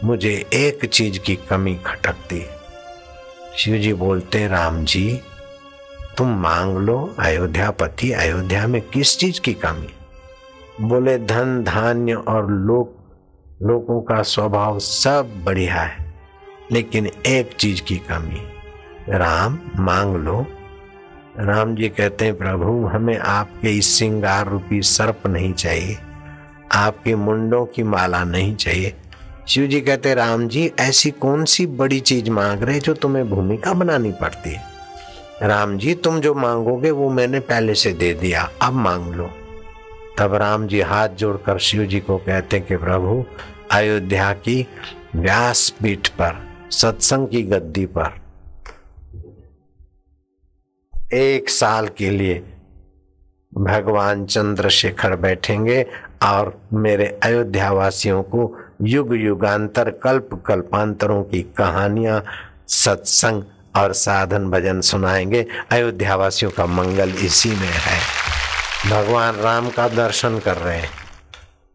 मुझे 0.03 0.49
एक 0.53 0.85
चीज़ 0.85 1.19
की 1.19 1.35
कमी 1.35 1.75
खटकती 1.75 2.39
है। 2.39 2.49
शिव 3.57 3.77
जी 3.77 3.93
बोलते, 3.93 4.47
राम 4.47 4.85
जी, 4.85 5.21
तुम 6.17 6.27
मांग 6.27 6.77
लो, 6.77 7.15
अयोध्यापति, 7.19 8.11
अयोध्या 8.11 8.67
में 8.67 8.81
किस 8.81 9.17
चीज़ 9.17 9.41
की 9.41 9.53
कमी 9.53 9.93
बोले, 10.81 11.17
धन, 11.17 11.63
धान्य 11.63 12.13
और 12.13 12.51
लोक, 12.51 12.97
लोगों 13.61 14.01
का 14.01 14.21
स्वभाव 14.21 14.79
सब 14.79 15.43
बढ़िया 15.43 15.75
है, 15.75 16.13
लेकिन 16.71 17.07
एक 17.27 17.53
चीज़ 17.53 17.81
की 17.81 17.97
कमी 17.97 18.41
राम, 19.09 19.59
मांग 19.75 20.15
लो 20.15 20.45
राम 21.39 21.75
जी 21.75 21.89
कहते 21.89 22.25
हैं, 22.25 22.37
प्रभु, 22.37 22.85
हमें 22.85 23.17
आपके 23.17 23.69
इस 23.69 23.97
श्रृंगार 23.97 24.47
रूपी 24.47 24.81
सर्प 24.81 25.27
नहीं 25.27 25.53
चाहिए। 25.53 25.97
आपके 26.71 27.15
मुंडों 27.15 27.65
की 27.65 27.83
माला 27.83 28.23
नहीं 28.23 28.55
चाहिए। 28.55 28.95
शिव 29.47 29.67
जी 29.67 29.81
कहते 29.81 30.13
राम 30.13 30.47
जी, 30.47 30.71
ऐसी 30.79 31.11
कौन 31.11 31.45
सी 31.45 31.65
बड़ी 31.65 31.99
चीज़ 31.99 32.29
मांग 32.29 32.63
रहे 32.63 32.79
जो 32.79 32.93
तुम्हें 32.93 33.29
भूमिका 33.29 33.73
बनानी 33.73 34.11
पड़ती 34.11 34.49
है? 34.49 34.63
राम 35.43 35.77
जी, 35.77 35.95
तुम 35.95 36.19
जो 36.19 36.33
मांगोगे 36.33 36.91
वो 36.91 37.09
मैंने 37.09 37.39
पहले 37.39 37.75
से 37.75 37.93
दे 37.93 38.13
दिया, 38.13 38.49
अब 38.61 38.73
मांग 38.73 39.13
लो। 39.13 39.31
तब 40.17 40.33
राम 40.35 40.67
जी 40.67 40.81
हाथ 40.81 41.09
जोड़कर 41.09 41.57
शिव 41.57 41.85
जी 41.85 41.99
को 41.99 42.17
कहते 42.17 42.59
कि, 42.59 42.77
प्रभु, 42.77 43.25
अयोध्या 43.71 44.33
की 44.33 44.67
व्यास 45.15 45.69
पीठ 45.69 46.07
पर, 46.07 46.47
सत्संग 46.71 47.27
की 47.27 47.43
गद्दी 47.43 47.85
पर 47.85 48.20
एक 51.13 51.49
साल 51.49 51.87
के 51.87 52.09
लिए 52.09 52.43
भगवान 53.57 54.25
चंद्रशेखर 54.25 55.15
बैठेंगे 55.15 55.85
और 56.23 56.61
मेरे 56.73 57.19
अयोध्या 57.23 57.71
वासियों 57.71 58.23
को 58.23 58.57
युग 58.81 59.15
युगांतर 59.15 59.89
कल्प 59.89 60.43
कल्पांतरों 60.45 61.23
की 61.23 61.41
कहानियाँ, 61.41 62.23
सत्संग 62.67 63.43
और 63.75 63.93
साधन 63.93 64.49
भजन 64.49 64.81
सुनाएँगे। 64.81 65.45
अयोध्या 65.71 66.15
वासियों 66.15 66.51
का 66.51 66.65
मंगल 66.65 67.09
इसी 67.09 67.49
में 67.49 67.71
है। 67.71 67.99
भगवान 68.91 69.35
राम 69.35 69.69
का 69.69 69.87
दर्शन 69.87 70.39
कर 70.39 70.57
रहे 70.57 70.79
हैं। 70.79 70.89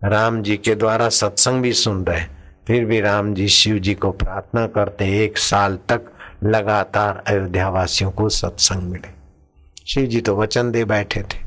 राम 0.05 0.43
जी 0.43 0.57
के 0.57 0.75
द्वारा 0.75 1.09
सत्संग 1.09 1.63
भी 1.63 1.73
सुन 1.73 2.05
रहे 2.05 2.21
हैं। 2.21 2.55
फिर 2.67 2.85
भी 2.85 3.01
राम 3.01 3.35
जी 3.35 3.49
शिव 3.49 3.79
जी 3.79 3.95
को 3.95 4.11
प्रार्थना 4.11 4.67
करते 4.67 5.25
एक 5.25 5.39
साल 5.39 5.79
तक 5.89 6.01
लगातार 6.45 7.25
अयोध्या 7.27 7.69
वासियों 7.69 8.11
को 8.11 8.29
सत्संग 8.29 8.83
मिले। 8.83 9.16
शिव 9.89 10.07
जी 10.07 10.21
तो 10.21 10.37
वचन 10.37 10.71
दे 10.71 10.85
बैठे 10.85 11.23
थे। 11.23 11.47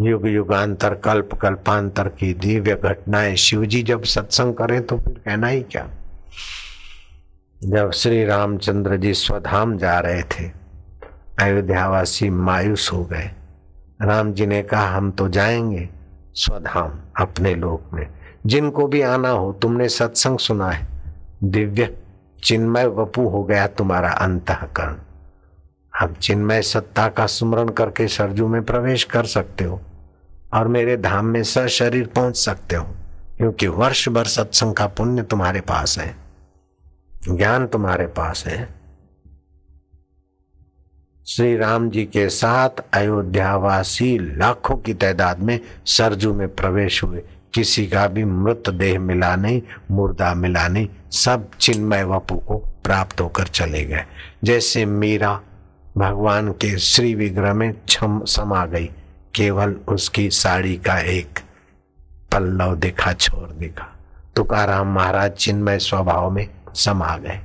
युग 0.00 0.28
युगांतर, 0.28 0.94
कल्प 0.94 1.34
कल्पांतर 1.34 2.08
की 2.08 2.34
दिव्य 2.34 2.74
घटनाएँ 2.74 3.36
शिव 3.36 3.64
जी 3.64 3.82
जब 3.82 4.02
सत्संग 4.02 4.54
करें 4.54 4.86
तो 4.86 4.96
फिर 4.96 5.22
कहना 5.24 5.46
ही 5.46 5.62
क्या? 5.62 5.88
जब 7.64 7.90
श्री 7.90 8.24
रामचंद्र 8.24 8.96
जी 8.96 9.14
स्वधाम 9.14 9.78
जा 9.78 9.98
रहे 9.98 10.22
थे, 10.22 10.50
अयोध्यावासी 11.40 12.30
मायूस 12.30 12.90
हो 12.92 13.04
गए। 13.04 13.30
राम 14.02 14.32
जी 14.32 14.46
ने 14.46 14.62
कहा, 14.62 14.96
हम 14.96 15.10
तो 15.10 15.28
जाएँगे 15.28 15.88
स्वधाम 16.34 16.92
अपने 17.20 17.54
लोक 17.54 17.82
में। 17.92 18.06
जिनको 18.46 18.86
भी 18.86 19.02
आना 19.02 19.28
हो, 19.28 19.52
तुमने 19.52 19.88
सत्संग 19.88 20.38
सुना 20.38 20.70
है। 20.70 20.88
दिव्य 21.44 21.96
चिन्मय 22.44 22.86
वपु 22.86 23.28
हो 23.28 23.44
गया 23.44 23.66
तुम्हारा 23.66 24.10
अंतकरण। 24.10 24.96
अब 26.02 26.14
चिन्मय 26.14 26.62
सत्ता 26.62 27.08
का 27.08 27.26
स्मरण 27.26 27.68
करके 27.68 28.06
सरजू 28.08 28.48
में 28.48 28.62
प्रवेश 28.64 29.04
कर 29.04 29.26
सकते 29.26 29.64
हो 29.64 29.80
और 30.54 30.68
मेरे 30.68 30.96
धाम 30.96 31.26
में 31.26 31.42
स 31.42 31.66
शरीर 31.68 32.06
पहुँच 32.06 32.36
सकते 32.36 32.76
हो, 32.76 32.84
क्योंकि 33.36 33.66
वर्ष 33.66 34.08
भर 34.08 34.24
सत्संग 34.26 34.74
का 34.74 34.86
पुण्य 34.88 35.22
तुम्हारे 35.22 35.60
पास 35.60 35.98
है, 35.98 36.14
ज्ञान 37.28 37.66
तुम्हारे 37.66 38.06
पास 38.06 38.44
है। 38.46 38.68
श्री 41.26 41.56
राम 41.56 41.88
जी 41.90 42.04
के 42.04 42.28
साथ 42.28 42.82
अयोध्यावासी 42.94 44.18
लाखों 44.36 44.76
की 44.76 44.94
तादाद 44.94 45.40
में 45.40 45.58
सरजू 45.86 46.32
में 46.34 46.48
प्रवेश 46.54 47.02
हुए। 47.04 47.22
किसी 47.54 47.86
का 47.86 48.06
भी 48.06 48.24
मृत 48.24 48.70
देह 48.70 48.98
मिला 49.00 49.34
नहीं, 49.36 49.62
मुर्दा 49.90 50.32
मिला 50.34 50.66
नहीं, 50.68 50.88
सब 51.12 51.48
चिन्मय 51.60 52.04
वपू 52.04 52.36
को 52.38 52.56
प्राप्त 52.84 53.20
होकर 53.20 53.46
चले 53.46 53.84
गए। 53.84 54.04
जैसे 54.44 54.84
मीरा 54.86 55.40
भगवान 55.98 56.52
के 56.52 56.78
श्री 56.78 57.14
विग्रह 57.14 57.54
में 57.54 57.74
छम 57.88 58.24
समा 58.24 58.66
गई। 58.66 58.90
केवल 59.34 59.76
उसकी 59.88 60.30
साड़ी 60.30 60.76
का 60.76 60.98
एक 60.98 61.38
पल्लव 62.32 62.76
दिखा 62.76 63.12
छोड़ 63.12 63.50
दिखा। 63.50 63.88
तुकाराम 64.36 64.94
महाराज 64.94 65.32
चिन्मय 65.32 65.78
स्वभाव 65.78 66.30
में 66.30 66.50
समा 66.74 67.16
गए। 67.16 67.40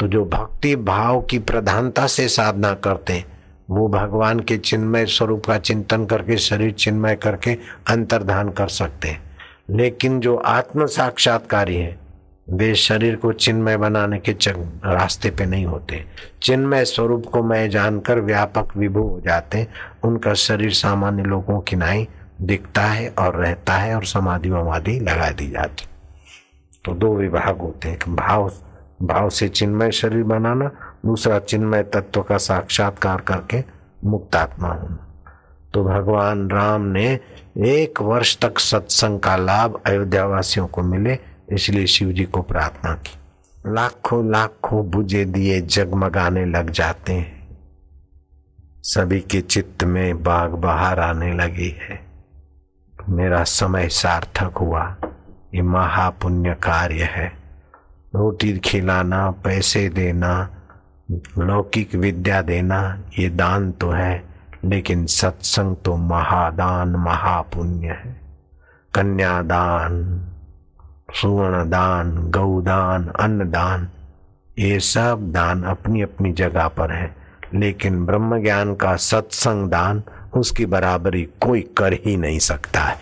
तो 0.00 0.08
जो 0.08 0.24
भक्ति 0.24 0.76
भाव 0.76 1.22
की 1.22 1.38
प्रधानता 1.38 2.06
से 2.06 2.28
साधना 2.28 2.74
करते 2.74 3.12
हैं, 3.12 3.24
वो 3.70 3.88
भगवान 3.88 4.40
के 4.40 4.56
चिन्मय 4.56 5.06
स्वरूप 5.06 5.46
का 5.46 5.58
चिंतन 5.58 6.04
करके, 6.04 6.36
शरीर 6.36 6.72
चिन्मय 6.72 7.14
करके 7.14 7.58
अंतर्धान 7.88 8.50
कर 8.50 8.68
सकते 8.68 9.08
हैं। 9.08 9.36
लेकिन 9.70 10.20
जो 10.20 10.36
आत्म 10.36 10.86
साक्षात्कारी 10.86 11.76
है 11.76 12.01
वे 12.50 12.74
शरीर 12.74 13.16
को 13.16 13.32
चिन्मय 13.32 13.76
बनाने 13.76 14.18
के 14.18 14.32
रास्ते 14.32 15.30
पे 15.30 15.46
नहीं 15.46 15.66
होते। 15.66 16.04
चिन्मय 16.42 16.84
स्वरूप 16.84 17.26
को 17.26 17.42
मैं 17.42 17.70
जानकर 17.70 18.20
व्यापक 18.20 18.76
विभू 18.76 19.02
हो 19.02 19.20
जाते 19.20 19.66
उनका 20.02 20.34
शरीर 20.34 20.72
सामान्य 20.72 21.22
लोगों 21.22 21.60
की 21.60 21.76
नाई 21.76 22.08
दिखता 22.40 22.82
है 22.82 23.08
और 23.08 23.36
रहता 23.36 23.72
है 23.72 23.94
और 23.96 24.04
समाधि 24.04 24.50
वमाधि 24.50 25.00
लगा 25.00 25.30
दी 25.30 25.50
जाती। 25.50 25.86
तो 26.84 26.92
दो 26.92 27.16
विभाग 27.16 27.58
होते 27.58 27.88
हैं। 27.88 28.16
भाव 28.16 28.52
भाव 29.02 29.28
से 29.28 29.48
चिन्मय 29.48 29.90
शरीर 29.90 30.22
बनाना, 30.22 30.70
दूसरा 31.06 31.38
चिन्मय 31.38 31.82
तत्व 31.82 32.22
का 32.22 32.36
साक्षात्कार 32.36 33.20
करके 33.20 33.64
मुक्तात्मा 34.04 34.68
होना। 34.68 35.08
तो 35.74 35.84
भगवान 35.84 36.50
राम 36.50 36.82
ने 36.82 37.20
एक 37.58 38.02
वर्ष 38.02 38.38
तक 38.38 38.58
सत्संग 38.58 39.20
का 39.20 39.36
लाभ 39.36 39.80
अयोध्या 39.86 40.24
वासियों 40.24 40.66
को 40.66 40.82
मिले। 40.82 41.18
इसलिए 41.52 41.86
शिव 41.86 42.12
जी 42.12 42.24
को 42.24 42.42
प्रार्थना 42.42 42.94
की। 42.94 43.18
लाखों 43.66 44.32
लाखों 44.32 44.90
बुझे 44.90 45.24
दिए 45.24 45.60
जगमगाने 45.60 46.44
लग 46.44 46.70
जाते 46.70 47.12
हैं। 47.12 47.58
सभी 48.82 49.20
के 49.20 49.40
चित्त 49.40 49.84
में 49.84 50.22
बाग 50.22 50.50
बहार 50.50 51.00
आने 51.00 51.32
लगी 51.32 51.68
है। 51.68 52.06
मेरा 53.08 53.44
समय 53.44 53.88
सार्थक 53.88 54.56
हुआ। 54.56 54.96
ये 55.54 55.62
महापुण्य 55.62 56.54
कार्य 56.54 57.02
है। 57.02 57.32
रोटी 58.14 58.58
खिलाना, 58.58 59.30
पैसे 59.30 59.88
देना, 59.88 60.50
लौकिक 61.38 61.94
विद्या 61.94 62.42
देना, 62.42 63.02
ये 63.18 63.28
दान 63.28 63.72
तो 63.72 63.90
है, 63.90 64.24
लेकिन 64.64 65.06
सत्संग 65.06 65.76
तो 65.84 65.96
महादान, 65.96 66.88
महापुण्य 66.88 67.86
है। 67.86 68.20
कन्यादान 68.94 70.28
सुवर्ण 71.14 71.70
दान 71.70 72.30
गौदान, 72.30 73.08
अन्नदान, 73.08 73.90
ये 74.58 74.80
सब 74.80 75.32
दान 75.32 75.62
अपनी 75.62 76.02
अपनी 76.02 76.32
जगह 76.32 76.68
पर 76.68 76.92
है। 76.92 77.16
लेकिन 77.54 78.06
ब्रह्म 78.06 78.42
ज्ञान 78.42 78.74
का 78.74 78.96
सत्संग 78.96 79.70
दान 79.70 80.02
उसकी 80.34 80.66
बराबरी 80.66 81.22
कोई 81.22 81.60
कर 81.78 81.92
ही 81.92 82.16
नहीं 82.16 82.38
सकता 82.38 82.80
है। 82.80 82.96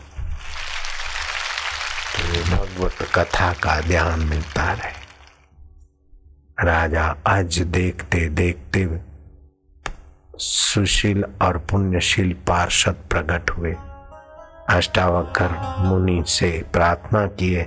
तो 2.17 2.57
भगवत 2.57 3.09
कथा 3.15 3.53
का 3.53 3.81
ध्यान 3.81 4.21
मिलता 4.21 4.73
रहे। 4.73 5.01
राजा 6.65 7.17
आज 7.27 7.59
देखते 7.59 8.29
देखते 8.29 9.01
सुशील 10.39 11.25
और 11.43 11.59
पुण्यशील 11.59 12.33
पार्षद 12.33 12.97
प्रकट 13.11 13.51
हुए। 13.51 13.77
अष्टावकर 14.69 15.77
मुनि 15.79 16.25
से 16.27 16.65
प्रार्थना 16.73 17.27
किए। 17.27 17.67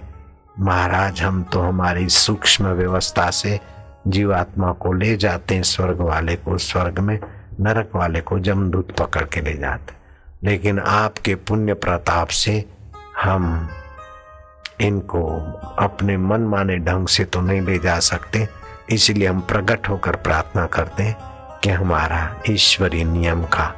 महाराज, 0.60 1.22
हम 1.22 1.43
तो 1.43 1.62
हमारी 1.62 2.08
सूक्ष्म 2.10 2.68
व्यवस्था 2.68 3.30
से 3.32 3.60
जीवात्मा 4.08 4.72
को 4.74 4.91
ले 4.93 5.16
जाते 5.18 5.56
हैं, 5.56 5.64
स्वर्ग 5.64 6.01
वाले 6.01 6.36
को, 6.36 6.58
स्वर्ग 6.58 6.99
में 6.99 7.20
नरक 7.60 7.95
वाले 7.95 8.22
को 8.22 8.39
जमदूत 8.39 8.91
पकड़ 8.99 9.24
के 9.24 9.41
ले 9.41 9.54
जाते 9.54 10.01
लेकिन 10.43 10.80
आपके 10.80 11.36
पुण्य 11.38 11.74
प्रताप 11.74 12.28
से 12.28 12.64
हम 13.22 13.70
इनको 14.82 15.24
अपने 15.80 16.18
मन 16.18 16.41
माने 16.41 16.78
ढंग 16.78 17.08
से 17.08 17.26
तो 17.26 17.41
नहीं 17.41 17.62
ले 17.62 17.78
जा 17.80 17.99
सकते, 17.99 18.47
इसलिए 18.89 19.28
हम 19.28 19.39
प्रकट 19.41 19.89
होकर 19.89 20.16
प्रार्थना 20.16 20.66
करते 20.66 21.04
हैं 21.04 21.16
कि 21.64 21.70
हमारा 21.70 22.36
ईश्वरीय 22.49 23.04
नियम 23.04 23.43
का 23.45 23.74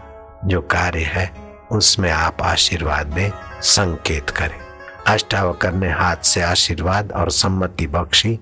जो 0.45 0.61
कार्य 0.61 1.03
है, 1.05 1.32
उसमें 1.71 2.11
आप 2.11 2.41
आशीर्वाद 2.41 3.07
दें, 3.07 3.30
संकेत 3.61 4.30
करें। 4.30 4.64
अष्टावकर 5.08 5.74
ने 5.74 5.91
हाथ 5.91 6.16
से 6.16 6.41
आशीर्वाद 6.41 7.12
और 7.12 7.32
सम्मति 7.32 7.88
बख्शी, 7.88 8.39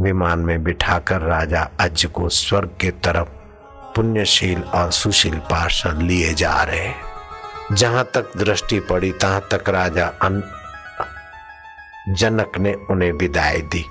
विमान 0.00 0.38
में 0.38 0.64
बिठाकर 0.64 1.20
राजा 1.20 1.68
अज 1.80 2.04
को 2.04 2.28
स्वर्ग 2.28 2.70
के 2.80 2.90
तरफ़ 2.90 3.28
पुण्यशील 3.94 4.62
और 4.62 4.90
सुशील 4.90 5.34
पार्षद 5.34 6.02
लिए 6.02 6.34
जा 6.34 6.62
रहे 6.62 6.92
जहाँ 7.72 8.10
तक 8.14 8.36
दृष्टि 8.36 8.80
पड़ी, 8.80 9.12
तहां 9.12 9.40
तक 9.40 9.68
राजा 9.68 10.06
अन... 10.06 10.42
जनक 12.08 12.52
ने 12.58 12.74
उन्हें 12.74 13.12
विदाई 13.12 13.60
दी। 13.60 13.84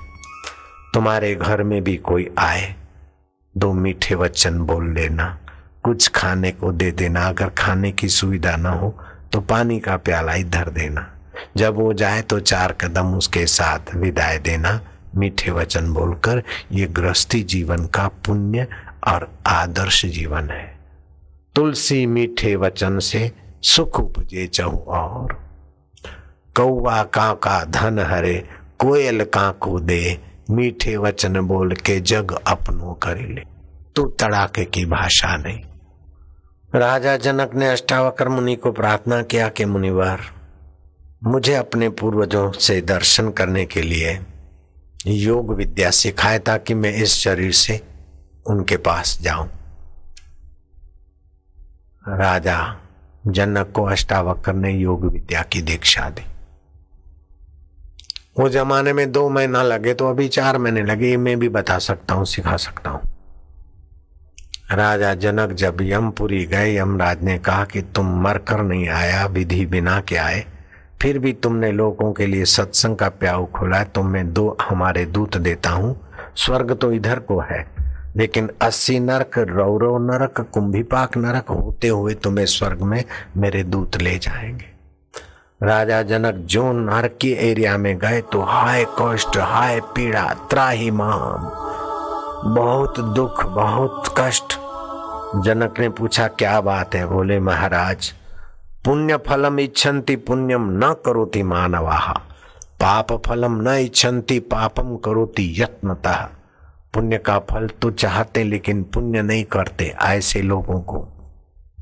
तुम्हारे 0.94 1.34
घर 1.34 1.62
में 1.62 1.84
भी 1.84 1.96
कोई 1.96 2.30
आए, 2.38 2.74
दो 3.56 3.72
मीठे 3.72 4.14
वचन 4.14 4.58
बोल 4.58 4.94
लेना। 4.94 5.38
कुछ 5.82 6.08
खाने 6.08 6.50
को 6.50 6.72
दे 6.72 6.90
देना। 6.90 7.28
अगर 7.28 7.48
खाने 7.48 7.92
की 7.92 8.08
सुविधा 8.08 8.56
न 8.56 8.66
हो 8.66 8.98
तो 9.32 9.40
पानी 9.40 9.80
का 9.80 9.96
प्याला 9.96 10.34
इधर 10.34 10.68
देना। 10.68 11.11
जब 11.56 11.74
वो 11.74 11.92
जाए 11.92 12.22
तो 12.22 12.40
चार 12.40 12.72
कदम 12.72 13.14
उसके 13.14 13.46
साथ 13.46 13.94
विदाई 13.94 14.38
देना, 14.38 14.80
मीठे 15.16 15.50
वचन 15.50 15.92
बोलकर, 15.92 16.42
ये 16.72 16.86
गृहस्थी 16.86 17.42
जीवन 17.42 17.86
का 17.86 18.08
पुण्य 18.08 18.66
और 19.08 19.30
आदर्श 19.46 20.06
जीवन 20.06 20.50
है। 20.50 20.78
तुलसी 21.54 22.06
मीठे 22.06 22.56
वचन 22.56 22.98
से 22.98 23.32
सुख 23.62 24.00
उपजे 24.00 24.46
चहु 24.46 24.78
और। 24.78 25.42
कौआ 26.56 27.02
का 27.02 27.64
धन 27.64 27.98
हरे, 27.98 28.48
कोयल 28.78 29.24
का 29.24 29.50
को 29.52 29.80
दे, 29.80 30.20
मीठे 30.50 30.96
वचन 30.96 31.40
बोल 31.40 31.74
के 31.74 32.00
जग 32.00 32.38
अपनो 32.46 32.92
कर 32.92 33.16
ले। 33.16 33.42
तू 33.96 34.06
तड़ाके 34.06 34.64
की 34.64 34.84
भाषा 34.84 35.36
नहीं। 35.36 35.60
राजा 36.74 37.16
जनक 37.16 37.54
ने 37.54 37.68
अष्टावकर 37.68 38.28
मुनि 38.28 38.56
को 38.56 38.72
प्रार्थना 38.72 39.22
किया 39.22 39.48
कि 39.48 39.64
मुनिवर 39.64 40.20
मुझे 41.22 41.54
अपने 41.54 41.88
पूर्वजों 41.88 42.50
से 42.52 42.80
दर्शन 42.80 43.30
करने 43.30 43.64
के 43.64 43.82
लिए 43.82 44.18
योग 45.06 45.54
विद्या 45.54 45.90
सिखाए 45.90 46.38
ताकि 46.38 46.74
मैं 46.74 46.92
इस 46.94 47.14
शरीर 47.14 47.52
से 47.52 47.80
उनके 48.46 48.76
पास 48.76 49.18
जाऊँ। 49.22 49.46
राजा, 52.08 52.76
जनक 53.26 53.72
को 53.72 53.84
अष्टावक्र 53.84 54.52
ने 54.52 54.72
योग 54.72 55.04
विद्या 55.04 55.42
की 55.42 55.62
दीक्षा 55.62 56.10
दी। 56.10 56.22
वो 58.38 58.48
जमाने 58.48 58.92
में 58.92 59.12
दो 59.12 59.28
महीना 59.28 59.62
लगे 59.62 59.94
तो 59.94 60.08
अभी 60.10 60.28
चार 60.28 60.58
महीने 60.58 60.82
लगे 60.82 61.16
मैं 61.16 61.38
भी 61.38 61.48
बता 61.48 61.78
सकता 61.78 62.14
हूँ, 62.14 62.24
सिखा 62.24 62.56
सकता 62.56 62.90
हूँ। 62.90 63.00
राजा, 64.70 65.14
जनक 65.14 65.52
जब 65.52 65.76
यमपुरी 65.82 66.44
गए, 66.46 66.76
यमराज 66.76 67.22
ने 67.22 67.38
कहा 67.38 67.64
कि 67.64 67.82
तुम 67.82 68.22
मरकर 68.22 68.62
नहीं 68.62 68.88
आया, 68.88 69.26
विधि 69.26 69.66
बिना 69.66 70.00
के 70.00 70.16
आए। 70.16 70.46
फिर 71.02 71.18
भी 71.18 71.32
तुमने 71.32 71.70
लोगों 71.72 72.12
के 72.12 72.26
लिए 72.26 72.44
सत्संग 72.44 72.96
का 72.96 73.08
प्याऊ 73.10 73.46
खोला 73.46 73.82
तो 73.84 74.02
मैं 74.02 74.32
दो, 74.32 74.56
हमारे 74.62 75.04
दूत 75.06 75.36
देता 75.36 75.70
हूँ। 75.70 75.96
स्वर्ग 76.36 76.72
तो 76.72 76.92
इधर 76.92 77.18
को 77.18 77.38
है, 77.40 77.66
लेकिन 78.16 78.50
अस्सी 78.62 78.98
नरक 79.00 79.38
रौरव 79.38 79.98
नरक, 80.02 80.40
कुंभीपाक 80.54 81.16
नरक 81.16 81.50
होते 81.50 81.88
हुए 81.88 82.14
तुम्हें 82.14 82.46
स्वर्ग 82.46 82.82
में 82.82 83.02
मेरे 83.36 83.62
दूत 83.64 83.96
ले 83.96 84.16
जाएँगे। 84.18 84.70
राजा 85.62 86.02
जनक 86.02 86.34
जो 86.46 86.70
नरक 86.72 87.24
एरिया 87.24 87.76
में 87.78 87.96
गए 87.98 88.20
तो 88.22 88.42
हाय 88.42 88.86
कष्ट, 89.00 89.38
हाय 89.38 89.80
पीड़ा, 89.80 90.24
त्राही 90.50 90.90
माम, 90.92 91.50
बहुत 92.54 93.00
दुख, 93.14 93.44
बहुत 93.46 94.14
कष्ट। 94.18 94.58
जनक 95.44 95.80
ने 95.80 95.88
पूछा, 95.90 96.28
क्या 96.28 96.60
बात 96.60 96.94
है? 96.94 97.06
बोले, 97.06 97.40
महाराज 97.40 98.12
पुण्य 98.84 99.16
फलम 99.16 99.60
इच्छन्ति, 99.60 100.16
पुण्यम 100.16 100.70
न 100.70 100.94
करोति 101.04 101.42
मानवा। 101.42 101.98
पाप 102.80 103.12
फलम 103.26 103.60
न 103.62 103.74
इच्छन्ति 103.74 104.38
पापम 104.40 104.96
करोति 104.96 105.62
यत्नतः। 105.62 106.24
पुण्य 106.94 107.18
का 107.18 107.38
फल 107.38 107.68
तो 107.68 107.90
चाहते, 107.90 108.44
लेकिन 108.44 108.82
पुण्य 108.82 109.22
नहीं 109.22 109.44
करते 109.44 109.94
ऐसे 110.02 110.42
लोगों 110.42 110.80
को। 110.80 110.98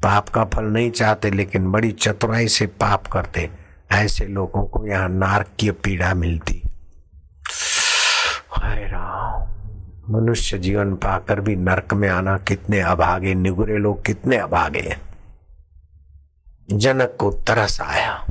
पाप 0.03 0.29
का 0.29 0.45
फल 0.45 0.65
नहीं 0.65 0.91
चाहते, 0.91 1.31
लेकिन 1.31 1.73
बड़ी 1.73 1.93
चतुराई 1.93 2.49
से 2.49 2.67
पाप 2.67 3.07
करते 3.07 3.51
ऐसे 3.93 4.27
लोगों 4.27 4.67
को 4.67 4.87
यहाँ 4.87 5.09
नारकीय 5.09 5.73
पीड़ा 5.73 6.15
मिलती। 6.15 6.63
हाय 8.51 8.85
राम, 8.85 10.15
मनुष्य 10.15 10.59
जीवन 10.59 10.95
पाकर 10.95 11.41
भी 11.41 11.57
नरक 11.57 11.95
में 11.95 12.09
आना 12.09 12.39
कितने 12.39 12.81
अभागे, 12.81 13.35
निगुरे 13.35 13.79
लोग 13.79 14.05
कितने 14.05 14.37
अभागे 14.37 14.81
हैं। 14.81 15.10
जनक 16.73 17.17
को 17.19 17.31
तरस 17.31 17.81
आया। 17.81 18.27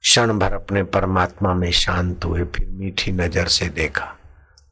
क्षण 0.00 0.38
भर 0.38 0.52
अपने 0.52 0.82
परमात्मा 0.82 1.54
में 1.54 1.70
शांत 1.70 2.24
हुए, 2.24 2.44
फिर 2.44 2.66
मीठी 2.66 3.12
नज़र 3.12 3.46
से 3.46 3.68
देखा, 3.68 4.04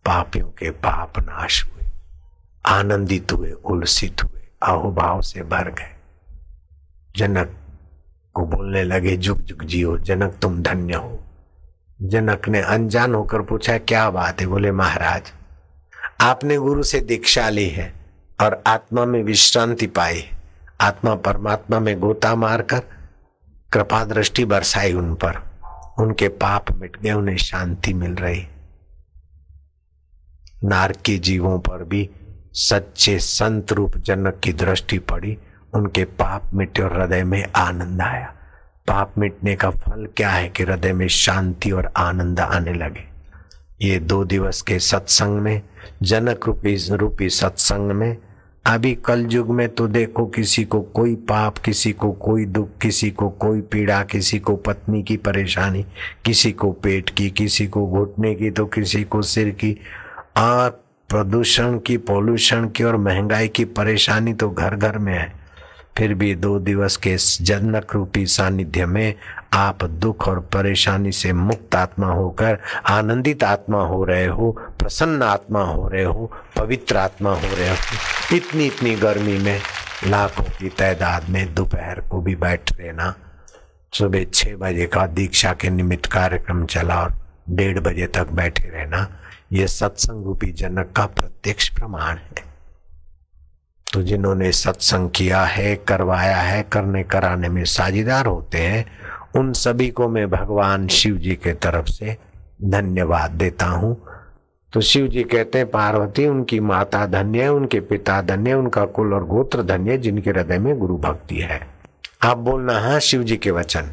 पापियों 0.04 0.46
के 0.48 0.70
पाप 0.70 1.18
नाश 1.18 1.64
हुए, 1.64 1.84
आनंदित 2.66 3.32
हुए, 3.32 3.50
उल्सित 3.50 4.24
हुए, 4.24 4.40
अहोभाव 4.62 5.20
से 5.20 5.42
भर 5.42 5.70
गए। 5.70 5.94
जनक 7.16 7.56
को 8.34 8.46
बोलने 8.46 8.84
लगे, 8.84 9.16
जुग 9.16 9.40
जुग 9.40 9.64
जियो, 9.64 9.98
जनक 9.98 10.38
तुम 10.42 10.62
धन्य 10.62 10.94
हो। 10.94 11.24
जनक 12.02 12.48
ने 12.48 12.60
अनजान 12.60 13.14
होकर 13.14 13.42
पूछा, 13.42 13.78
क्या 13.78 14.10
बात 14.10 14.40
है? 14.40 14.46
बोले, 14.46 14.72
महाराज, 14.72 15.32
आपने 16.20 16.56
गुरु 16.56 16.82
से 16.82 17.00
दीक्षा 17.00 17.48
ली 17.48 17.68
है 17.68 17.92
और 18.40 18.62
आत्मा 18.66 19.04
में 19.04 19.22
विश्रांति 19.22 19.86
पाई 19.86 20.30
आत्मा 20.80 21.14
परमात्मा 21.14 21.80
में 21.80 22.00
गोता 22.00 22.34
मारकर 22.34 22.78
कृपा 23.72 24.04
दृष्टि 24.04 24.44
बरसाई 24.44 24.92
उन 24.92 25.14
पर। 25.14 25.50
उनके 25.98 26.28
पाप 26.28 26.72
मिट 26.72 26.96
गए, 27.02 27.12
उन्हें 27.12 27.36
शांति 27.36 27.94
मिल 27.94 28.14
रही। 28.14 28.46
नारकी 30.64 31.18
जीवों 31.18 31.58
पर 31.58 31.84
भी 31.84 32.10
सच्चे 32.52 33.18
संत 33.18 33.72
रूप 33.72 33.96
जनक 33.96 34.40
की 34.44 34.52
दृष्टि 34.52 34.98
पड़ी। 34.98 35.38
उनके 35.74 36.04
पाप 36.04 36.54
मिटे 36.54 36.82
और 36.82 37.00
हृदय 37.00 37.24
में 37.24 37.46
आनंद 37.56 38.00
आया। 38.00 38.34
पाप 38.88 39.12
मिटने 39.18 39.56
का 39.56 39.70
फल 39.70 40.08
क्या 40.16 40.30
है 40.30 40.48
कि 40.48 40.62
हृदय 40.62 40.92
में 40.92 41.08
शांति 41.08 41.70
और 41.70 41.92
आनंद 41.96 42.40
आने 42.40 42.72
लगे? 42.72 43.04
ये 43.82 43.98
दो 43.98 44.24
दिवस 44.24 44.62
के 44.62 44.78
सत्संग 44.78 45.40
में, 45.40 45.62
जनक 46.02 46.46
रूपी 46.46 46.96
रूपी 46.96 47.30
सत्संग 47.30 47.90
में 47.90 48.16
अभी 48.66 48.94
कल 48.94 49.26
युग 49.30 49.50
में 49.50 49.68
तो 49.68 49.88
देखो 49.88 50.26
किसी 50.26 50.64
को 50.64 50.80
कोई 50.80 51.14
पाप, 51.14 51.58
किसी 51.58 51.92
को 51.92 52.12
कोई 52.12 52.44
दुख, 52.44 52.68
किसी 52.82 53.10
को 53.10 53.28
कोई 53.28 53.60
पीड़ा, 53.60 54.02
किसी 54.02 54.38
को 54.38 54.56
पत्नी 54.56 55.02
की 55.02 55.16
परेशानी, 55.16 55.84
किसी 56.24 56.52
को 56.52 56.72
पेट 56.72 57.10
की, 57.10 57.30
किसी 57.30 57.66
को 57.66 57.86
घुटने 57.86 58.34
की 58.34 58.50
तो 58.50 58.66
किसी 58.66 59.04
को 59.04 59.22
सिर 59.22 59.50
की। 59.50 59.72
और 60.36 60.70
प्रदूषण 61.08 61.78
की 61.78 61.96
पॉल्यूशन 61.96 62.68
की 62.68 62.84
और 62.84 62.96
महँगाई 62.96 63.48
की 63.48 63.64
परेशानी 63.64 64.34
तो 64.34 64.50
घर 64.50 64.76
घर 64.76 64.98
में 64.98 65.14
है। 65.14 65.39
फिर 65.98 66.14
भी 66.14 66.34
दो 66.34 66.58
दिवस 66.58 66.96
के 66.96 67.16
जनक 67.16 67.94
रूपी 67.94 68.26
सानिध्य 68.26 68.86
में 68.86 69.14
आप 69.52 69.84
दुख 69.84 70.28
और 70.28 70.40
परेशानी 70.40 71.12
से 71.12 71.32
मुक्त 71.32 71.74
आत्मा 71.74 72.06
होकर 72.06 72.58
आनंदित 72.86 73.44
आत्मा 73.44 73.82
हो 73.82 74.04
रहे 74.04 74.26
हो, 74.26 74.50
प्रसन्न 74.78 75.22
आत्मा 75.22 75.62
हो 75.62 75.88
रहे 75.88 76.04
हो, 76.04 76.32
पवित्र 76.56 76.96
आत्मा 76.96 77.30
हो 77.30 77.56
रहे 77.56 77.70
हो, 77.70 78.36
इतनी 78.36 78.66
इतनी 78.66 78.94
गर्मी 78.96 79.38
में 79.38 79.60
लाखों 80.06 80.44
की 80.44 80.68
तादाद 80.68 81.28
में 81.28 81.54
दोपहर 81.54 82.00
को 82.00 82.20
भी 82.20 82.36
बैठ 82.36 82.72
रहना। 82.80 83.14
सुबह 83.92 84.24
छह 84.34 84.56
बजे 84.56 84.86
का 84.86 85.06
दीक्षा 85.06 85.52
के 85.52 85.70
निमित्त 85.70 86.06
कार्यक्रम 86.06 86.64
चला 86.66 87.02
और 87.02 87.14
डेढ़ 87.50 87.78
बजे 87.78 88.06
तक 88.06 88.30
बैठे 88.30 88.68
रहना, 88.68 89.08
यह 89.52 89.66
सत्संग 89.66 90.24
रूपी 90.24 90.52
जनक 90.52 90.92
का 90.96 91.06
प्रत्यक्ष 91.06 91.68
प्रमाण 91.68 92.16
है। 92.16 92.49
तो 93.92 94.02
जिन्होंने 94.02 94.52
सत्संग 94.52 95.10
किया 95.10 95.42
है, 95.42 95.76
करवाया 95.76 96.36
है, 96.36 96.62
करने 96.62 97.02
कराने 97.02 97.48
में 97.48 97.64
साझेदार 97.64 98.26
होते 98.26 98.58
हैं, 98.58 98.86
उन 99.36 99.52
सभी 99.52 99.88
को 99.88 100.08
मैं 100.08 100.30
भगवान 100.30 100.88
शिव 100.88 101.16
जी 101.16 101.34
के 101.34 101.52
तरफ़ 101.52 101.86
से 101.86 102.16
धन्यवाद 102.64 103.30
देता 103.30 103.66
हूँ। 103.66 104.02
तो 104.72 104.80
शिव 104.80 105.08
जी 105.08 105.22
कहते 105.22 105.58
हैं, 105.58 105.70
पार्वती, 105.70 106.26
उनकी 106.26 106.60
माता 106.60 107.06
धन्य 107.06 107.42
है, 107.42 107.52
उनके 107.52 107.80
पिता 107.80 108.22
धन्य 108.22 108.54
उनका 108.54 108.84
कुल 108.84 109.14
और 109.14 109.24
गोत्र 109.24 109.62
धन्य 109.62 109.98
जिनके 109.98 110.30
हृदय 110.30 110.58
में 110.58 110.78
गुरु 110.78 110.98
भक्ति 110.98 111.36
है। 111.36 111.60
आप 112.22 112.36
बोलना 112.36 112.80
हाँ 112.80 113.00
शिव 113.00 113.22
जी 113.22 113.36
के 113.36 113.50
वचन। 113.50 113.90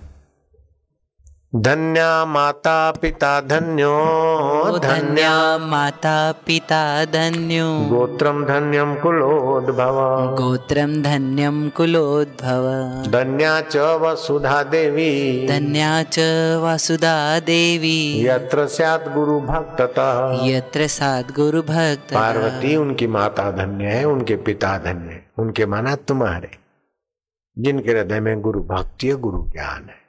धन्या 1.55 2.25
माता 2.25 2.91
पिता 2.91 3.41
धन्यो 3.41 4.79
धन्या 4.79 5.57
माता 5.57 6.31
पिता 6.31 7.05
धन्यो। 7.05 7.95
गोत्रम 7.95 8.45
धन्यम 8.45 8.95
कुलोद्भव। 8.95 10.35
गोत्रं 10.35 11.01
धन्यं 11.01 11.69
कुलोद्भव। 11.69 12.65
धन्या 13.11 13.61
च 13.61 13.77
वसुधा 13.77 14.63
देवी। 14.63 15.47
धन्या 15.47 16.03
च 16.03 16.19
वसुधा 16.63 17.39
देवी। 17.39 18.25
यत्र 18.25 18.67
स्यात् 18.67 19.13
गुरु 19.13 19.39
भक्ततः 19.39 20.39
यत्र 20.43 20.87
सात 20.87 21.31
गुरु 21.31 21.61
भक्त 21.61 22.13
पार्वती 22.13 22.75
उनकी 22.75 23.07
माता 23.07 23.51
धन्य 23.51 23.85
है 23.85 24.05
उनके 24.05 24.35
पिता 24.35 24.77
धन्य 24.77 25.11
है 25.11 25.29
उनके 25.37 25.65
माना 25.65 25.95
तुम्हारे। 25.95 26.49
जिनके 27.59 27.91
हृदय 27.91 28.19
में 28.19 28.41
गुरु 28.41 28.59
भक्ति 28.59 29.07
है 29.07 29.15
गुरु 29.15 29.43
ज्ञान 29.43 29.83
है। 29.83 30.06